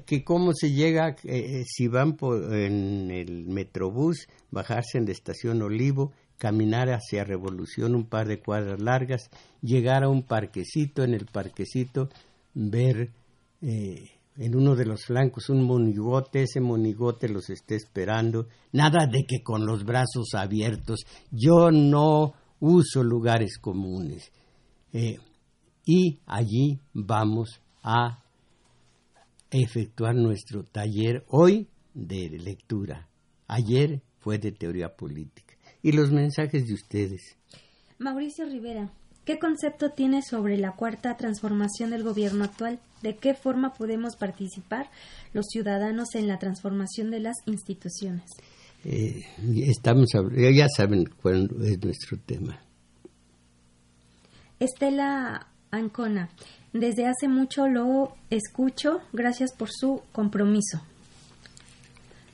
que 0.05 0.23
cómo 0.23 0.53
se 0.53 0.73
llega, 0.73 1.17
eh, 1.25 1.65
si 1.67 1.89
van 1.89 2.17
por, 2.17 2.55
en 2.55 3.11
el 3.11 3.47
metrobús, 3.47 4.29
bajarse 4.51 4.99
en 4.99 5.07
la 5.07 5.13
estación 5.13 5.63
Olivo, 5.63 6.13
caminar 6.39 6.89
hacia 6.91 7.25
Revolución 7.25 7.95
un 7.95 8.05
par 8.05 8.29
de 8.29 8.41
cuadras 8.41 8.81
largas, 8.81 9.31
llegar 9.63 10.05
a 10.05 10.09
un 10.09 10.23
parquecito, 10.23 11.03
en 11.03 11.15
el 11.15 11.27
parquecito 11.27 12.11
ver 12.53 13.11
eh, 13.63 14.11
en 14.37 14.55
uno 14.55 14.75
de 14.77 14.85
los 14.85 15.05
flancos 15.05 15.49
un 15.49 15.63
monigote, 15.63 16.43
ese 16.43 16.61
monigote 16.61 17.29
los 17.29 17.49
está 17.49 17.75
esperando, 17.75 18.49
nada 18.73 19.07
de 19.07 19.25
que 19.27 19.43
con 19.43 19.65
los 19.65 19.85
brazos 19.85 20.35
abiertos, 20.35 21.07
yo 21.31 21.71
no 21.71 22.35
uso 22.61 23.03
lugares 23.03 23.59
comunes. 23.59 24.31
Eh, 24.99 25.19
y 25.85 26.21
allí 26.25 26.81
vamos 26.95 27.61
a 27.83 28.25
efectuar 29.51 30.15
nuestro 30.15 30.65
taller 30.65 31.23
hoy 31.29 31.69
de 31.93 32.31
lectura. 32.31 33.07
Ayer 33.47 34.01
fue 34.21 34.39
de 34.39 34.53
teoría 34.53 34.97
política. 34.97 35.55
Y 35.83 35.93
los 35.93 36.11
mensajes 36.11 36.67
de 36.67 36.73
ustedes. 36.73 37.37
Mauricio 37.99 38.47
Rivera, 38.47 38.91
¿qué 39.27 39.39
concepto 39.39 39.91
tiene 39.91 40.23
sobre 40.23 40.57
la 40.57 40.73
cuarta 40.73 41.15
transformación 41.19 41.91
del 41.91 42.03
gobierno 42.03 42.45
actual? 42.45 42.81
¿De 43.03 43.17
qué 43.17 43.35
forma 43.35 43.75
podemos 43.75 44.17
participar 44.17 44.89
los 45.35 45.45
ciudadanos 45.51 46.15
en 46.15 46.27
la 46.27 46.39
transformación 46.39 47.11
de 47.11 47.21
las 47.21 47.37
instituciones? 47.45 48.31
Eh, 48.83 49.27
estamos, 49.67 50.09
ya 50.55 50.69
saben 50.75 51.05
cuál 51.21 51.51
es 51.63 51.85
nuestro 51.85 52.19
tema. 52.25 52.66
Estela 54.61 55.47
Ancona, 55.71 56.31
desde 56.73 57.07
hace 57.07 57.29
mucho 57.29 57.69
lo 57.69 58.15
escucho, 58.31 59.01
gracias 59.13 59.53
por 59.55 59.71
su 59.71 60.03
compromiso. 60.13 60.83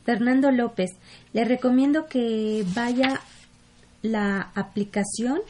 Fernando 0.04 0.50
López, 0.50 0.90
le 1.32 1.44
recomiendo 1.44 2.06
que 2.06 2.64
vaya 2.74 3.20
la 4.02 4.50
aplicación 4.54 5.40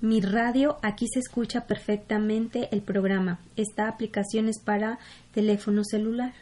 Mi 0.00 0.20
Radio, 0.20 0.78
aquí 0.82 1.06
se 1.06 1.20
escucha 1.20 1.62
perfectamente 1.66 2.68
el 2.72 2.82
programa. 2.82 3.38
Esta 3.56 3.88
aplicación 3.88 4.48
es 4.48 4.58
para 4.58 4.98
teléfono 5.32 5.84
celular. 5.84 6.32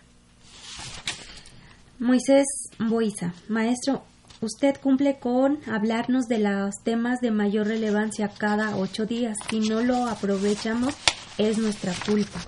Moisés 1.99 2.47
Boiza, 2.78 3.34
maestro, 3.49 4.03
usted 4.41 4.76
cumple 4.80 5.18
con 5.18 5.59
hablarnos 5.66 6.26
de 6.26 6.38
los 6.38 6.82
temas 6.82 7.20
de 7.20 7.30
mayor 7.30 7.66
relevancia 7.66 8.28
cada 8.28 8.76
ocho 8.76 9.07
días. 9.07 9.36
Si 9.49 9.61
no 9.61 9.82
lo 9.82 10.07
aprovechamos, 10.07 10.95
es 11.38 11.59
nuestra 11.59 11.93
culpa. 12.07 12.41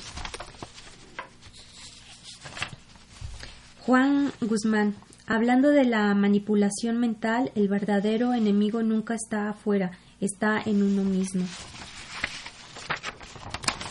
Juan 3.81 4.33
Guzmán, 4.41 4.95
hablando 5.27 5.71
de 5.71 5.85
la 5.85 6.15
manipulación 6.15 6.99
mental, 6.99 7.51
el 7.55 7.69
verdadero 7.69 8.33
enemigo 8.33 8.83
nunca 8.83 9.15
está 9.15 9.49
afuera, 9.51 9.99
está 10.21 10.63
en 10.65 10.83
uno 10.83 11.03
mismo. 11.03 11.45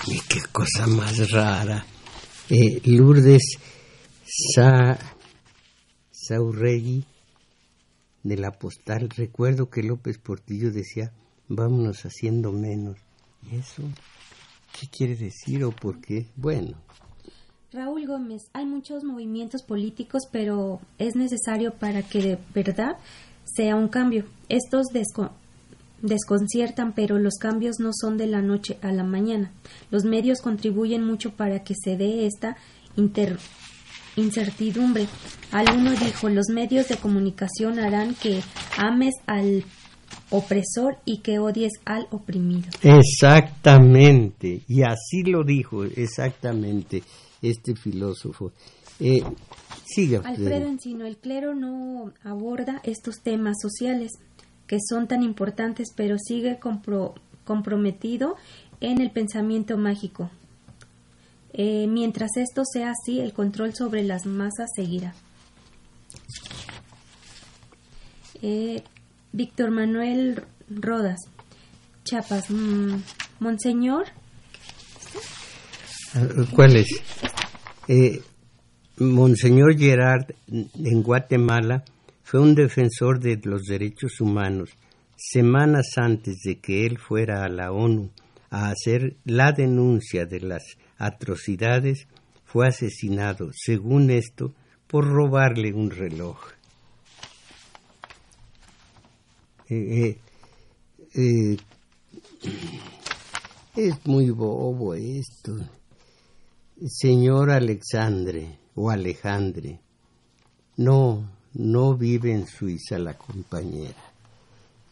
Y 0.08 0.20
qué 0.30 0.40
cosa 0.52 0.88
más 0.88 1.30
rara. 1.32 1.86
Eh, 2.50 2.82
Lourdes 2.86 3.58
de 8.24 8.38
la 8.38 8.52
postal, 8.52 9.10
recuerdo 9.10 9.70
que 9.70 9.84
López 9.84 10.18
Portillo 10.18 10.72
decía, 10.72 11.12
vámonos 11.48 12.04
haciendo 12.04 12.52
menos. 12.52 12.98
¿Y 13.52 13.56
eso? 13.56 13.84
¿Qué 14.80 14.88
quiere 14.88 15.16
decir 15.16 15.64
o 15.64 15.72
por 15.72 16.00
qué? 16.00 16.28
Bueno. 16.36 16.78
Raúl 17.74 18.06
Gómez, 18.06 18.44
hay 18.54 18.66
muchos 18.66 19.04
movimientos 19.04 19.64
políticos, 19.64 20.24
pero 20.32 20.82
es 20.98 21.16
necesario 21.16 21.74
para 21.74 22.04
que 22.04 22.22
de 22.22 22.38
verdad 22.54 22.98
sea 23.46 23.76
un 23.76 23.88
cambio. 23.88 24.26
Estos 24.50 24.88
desconciertan, 26.02 26.94
pero 26.94 27.18
los 27.18 27.36
cambios 27.40 27.80
no 27.80 27.92
son 27.94 28.18
de 28.18 28.28
la 28.28 28.42
noche 28.42 28.78
a 28.82 28.92
la 28.92 29.04
mañana. 29.04 29.52
Los 29.90 30.04
medios 30.04 30.42
contribuyen 30.42 31.04
mucho 31.04 31.32
para 31.32 31.64
que 31.64 31.74
se 31.76 31.96
dé 31.96 32.26
esta 32.26 32.58
incertidumbre. 34.16 35.08
Alguno 35.52 35.92
dijo, 35.92 36.30
los 36.30 36.48
medios 36.50 36.88
de 36.88 36.98
comunicación 36.98 37.80
harán 37.80 38.16
que 38.16 38.42
ames 38.78 39.14
al 39.28 39.64
opresor 40.30 40.98
y 41.06 41.18
que 41.18 41.40
odies 41.40 41.74
al 41.86 42.08
oprimido. 42.12 42.70
Exactamente, 42.82 44.64
y 44.68 44.84
así 44.84 45.24
lo 45.24 45.44
dijo 45.44 45.84
exactamente 45.84 47.04
este 47.42 47.76
filósofo. 47.76 48.52
Eh, 49.00 49.24
siga. 49.86 50.22
Alfredo 50.24 50.68
Encino, 50.68 51.06
el 51.06 51.18
clero 51.18 51.56
no 51.56 52.14
aborda 52.24 52.82
estos 52.84 53.22
temas 53.22 53.58
sociales 53.62 54.12
que 54.68 54.78
son 54.88 55.08
tan 55.08 55.24
importantes, 55.24 55.90
pero 55.96 56.18
sigue 56.18 56.60
comprometido 57.44 58.36
en 58.80 59.02
el 59.02 59.12
pensamiento 59.12 59.78
mágico. 59.78 60.30
Eh, 61.54 61.88
mientras 61.88 62.32
esto 62.38 62.64
sea 62.66 62.92
así, 62.92 63.20
el 63.20 63.34
control 63.34 63.74
sobre 63.76 64.04
las 64.04 64.26
masas 64.26 64.70
seguirá. 64.76 65.14
Eh, 68.42 68.84
Víctor 69.34 69.72
Manuel 69.72 70.44
Rodas, 70.70 71.20
Chiapas. 72.04 72.50
Mm, 72.50 72.96
Monseñor. 73.40 74.06
¿Cuál 76.54 76.78
es? 76.78 76.88
Eh, 77.88 78.22
Monseñor 78.98 79.78
Gerard 79.78 80.26
en 80.48 81.02
Guatemala 81.02 81.84
fue 82.24 82.40
un 82.40 82.56
defensor 82.56 83.20
de 83.20 83.40
los 83.44 83.64
derechos 83.64 84.22
humanos. 84.22 84.70
Semanas 85.16 85.98
antes 85.98 86.40
de 86.44 86.60
que 86.60 86.86
él 86.86 86.98
fuera 86.98 87.44
a 87.44 87.50
la 87.50 87.72
ONU 87.72 88.10
a 88.50 88.70
hacer 88.70 89.16
la 89.26 89.52
denuncia 89.52 90.26
de 90.26 90.40
las 90.42 90.64
atrocidades, 91.02 92.08
fue 92.46 92.68
asesinado, 92.68 93.52
según 93.54 94.10
esto, 94.12 94.54
por 94.88 95.08
robarle 95.08 95.74
un 95.74 95.90
reloj. 95.90 96.38
Eh, 99.70 100.18
eh, 101.16 101.58
es 103.76 104.06
muy 104.06 104.30
bobo 104.30 104.94
esto. 104.94 105.58
Señor 106.86 107.52
Alexandre 107.52 108.58
o 108.76 108.90
Alejandre, 108.90 109.80
no, 110.78 111.30
no 111.54 111.96
vive 111.96 112.34
en 112.34 112.48
Suiza 112.48 112.98
la 113.00 113.18
compañera. 113.18 114.12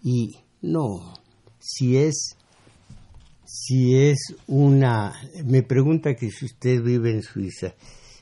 Y 0.04 0.38
no, 0.62 1.14
si 1.60 1.98
es, 1.98 2.38
si 3.52 3.96
es 3.96 4.36
una, 4.46 5.12
me 5.44 5.64
pregunta 5.64 6.14
que 6.14 6.30
si 6.30 6.46
usted 6.46 6.84
vive 6.84 7.10
en 7.10 7.24
Suiza, 7.24 7.74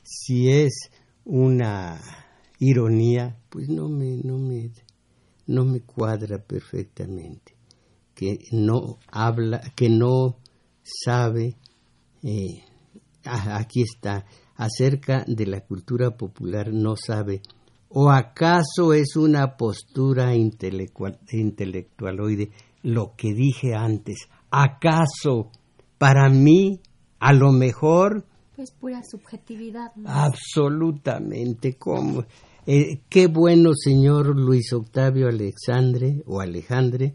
si 0.02 0.48
es 0.48 0.90
una 1.26 2.00
ironía, 2.58 3.38
pues 3.50 3.68
no 3.68 3.90
me, 3.90 4.16
no 4.24 4.38
me, 4.38 4.70
no 5.46 5.66
me 5.66 5.82
cuadra 5.82 6.38
perfectamente, 6.38 7.54
que 8.14 8.38
no 8.52 8.98
habla, 9.06 9.60
que 9.76 9.90
no 9.90 10.38
sabe, 10.82 11.56
eh, 12.22 12.64
aquí 13.24 13.82
está, 13.82 14.24
acerca 14.56 15.26
de 15.26 15.44
la 15.44 15.60
cultura 15.60 16.16
popular 16.16 16.72
no 16.72 16.96
sabe, 16.96 17.42
o 17.90 18.10
acaso 18.10 18.94
es 18.94 19.14
una 19.14 19.58
postura 19.58 20.34
intelectual, 20.34 21.18
intelectualoide, 21.30 22.50
lo 22.82 23.14
que 23.14 23.34
dije 23.34 23.74
antes, 23.74 24.28
acaso 24.50 25.50
para 25.98 26.28
mí, 26.28 26.80
a 27.18 27.32
lo 27.32 27.52
mejor... 27.52 28.24
Pues 28.54 28.72
pura 28.72 29.02
subjetividad. 29.08 29.92
Absolutamente, 30.04 31.74
¿cómo? 31.74 32.24
Eh, 32.66 33.00
qué 33.08 33.28
bueno, 33.28 33.70
señor 33.74 34.36
Luis 34.36 34.72
Octavio 34.72 35.28
Alexandre 35.28 36.22
o 36.26 36.40
Alejandre, 36.40 37.14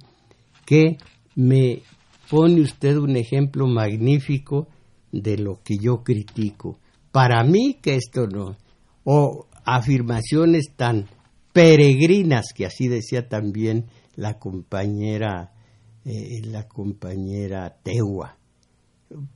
que 0.66 0.98
me 1.36 1.84
pone 2.30 2.62
usted 2.62 2.98
un 2.98 3.18
ejemplo 3.18 3.68
magnífico 3.68 4.68
de 5.12 5.38
lo 5.38 5.62
que 5.64 5.76
yo 5.78 6.04
critico. 6.04 6.80
Para 7.12 7.44
mí 7.44 7.78
que 7.82 7.96
esto 7.96 8.26
no, 8.26 8.58
o 9.04 9.46
afirmaciones 9.64 10.74
tan 10.76 11.06
peregrinas, 11.52 12.48
que 12.56 12.66
así 12.66 12.88
decía 12.88 13.28
también 13.30 13.86
la 14.16 14.40
compañera 14.40 15.53
eh, 16.06 16.42
la 16.46 16.68
compañera 16.68 17.78
Tewa, 17.82 18.38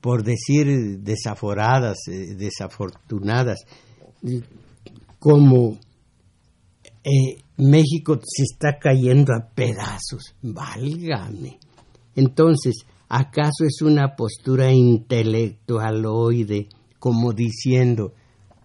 por 0.01 0.24
decir 0.24 0.99
desaforadas, 0.99 1.97
eh, 2.07 2.36
desafortunadas, 2.36 3.59
como 5.20 5.78
eh, 7.03 7.38
México 7.57 8.20
se 8.24 8.43
está 8.43 8.78
cayendo 8.80 9.34
a 9.34 9.47
pedazos, 9.49 10.36
válgame. 10.41 11.57
Entonces, 12.15 12.86
¿acaso 13.07 13.63
es 13.65 13.82
una 13.82 14.15
postura 14.15 14.74
intelectualoide, 14.74 16.68
como 16.99 17.32
diciendo, 17.32 18.13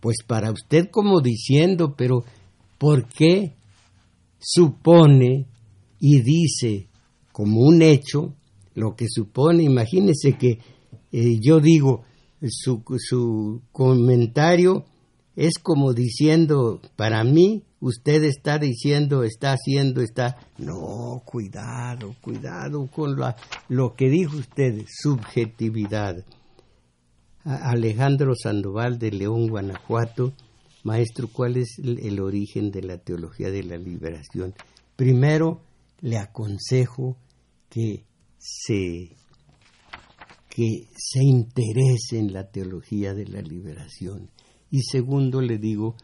pues 0.00 0.16
para 0.26 0.50
usted 0.50 0.90
como 0.90 1.20
diciendo, 1.20 1.94
pero 1.96 2.24
¿por 2.78 3.06
qué 3.06 3.54
supone 4.40 5.46
y 6.00 6.20
dice 6.22 6.88
como 7.32 7.60
un 7.60 7.82
hecho 7.82 8.34
lo 8.74 8.94
que 8.94 9.06
supone? 9.08 9.64
Imagínese 9.64 10.34
que 10.38 10.58
eh, 11.12 11.38
yo 11.40 11.60
digo, 11.60 12.02
su, 12.48 12.82
su 12.98 13.62
comentario 13.72 14.84
es 15.36 15.54
como 15.58 15.94
diciendo, 15.94 16.80
para 16.96 17.24
mí, 17.24 17.64
usted 17.80 18.22
está 18.24 18.58
diciendo, 18.58 19.24
está 19.24 19.52
haciendo, 19.52 20.02
está... 20.02 20.36
No, 20.58 21.22
cuidado, 21.24 22.14
cuidado 22.20 22.86
con 22.86 23.16
lo 23.68 23.94
que 23.94 24.08
dijo 24.08 24.36
usted, 24.36 24.84
subjetividad. 24.88 26.24
Alejandro 27.44 28.34
Sandoval 28.36 28.98
de 28.98 29.10
León, 29.10 29.48
Guanajuato, 29.48 30.32
maestro, 30.84 31.28
¿cuál 31.32 31.56
es 31.56 31.78
el 31.78 32.20
origen 32.20 32.70
de 32.70 32.82
la 32.82 32.98
teología 32.98 33.50
de 33.50 33.64
la 33.64 33.76
liberación? 33.76 34.54
Primero, 34.96 35.60
le 36.02 36.18
aconsejo 36.18 37.16
que 37.68 38.04
se 38.38 39.16
que 40.54 40.88
se 40.94 41.22
interese 41.22 42.18
en 42.18 42.34
la 42.34 42.50
teología 42.50 43.14
de 43.14 43.26
la 43.26 43.40
liberación. 43.40 44.30
Y 44.70 44.82
segundo, 44.82 45.40
le 45.40 45.56
digo, 45.56 45.96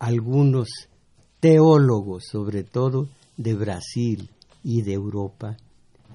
algunos 0.00 0.68
teólogos, 1.38 2.24
sobre 2.28 2.64
todo 2.64 3.08
de 3.36 3.54
Brasil 3.54 4.30
y 4.64 4.82
de 4.82 4.94
Europa, 4.94 5.56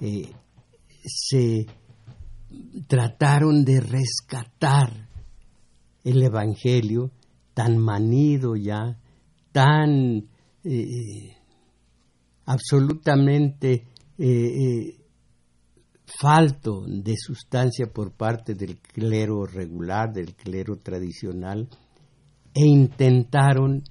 eh, 0.02 0.30
se 1.06 1.68
trataron 2.88 3.64
de 3.64 3.80
rescatar 3.80 5.08
el 6.04 6.22
Evangelio 6.22 7.12
tan 7.54 7.78
manido 7.78 8.58
ya, 8.58 9.00
tan 9.54 10.28
eh, 10.66 11.37
absolutamente 12.48 13.86
eh, 14.18 14.98
falto 16.20 16.84
de 16.88 17.16
sustancia 17.16 17.88
por 17.88 18.14
parte 18.14 18.56
del 18.56 18.80
clero 18.80 19.45
regular, 19.45 20.12
del 20.12 20.34
clero 20.36 20.78
tradicional, 20.78 21.70
e 22.54 22.66
intentaron 22.66 23.84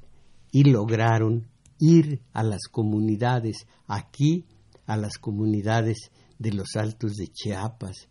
y 0.51 0.65
lograron 0.65 1.47
ir 1.79 2.21
a 2.33 2.43
las 2.43 2.67
comunidades, 2.71 3.67
aquí 3.87 4.47
a 4.87 4.97
las 4.97 5.19
comunidades 5.19 6.11
de 6.39 6.53
los 6.53 6.75
altos 6.77 7.15
de 7.17 7.29
Chiapas, 7.29 8.09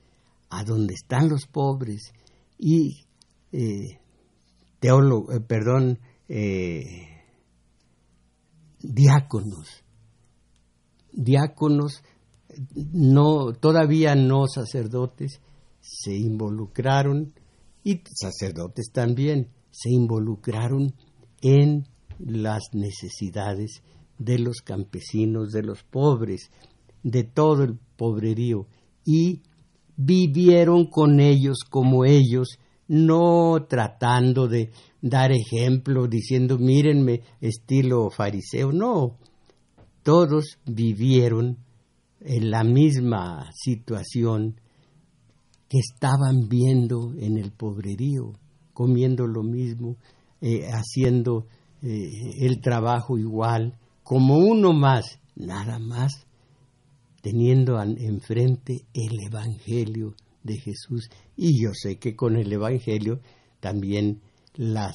a 0.50 0.64
donde 0.64 0.94
están 0.94 1.28
los 1.28 1.48
pobres, 1.48 2.14
y 2.58 3.06
eh, 3.52 4.00
eh, 4.82 5.40
perdón, 5.48 6.00
eh, 6.30 7.24
diáconos, 8.80 9.84
diáconos 11.16 12.04
no, 12.76 13.54
todavía 13.54 14.16
no 14.16 14.48
sacerdotes 14.48 15.42
se 15.82 16.16
involucraron 16.16 17.34
y 17.84 18.02
sacerdotes 18.14 18.92
también 18.92 19.50
se 19.72 19.90
involucraron 19.92 20.94
en 21.42 21.88
las 22.18 22.74
necesidades 22.74 23.84
de 24.18 24.40
los 24.40 24.62
campesinos, 24.62 25.52
de 25.52 25.64
los 25.64 25.84
pobres, 25.84 26.50
de 27.04 27.24
todo 27.24 27.64
el 27.64 27.78
pobrerío 27.98 28.68
y 29.06 29.42
vivieron 29.98 30.86
con 30.86 31.20
ellos 31.20 31.60
como 31.70 32.06
ellos, 32.06 32.58
no 32.88 33.66
tratando 33.68 34.48
de 34.48 34.72
dar 35.02 35.32
ejemplo, 35.32 36.08
diciendo 36.08 36.58
mírenme 36.58 37.22
estilo 37.42 38.10
fariseo, 38.10 38.72
no, 38.72 39.18
todos 40.06 40.60
vivieron 40.68 41.58
en 42.22 42.52
la 42.52 42.64
misma 42.64 43.50
situación 43.56 44.62
que 45.68 45.80
estaban 45.80 46.48
viendo 46.48 47.16
en 47.18 47.40
el 47.40 47.52
pobrerío, 47.52 48.34
comiendo 48.72 49.26
lo 49.26 49.42
mismo, 49.42 49.98
eh, 50.42 50.68
haciendo 50.68 51.48
eh, 51.82 52.08
el 52.40 52.62
trabajo 52.62 53.18
igual, 53.18 53.80
como 54.04 54.38
uno 54.38 54.74
más, 54.74 55.18
nada 55.36 55.80
más, 55.80 56.28
teniendo 57.24 57.82
enfrente 57.82 58.86
el 58.94 59.20
Evangelio 59.26 60.14
de 60.44 60.60
Jesús. 60.60 61.10
Y 61.36 61.64
yo 61.64 61.72
sé 61.74 61.98
que 61.98 62.16
con 62.16 62.36
el 62.36 62.54
Evangelio 62.54 63.22
también 63.60 64.22
las 64.54 64.94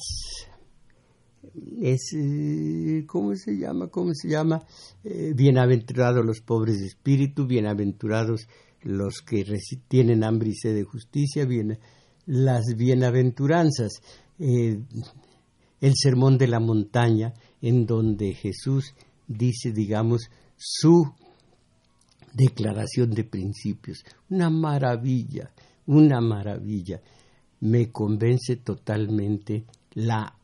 es, 1.81 2.13
eh, 2.15 3.03
¿cómo 3.07 3.35
se 3.35 3.57
llama? 3.57 3.87
¿Cómo 3.87 4.13
se 4.13 4.29
llama? 4.29 4.63
Eh, 5.03 5.33
bienaventurados 5.35 6.25
los 6.25 6.41
pobres 6.41 6.79
de 6.79 6.87
espíritu, 6.87 7.45
bienaventurados 7.45 8.47
los 8.83 9.21
que 9.21 9.45
tienen 9.87 10.23
hambre 10.23 10.49
y 10.49 10.55
sed 10.55 10.75
de 10.75 10.83
justicia, 10.83 11.45
bien, 11.45 11.79
las 12.25 12.75
bienaventuranzas, 12.75 14.01
eh, 14.39 14.79
el 15.79 15.93
sermón 15.95 16.37
de 16.37 16.47
la 16.47 16.59
montaña, 16.59 17.33
en 17.61 17.85
donde 17.85 18.33
Jesús 18.33 18.93
dice, 19.27 19.71
digamos, 19.71 20.29
su 20.57 21.13
declaración 22.33 23.11
de 23.11 23.23
principios. 23.23 24.03
Una 24.29 24.49
maravilla, 24.49 25.51
una 25.87 26.21
maravilla. 26.21 27.01
Me 27.59 27.91
convence 27.91 28.57
totalmente 28.57 29.65
la 29.93 30.40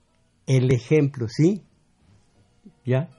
el 0.48 0.72
ejemplo, 0.72 1.28
¿sí? 1.28 1.62
¿Ya? 2.86 3.10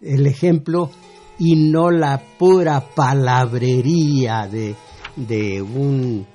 El 0.00 0.26
ejemplo 0.26 0.90
y 1.38 1.70
no 1.70 1.90
la 1.90 2.20
pura 2.38 2.80
palabrería 2.94 4.48
de, 4.48 4.74
de 5.16 5.62
un 5.62 6.26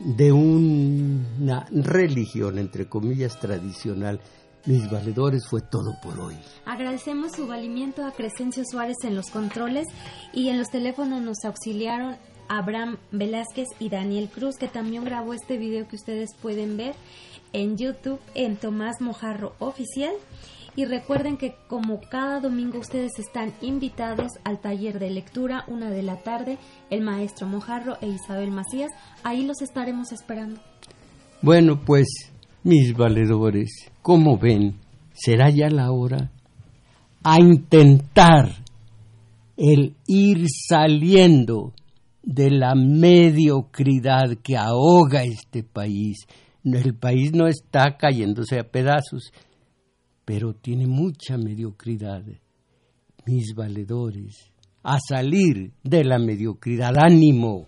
de 0.00 0.32
una 0.32 1.66
religión, 1.70 2.58
entre 2.58 2.88
comillas, 2.88 3.38
tradicional. 3.38 4.20
Mis 4.66 4.90
valedores 4.90 5.46
fue 5.48 5.60
todo 5.60 5.94
por 6.02 6.18
hoy. 6.18 6.36
Agradecemos 6.64 7.32
su 7.32 7.46
valimiento 7.46 8.04
a 8.04 8.12
Crescencio 8.12 8.64
Suárez 8.64 8.96
en 9.04 9.14
los 9.14 9.30
controles 9.30 9.86
y 10.32 10.48
en 10.48 10.58
los 10.58 10.70
teléfonos 10.70 11.22
nos 11.22 11.44
auxiliaron 11.44 12.16
Abraham 12.48 12.96
Velázquez 13.10 13.68
y 13.78 13.88
Daniel 13.88 14.30
Cruz, 14.30 14.56
que 14.56 14.68
también 14.68 15.04
grabó 15.04 15.34
este 15.34 15.58
video 15.58 15.86
que 15.86 15.96
ustedes 15.96 16.30
pueden 16.40 16.76
ver 16.76 16.94
en 17.54 17.78
YouTube 17.78 18.20
en 18.34 18.56
Tomás 18.56 19.00
Mojarro 19.00 19.54
Oficial. 19.58 20.12
Y 20.76 20.84
recuerden 20.84 21.36
que 21.36 21.54
como 21.68 22.00
cada 22.10 22.40
domingo 22.40 22.80
ustedes 22.80 23.12
están 23.18 23.54
invitados 23.62 24.32
al 24.42 24.60
taller 24.60 24.98
de 24.98 25.08
lectura, 25.10 25.64
una 25.68 25.88
de 25.88 26.02
la 26.02 26.16
tarde, 26.16 26.58
el 26.90 27.00
maestro 27.00 27.46
Mojarro 27.46 27.96
e 28.00 28.08
Isabel 28.08 28.50
Macías. 28.50 28.90
Ahí 29.22 29.46
los 29.46 29.62
estaremos 29.62 30.10
esperando. 30.10 30.60
Bueno, 31.40 31.80
pues 31.84 32.08
mis 32.64 32.92
valedores, 32.96 33.70
como 34.02 34.36
ven, 34.36 34.74
será 35.12 35.48
ya 35.48 35.68
la 35.68 35.92
hora 35.92 36.32
a 37.22 37.38
intentar 37.38 38.50
el 39.56 39.94
ir 40.06 40.46
saliendo 40.48 41.72
de 42.24 42.50
la 42.50 42.74
mediocridad 42.74 44.38
que 44.42 44.56
ahoga 44.56 45.22
este 45.22 45.62
país 45.62 46.26
el 46.72 46.94
país 46.94 47.32
no 47.34 47.46
está 47.46 47.96
cayéndose 47.98 48.58
a 48.58 48.64
pedazos, 48.64 49.32
pero 50.24 50.54
tiene 50.54 50.86
mucha 50.86 51.36
mediocridad. 51.36 52.24
Mis 53.26 53.54
valedores, 53.54 54.50
a 54.82 54.98
salir 54.98 55.72
de 55.82 56.04
la 56.04 56.18
mediocridad, 56.18 56.94
ánimo. 56.98 57.66